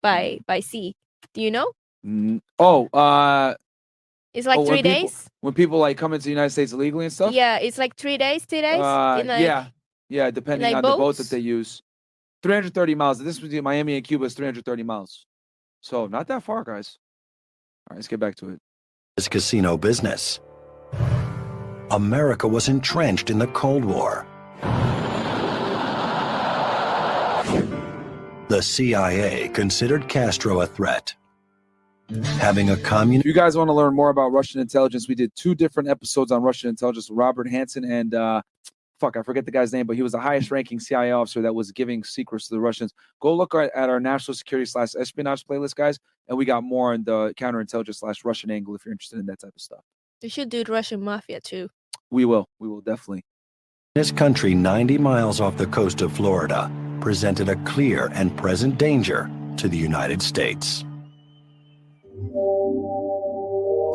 [0.02, 0.96] by by sea.
[1.34, 1.72] Do you know?
[2.06, 3.56] N- Oh, uh,
[4.34, 5.30] It's like oh, when three people- days.
[5.42, 7.34] when people like come into the United States illegally and stuff.
[7.34, 8.80] Yeah, it's like three days, two days.
[8.82, 9.68] Uh, in like, yeah,
[10.10, 11.82] yeah, depending like on the boat that they use.
[12.44, 13.20] 330 miles.
[13.20, 15.26] This was Miami and Cuba is 330 miles.
[15.82, 16.98] So not that far, guys.
[17.90, 18.60] All right, let's get back to it.
[19.18, 20.40] his casino business.
[21.92, 24.26] America was entrenched in the Cold War.
[28.50, 31.14] The CIA considered Castro a threat.
[32.38, 35.32] Having a communist If you guys want to learn more about Russian intelligence, we did
[35.36, 38.42] two different episodes on Russian intelligence Robert Hanssen and uh
[39.04, 41.54] fuck, I forget the guy's name, but he was the highest ranking CIA officer that
[41.54, 42.94] was giving secrets to the Russians.
[43.20, 46.00] Go look at, at our national security slash espionage playlist, guys,
[46.30, 49.40] and we got more on the counterintelligence slash Russian angle if you're interested in that
[49.40, 49.84] type of stuff.
[50.22, 51.70] You should do the Russian mafia too.
[52.12, 52.48] We will.
[52.60, 53.26] We will definitely.
[53.94, 56.72] This country 90 miles off the coast of Florida
[57.02, 60.86] presented a clear and present danger to the United States.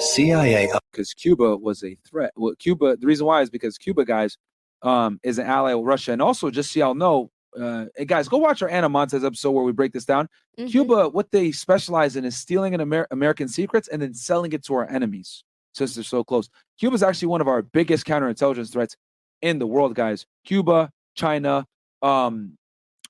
[0.00, 2.32] CIA because Cuba was a threat.
[2.36, 4.36] Well, Cuba, the reason why is because Cuba, guys,
[4.82, 6.12] um, is an ally with Russia.
[6.12, 9.50] And also, just so y'all know, uh, hey guys, go watch our Ana Montes episode
[9.52, 10.28] where we break this down.
[10.58, 10.70] Mhm.
[10.70, 14.64] Cuba, what they specialize in is stealing an Amer- American secrets and then selling it
[14.64, 15.42] to our enemies
[15.74, 16.48] since they're so close.
[16.78, 18.96] Cuba is actually one of our biggest counterintelligence threats
[19.42, 20.26] in the world, guys.
[20.44, 21.66] Cuba, China,
[22.02, 22.56] um,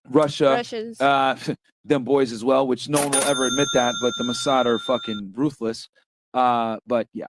[0.09, 1.01] Russia, Russians.
[1.01, 1.37] uh,
[1.85, 4.79] them boys as well, which no one will ever admit that, but the Mossad are
[4.79, 5.89] fucking ruthless.
[6.35, 7.27] Uh, but yeah.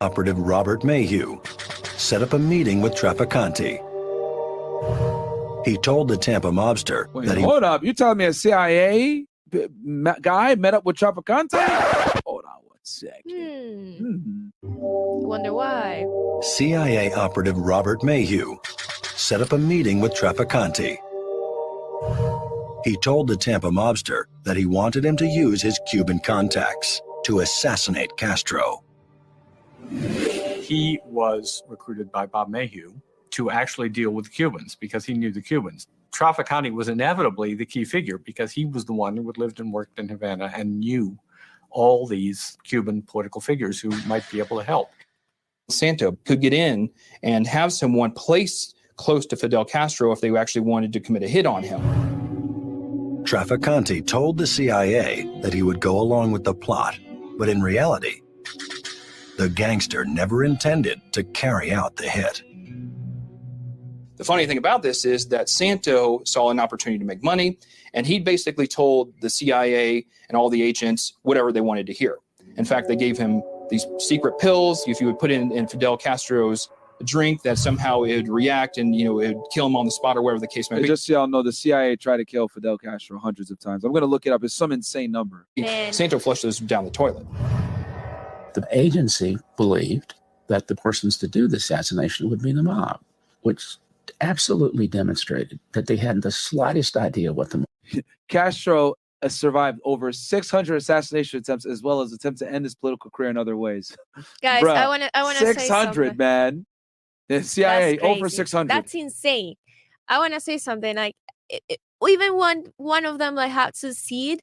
[0.00, 1.42] operative Robert Maheu
[2.06, 3.82] set up a meeting with Trafficante.
[5.66, 7.82] He told the Tampa mobster Wait, that he hold up.
[7.82, 9.26] You telling me a CIA
[10.20, 11.58] guy met up with Trafficante?
[12.24, 13.96] Hold on one second.
[13.98, 14.14] Hmm.
[14.22, 14.50] Hmm.
[14.62, 16.06] Wonder why.
[16.42, 18.56] CIA operative Robert Maheu
[19.16, 20.98] set up a meeting with Trafficante.
[22.84, 27.40] He told the Tampa mobster that he wanted him to use his Cuban contacts to
[27.40, 28.84] assassinate Castro.
[30.66, 35.30] He was recruited by Bob Maheu to actually deal with the Cubans because he knew
[35.30, 35.86] the Cubans.
[36.12, 39.72] Trafficante was inevitably the key figure because he was the one who had lived and
[39.72, 41.16] worked in Havana and knew
[41.70, 44.90] all these Cuban political figures who might be able to help.
[45.70, 46.90] Santo could get in
[47.22, 51.28] and have someone placed close to Fidel Castro if they actually wanted to commit a
[51.28, 51.80] hit on him.
[53.22, 56.98] Trafficante told the CIA that he would go along with the plot,
[57.38, 58.20] but in reality,
[59.36, 62.42] the gangster never intended to carry out the hit.
[64.16, 67.58] The funny thing about this is that Santo saw an opportunity to make money,
[67.92, 72.16] and he basically told the CIA and all the agents whatever they wanted to hear.
[72.56, 74.84] In fact, they gave him these secret pills.
[74.88, 76.70] If you would put in, in Fidel Castro's
[77.04, 79.90] drink, that somehow it would react and you know it would kill him on the
[79.90, 80.86] spot or whatever the case may be.
[80.86, 83.84] Just so y'all know, the CIA tried to kill Fidel Castro hundreds of times.
[83.84, 84.42] I'm gonna look it up.
[84.44, 85.46] It's some insane number.
[85.58, 85.92] Man.
[85.92, 87.26] Santo flushed those down the toilet.
[88.56, 90.14] The agency believed
[90.48, 93.00] that the persons to do the assassination would be the mob,
[93.42, 93.76] which
[94.22, 97.66] absolutely demonstrated that they hadn't the slightest idea what the
[98.28, 98.94] Castro
[99.28, 103.36] survived over 600 assassination attempts, as well as attempts to end his political career in
[103.36, 103.94] other ways.
[104.42, 106.16] Guys, Bruh, I wanna I wanna say 600, something.
[106.16, 106.64] man.
[107.28, 108.70] The CIA over 600.
[108.70, 109.56] That's insane.
[110.08, 111.14] I want to say something like
[111.50, 114.40] it, it- even one one of them like had to succeed,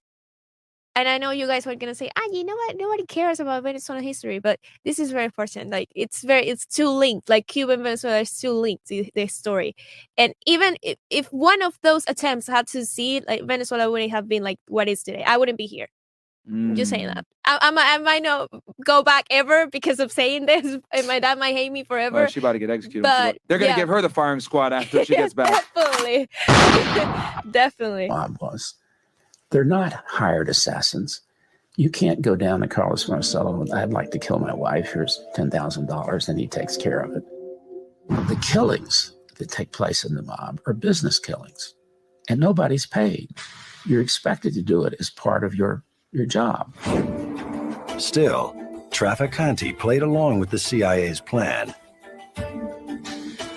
[0.95, 2.75] and I know you guys were gonna say, ah, you know what?
[2.77, 5.71] Nobody cares about Venezuelan history, but this is very important.
[5.71, 7.29] Like it's very it's too linked.
[7.29, 9.75] Like Cuba and Venezuela is too linked to the story,
[10.17, 14.43] and even if, if one of those attempts had succeed, like Venezuela wouldn't have been
[14.43, 15.23] like what is today.
[15.25, 15.87] I wouldn't be here.
[16.45, 17.13] I'm just saying Mm.
[17.15, 17.25] that.
[17.45, 18.49] I, I, might, I might not
[18.85, 22.17] go back ever because of saying this, and my dad might hate me forever.
[22.17, 23.03] Well, she about to get executed.
[23.03, 23.75] but, wa- They're gonna yeah.
[23.77, 25.65] give her the firing squad after she gets back.
[25.73, 26.27] Definitely.
[27.51, 28.07] Definitely.
[28.09, 28.75] mob was.
[29.53, 31.21] They're not hired assassins.
[31.75, 34.91] You can't go down to Carlos Marcello and I'd like to kill my wife.
[34.91, 37.23] Here's $10,000 and he takes care of it.
[38.27, 41.75] The killings that take place in the mob are business killings
[42.27, 43.29] and nobody's paid.
[43.85, 46.73] You're expected to do it as part of your, your job.
[47.99, 48.55] Still,
[48.89, 51.75] Trafficante played along with the CIA's plan.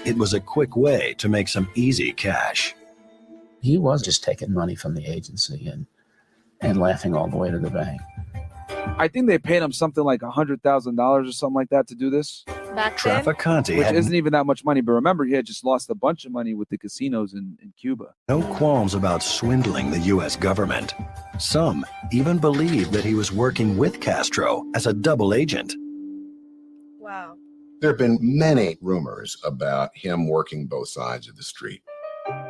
[0.04, 2.74] It was a quick way to make some easy cash.
[3.66, 5.86] He was just taking money from the agency and,
[6.60, 8.00] and laughing all the way to the bank.
[8.96, 11.88] I think they paid him something like a hundred thousand dollars or something like that
[11.88, 12.44] to do this,
[12.76, 14.82] Back then, which had isn't even that much money.
[14.82, 17.72] But remember, he had just lost a bunch of money with the casinos in, in
[17.76, 18.14] Cuba.
[18.28, 20.36] no qualms about swindling the U.S.
[20.36, 20.94] government.
[21.38, 25.74] Some even believed that he was working with Castro as a double agent.
[27.00, 27.34] wow.
[27.80, 31.82] There have been many rumors about him working both sides of the street.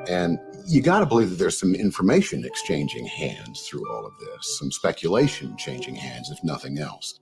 [0.08, 4.58] And you got to believe that there's some information exchanging hands through all of this,
[4.58, 7.20] some speculation changing hands, if nothing else.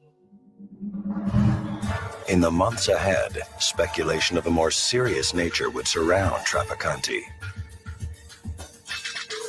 [2.28, 7.20] In the months ahead, speculation of a more serious nature would surround Trafficante.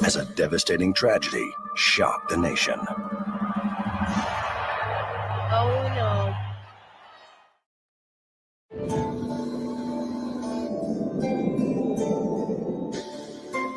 [0.03, 2.80] As a devastating tragedy shocked the nation.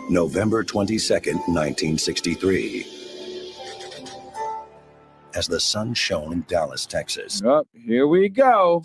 [0.08, 2.86] November 22nd, 1963.
[5.34, 8.82] As the sun shone in Dallas, Texas, Up here we go.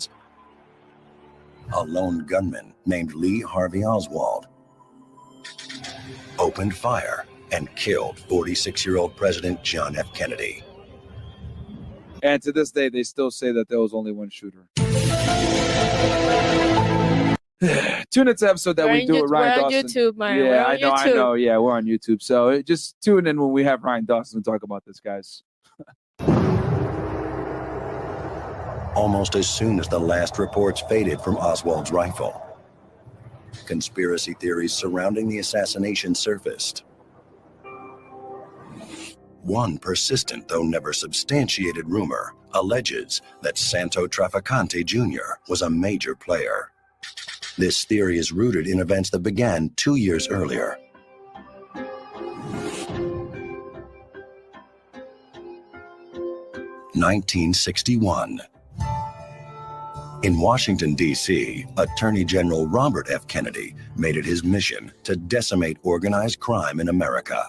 [1.74, 4.46] a lone gunman named Lee Harvey Oswald
[6.38, 10.12] opened fire and killed 46 year old President John F.
[10.12, 10.62] Kennedy.
[12.22, 14.66] And to this day, they still say that there was only one shooter.
[18.10, 19.88] Tune into the episode that We're we do YouTube- with Ryan we're Dawson.
[19.88, 20.44] YouTube, Mario.
[20.44, 21.32] Yeah, We're on I know, I know.
[21.34, 22.22] Yeah, we're on YouTube.
[22.22, 25.42] So just tune in when we have Ryan Dawson to talk about this, guys.
[28.94, 32.40] Almost as soon as the last reports faded from Oswald's rifle,
[33.66, 36.84] conspiracy theories surrounding the assassination surfaced.
[39.42, 45.38] One persistent, though never substantiated rumor alleges that Santo Trafficante Jr.
[45.48, 46.70] was a major player.
[47.56, 50.76] This theory is rooted in events that began two years earlier.
[56.96, 58.40] Nineteen sixty-one.
[60.22, 63.26] In Washington, D.C., Attorney General Robert F.
[63.26, 67.46] Kennedy made it his mission to decimate organized crime in America.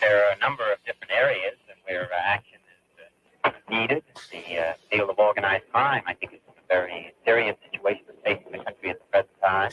[0.00, 2.58] There are a number of different areas where uh, action
[3.04, 3.10] is
[3.44, 4.04] uh, needed.
[4.30, 8.58] The uh, field of organized crime, I think, is a very serious situation facing the
[8.58, 9.70] country at the present time.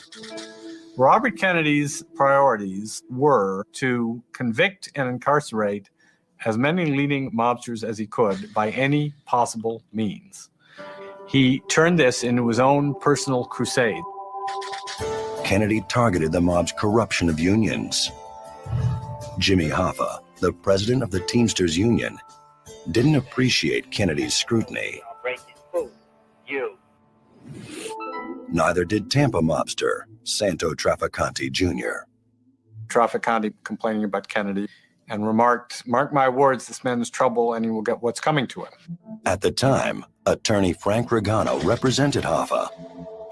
[0.96, 5.90] Robert Kennedy's priorities were to convict and incarcerate
[6.44, 10.50] as many leading mobsters as he could by any possible means.
[11.28, 14.02] He turned this into his own personal crusade.
[15.44, 18.10] Kennedy targeted the mob's corruption of unions.
[19.38, 22.18] Jimmy Hoffa, the president of the Teamsters Union,
[22.90, 25.00] didn't appreciate Kennedy's scrutiny.
[26.46, 26.77] You.
[28.50, 32.06] Neither did Tampa mobster Santo Trafficante Jr.
[32.88, 34.68] Trafficante complaining about Kennedy
[35.08, 38.46] and remarked, Mark my words, this man is trouble and he will get what's coming
[38.48, 38.72] to him.
[39.26, 42.68] At the time, attorney Frank Regano represented Hoffa,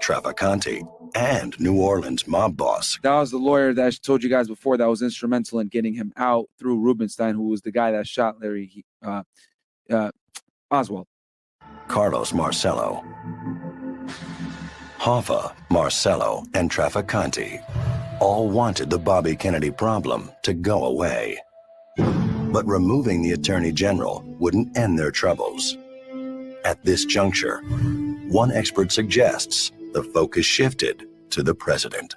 [0.01, 2.99] Trafficante, and New Orleans mob boss.
[3.01, 5.93] That was the lawyer that I told you guys before that was instrumental in getting
[5.93, 9.23] him out through Rubenstein, who was the guy that shot Larry uh,
[9.89, 10.11] uh,
[10.69, 11.07] Oswald.
[11.87, 13.03] Carlos Marcello.
[14.99, 17.61] Hoffa, Marcello, and Trafficante
[18.19, 21.37] all wanted the Bobby Kennedy problem to go away.
[21.97, 25.77] But removing the Attorney General wouldn't end their troubles.
[26.65, 27.59] At this juncture,
[28.29, 32.15] one expert suggests the focus shifted to the president.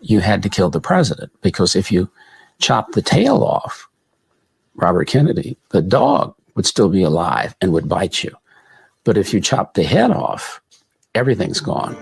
[0.00, 2.10] You had to kill the president because if you
[2.58, 3.88] chop the tail off
[4.74, 8.34] Robert Kennedy, the dog would still be alive and would bite you.
[9.04, 10.60] But if you chop the head off,
[11.14, 11.96] everything's gone.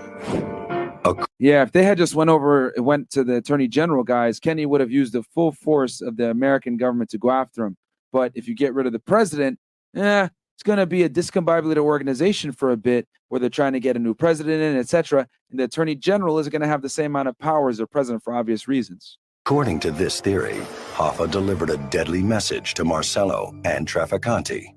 [1.39, 4.81] Yeah, if they had just went over, went to the attorney general guys, Kenny would
[4.81, 7.77] have used the full force of the American government to go after him.
[8.11, 9.59] But if you get rid of the president,
[9.95, 13.79] eh, it's going to be a discombobulated organization for a bit, where they're trying to
[13.79, 15.27] get a new president in, etc.
[15.49, 17.87] And the attorney general isn't going to have the same amount of power as the
[17.87, 19.17] president for obvious reasons.
[19.45, 20.59] According to this theory,
[20.93, 24.75] Hoffa delivered a deadly message to Marcello and Trafficante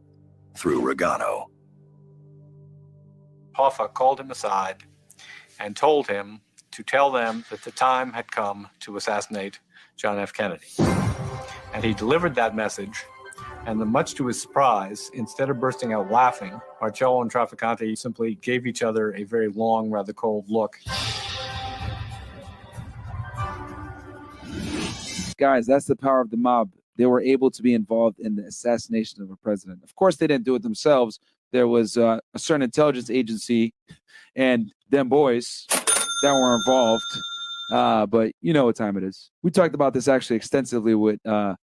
[0.56, 1.51] through Regano.
[3.62, 4.82] Hoffa called him aside
[5.60, 6.40] and told him
[6.72, 9.60] to tell them that the time had come to assassinate
[9.97, 10.32] John F.
[10.32, 10.66] Kennedy.
[11.72, 13.05] And he delivered that message,
[13.66, 18.34] and then, much to his surprise, instead of bursting out laughing, Marcello and Trafficante simply
[18.34, 20.80] gave each other a very long, rather cold look.
[25.39, 26.72] Guys, that's the power of the mob.
[26.97, 29.84] They were able to be involved in the assassination of a president.
[29.84, 31.20] Of course, they didn't do it themselves.
[31.52, 33.74] There was uh, a certain intelligence agency
[34.34, 35.66] and them boys
[36.22, 37.04] that were involved.
[37.70, 39.30] Uh, but you know what time it is.
[39.42, 41.54] We talked about this actually extensively with uh,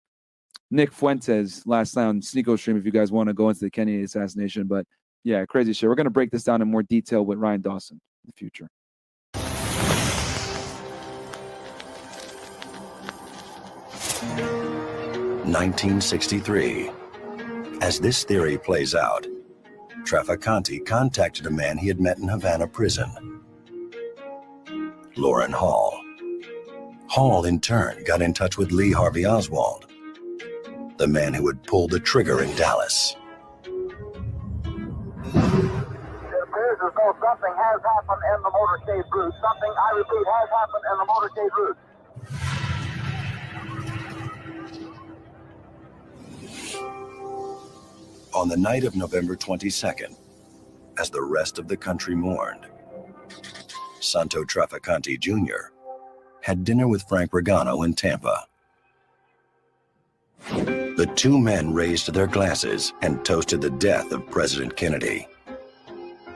[0.72, 2.78] Nick Fuentes last night on Sneako Stream.
[2.78, 4.86] If you guys want to go into the Kennedy assassination, but
[5.24, 5.90] yeah, crazy shit.
[5.90, 8.70] We're gonna break this down in more detail with Ryan Dawson in the future.
[15.45, 16.91] Nineteen sixty-three.
[17.82, 19.26] As this theory plays out,
[20.06, 23.42] Trafficante contacted a man he had met in Havana prison,
[25.16, 26.00] Loran Hall.
[27.08, 29.88] Hall, in turn, got in touch with Lee Harvey Oswald,
[30.98, 33.16] the man who had pulled the trigger in Dallas.
[37.22, 39.34] Something has happened in the motorcade route.
[39.42, 41.78] Something, I repeat, has happened in the motorcade route.
[48.34, 50.16] On the night of November 22nd,
[51.00, 52.68] as the rest of the country mourned,
[54.02, 55.72] Santo Trafficante Jr.
[56.42, 58.46] had dinner with Frank Regano in Tampa.
[60.48, 65.28] The two men raised their glasses and toasted the death of President Kennedy.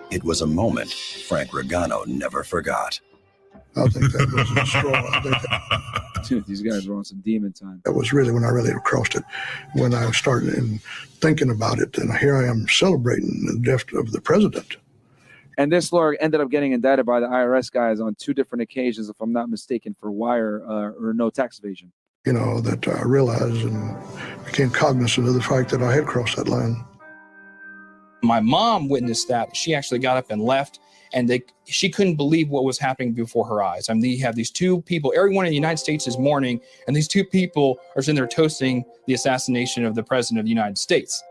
[0.10, 3.00] It was a moment Frank Regano never forgot.
[3.76, 6.03] I think that was a straw.
[6.24, 7.82] I think that, Dude, these guys were on some demon time.
[7.86, 9.24] that was really when I really crossed it.
[9.74, 10.80] When I started in
[11.20, 14.78] thinking about it, and here I am celebrating the death of the president.
[15.58, 19.10] And this lawyer ended up getting indicted by the IRS guys on two different occasions,
[19.10, 21.92] if I'm not mistaken, for wire uh, or no tax evasion.
[22.26, 23.96] You know that I realized and
[24.46, 26.84] became cognizant of the fact that I had crossed that line.
[28.24, 29.56] My mom witnessed that.
[29.56, 30.80] She actually got up and left,
[31.14, 33.90] and they she couldn't believe what was happening before her eyes.
[33.90, 35.14] I mean, you have these two people.
[35.16, 38.84] Everyone in the United States is mourning, and these two people are sitting there toasting
[39.08, 41.24] the assassination of the president of the United States.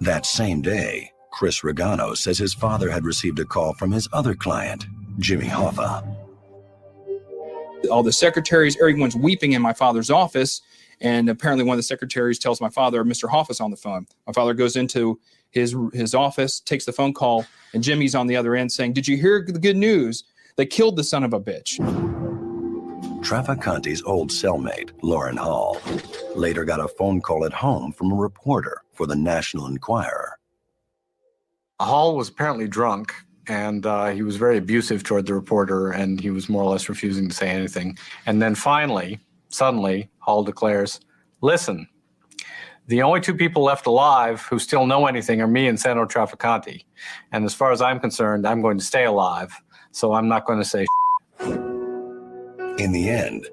[0.00, 4.34] That same day, Chris Regano says his father had received a call from his other
[4.34, 4.86] client,
[5.18, 6.16] Jimmy Hoffa.
[7.90, 10.62] all the secretaries, everyone's weeping in my father's office.
[11.00, 13.28] And apparently, one of the secretaries tells my father, Mr.
[13.28, 14.06] Hoffa's on the phone.
[14.26, 18.36] My father goes into his his office, takes the phone call, and Jimmy's on the
[18.36, 20.24] other end saying, Did you hear the good news?
[20.56, 21.78] They killed the son of a bitch.
[23.22, 25.80] Trafficante's old cellmate, Loran Hall,
[26.34, 30.38] later got a phone call at home from a reporter for the National Enquirer.
[31.80, 33.14] Hall was apparently drunk
[33.46, 36.88] and uh, he was very abusive toward the reporter and he was more or less
[36.88, 37.96] refusing to say anything.
[38.26, 41.00] And then finally, suddenly, Hall declares,
[41.40, 41.88] Listen,
[42.88, 46.84] the only two people left alive who still know anything are me and Santo Trafficante.
[47.32, 49.54] And as far as I'm concerned, I'm going to stay alive.
[49.92, 50.86] So I'm not going to say.
[52.78, 53.46] In the end,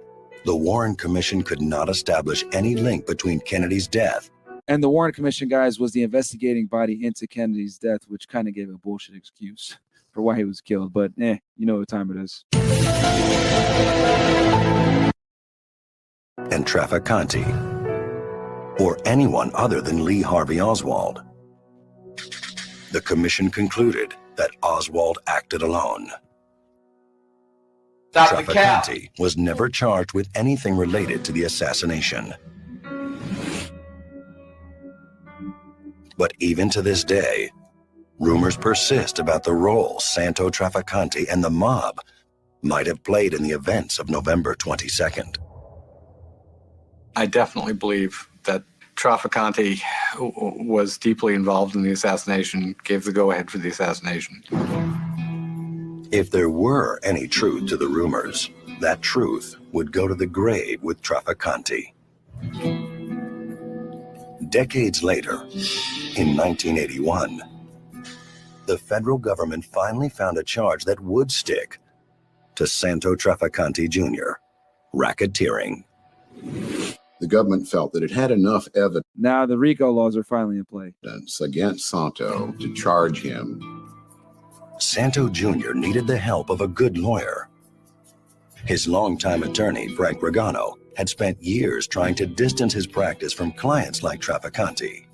[0.46, 4.30] the Warren Commission could not establish any link between Kennedy's death
[4.68, 8.54] And the Warren Commission, guys, was the investigating body into Kennedy's death, which kind of
[8.56, 9.78] gave a bullshit excuse
[10.12, 10.94] for why he was killed.
[10.94, 12.46] But eh, you know what time it is.
[16.52, 17.44] and Trafficante,
[18.80, 21.24] or anyone other than Lee Harvey Oswald.
[22.92, 26.10] The commission concluded that Oswald acted alone.
[28.12, 28.54] Stop the.
[28.54, 32.34] Trafficante was never charged with anything related to the assassination.
[36.18, 37.52] But even to this day,
[38.20, 42.00] rumors persist about the role Santo Trafficante and the mob
[42.62, 45.38] might have played in the events of November 22nd.
[47.18, 48.28] I definitely believe
[48.96, 49.80] Trafficante
[50.20, 54.44] was deeply involved in the assassination, gave the go ahead for the assassination.
[56.12, 58.50] If there were any truth to the rumors,
[58.80, 61.92] that truth would go to the grave with Trafficante.
[64.50, 65.42] Decades later,
[66.16, 67.42] in 1981,
[68.66, 71.80] the federal government finally found a charge that would stick
[72.56, 74.40] to Santo Trafficante Jr.
[74.94, 75.84] racketeering.
[77.22, 80.66] The government felt that it had enough evidence Now the RICO laws are finally in
[80.66, 80.94] play.
[81.42, 83.62] against Santo to charge him.
[84.80, 85.74] Santo Jr.
[85.74, 87.50] needed the help of a good lawyer.
[88.66, 94.04] His longtime attorney, Frank Regano, had spent years trying to distance his practice from clients
[94.04, 95.06] like Trafficante.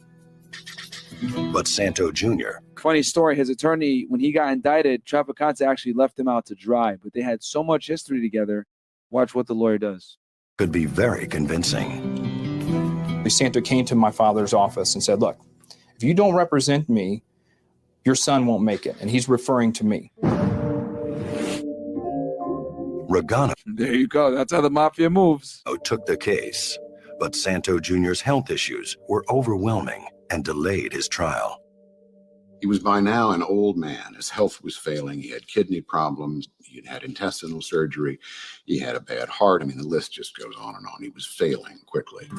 [1.54, 2.62] But Santo Jr.
[2.80, 3.36] Funny story.
[3.36, 6.96] His attorney, when he got indicted, Trafficante actually left him out to dry.
[6.96, 8.66] But they had so much history together.
[9.12, 10.18] Watch what the lawyer does.
[10.58, 12.22] Could be very convincing.
[13.30, 15.38] Santo came to my father's office and said, Look,
[15.96, 17.24] if you don't represent me,
[18.04, 18.96] your son won't make it.
[19.00, 20.12] And he's referring to me.
[23.12, 24.32] Regano There you go.
[24.32, 25.62] That's how the mafia moves.
[25.66, 26.78] Oh, took the case,
[27.20, 31.62] but Santo Jr.'s health issues were overwhelming and delayed his trial.
[32.62, 34.14] He was by now an old man.
[34.16, 35.22] His health was failing.
[35.22, 36.48] He had kidney problems.
[36.72, 38.18] He had had intestinal surgery.
[38.64, 39.62] He had a bad heart.
[39.62, 41.04] I mean, the list just goes on and on.
[41.04, 42.30] He was failing quickly.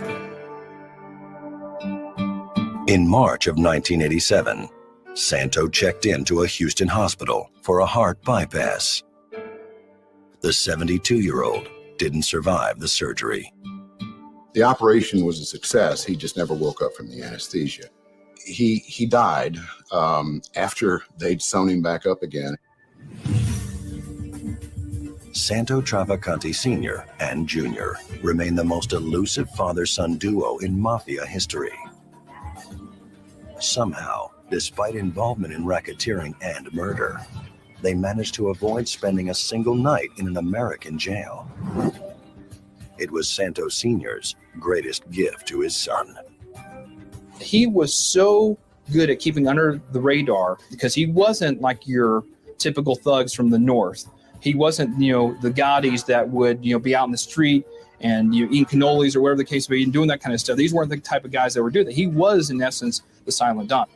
[2.86, 4.70] In March of 1987,
[5.12, 9.02] Santo checked into a Houston hospital for a heart bypass.
[10.40, 11.68] The 72 year old
[11.98, 13.52] didn't survive the surgery.
[14.54, 16.02] The operation was a success.
[16.02, 17.88] He just never woke up from the anesthesia.
[18.44, 19.58] He he died
[19.92, 22.56] um, after they'd sewn him back up again.
[25.32, 27.06] Santo Trafficante Sr.
[27.18, 27.92] and Jr.
[28.22, 31.72] remain the most elusive father son duo in mafia history.
[33.58, 37.18] Somehow, despite involvement in racketeering and murder,
[37.80, 41.50] they managed to avoid spending a single night in an American jail.
[42.98, 46.14] It was Santo Sr.'s greatest gift to his son.
[47.40, 48.58] He was so
[48.92, 52.22] good at keeping under the radar because he wasn't like your
[52.58, 54.06] typical thugs from the north.
[54.42, 57.64] He wasn't, you know, the Gottis that would, you know, be out in the street
[58.00, 60.34] and you know, eating cannolis or whatever the case may be and doing that kind
[60.34, 60.56] of stuff.
[60.56, 61.94] These weren't the type of guys that were doing that.
[61.94, 63.86] He was, in essence, the silent Don.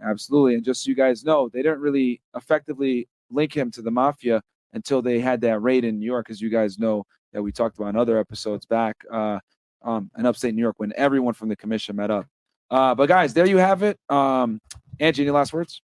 [0.00, 0.54] Absolutely.
[0.54, 4.40] And just so you guys know, they didn't really effectively link him to the mafia
[4.72, 7.76] until they had that raid in New York, as you guys know that we talked
[7.76, 9.38] about in other episodes back uh,
[9.82, 12.26] um, in upstate New York when everyone from the commission met up.
[12.70, 13.98] Uh, but guys, there you have it.
[14.08, 14.60] Um,
[15.00, 15.82] Angie, any last words?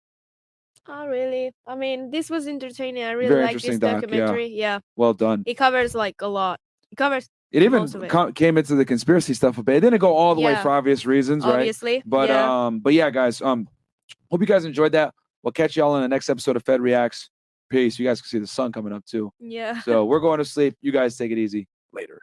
[0.93, 1.53] Oh, really?
[1.67, 3.05] I mean, this was entertaining.
[3.05, 4.01] I really Very like this interesting doc, yeah.
[4.01, 4.47] documentary.
[4.49, 4.81] Yeah.
[4.97, 5.45] Well done.
[5.47, 6.59] It covers like a lot.
[6.91, 8.11] It covers It even most of it.
[8.11, 9.77] co- came into the conspiracy stuff a bit.
[9.77, 10.63] It didn't go all the way Yeah.
[10.63, 12.03] for obvious reasons, Obviously, right?
[12.07, 12.67] But yeah.
[12.67, 13.41] um, but yeah, guys.
[13.41, 13.69] Um,
[14.31, 15.15] hope you guys enjoyed that.
[15.43, 17.31] We'll catch y'all in the next episode of Fed Reacts.
[17.71, 17.99] Peace.
[17.99, 19.33] You guys can see the sun coming up too.
[19.39, 19.81] Yeah.
[19.83, 20.77] So we're going to sleep.
[20.83, 21.69] You guys take it easy.
[21.93, 22.21] Later.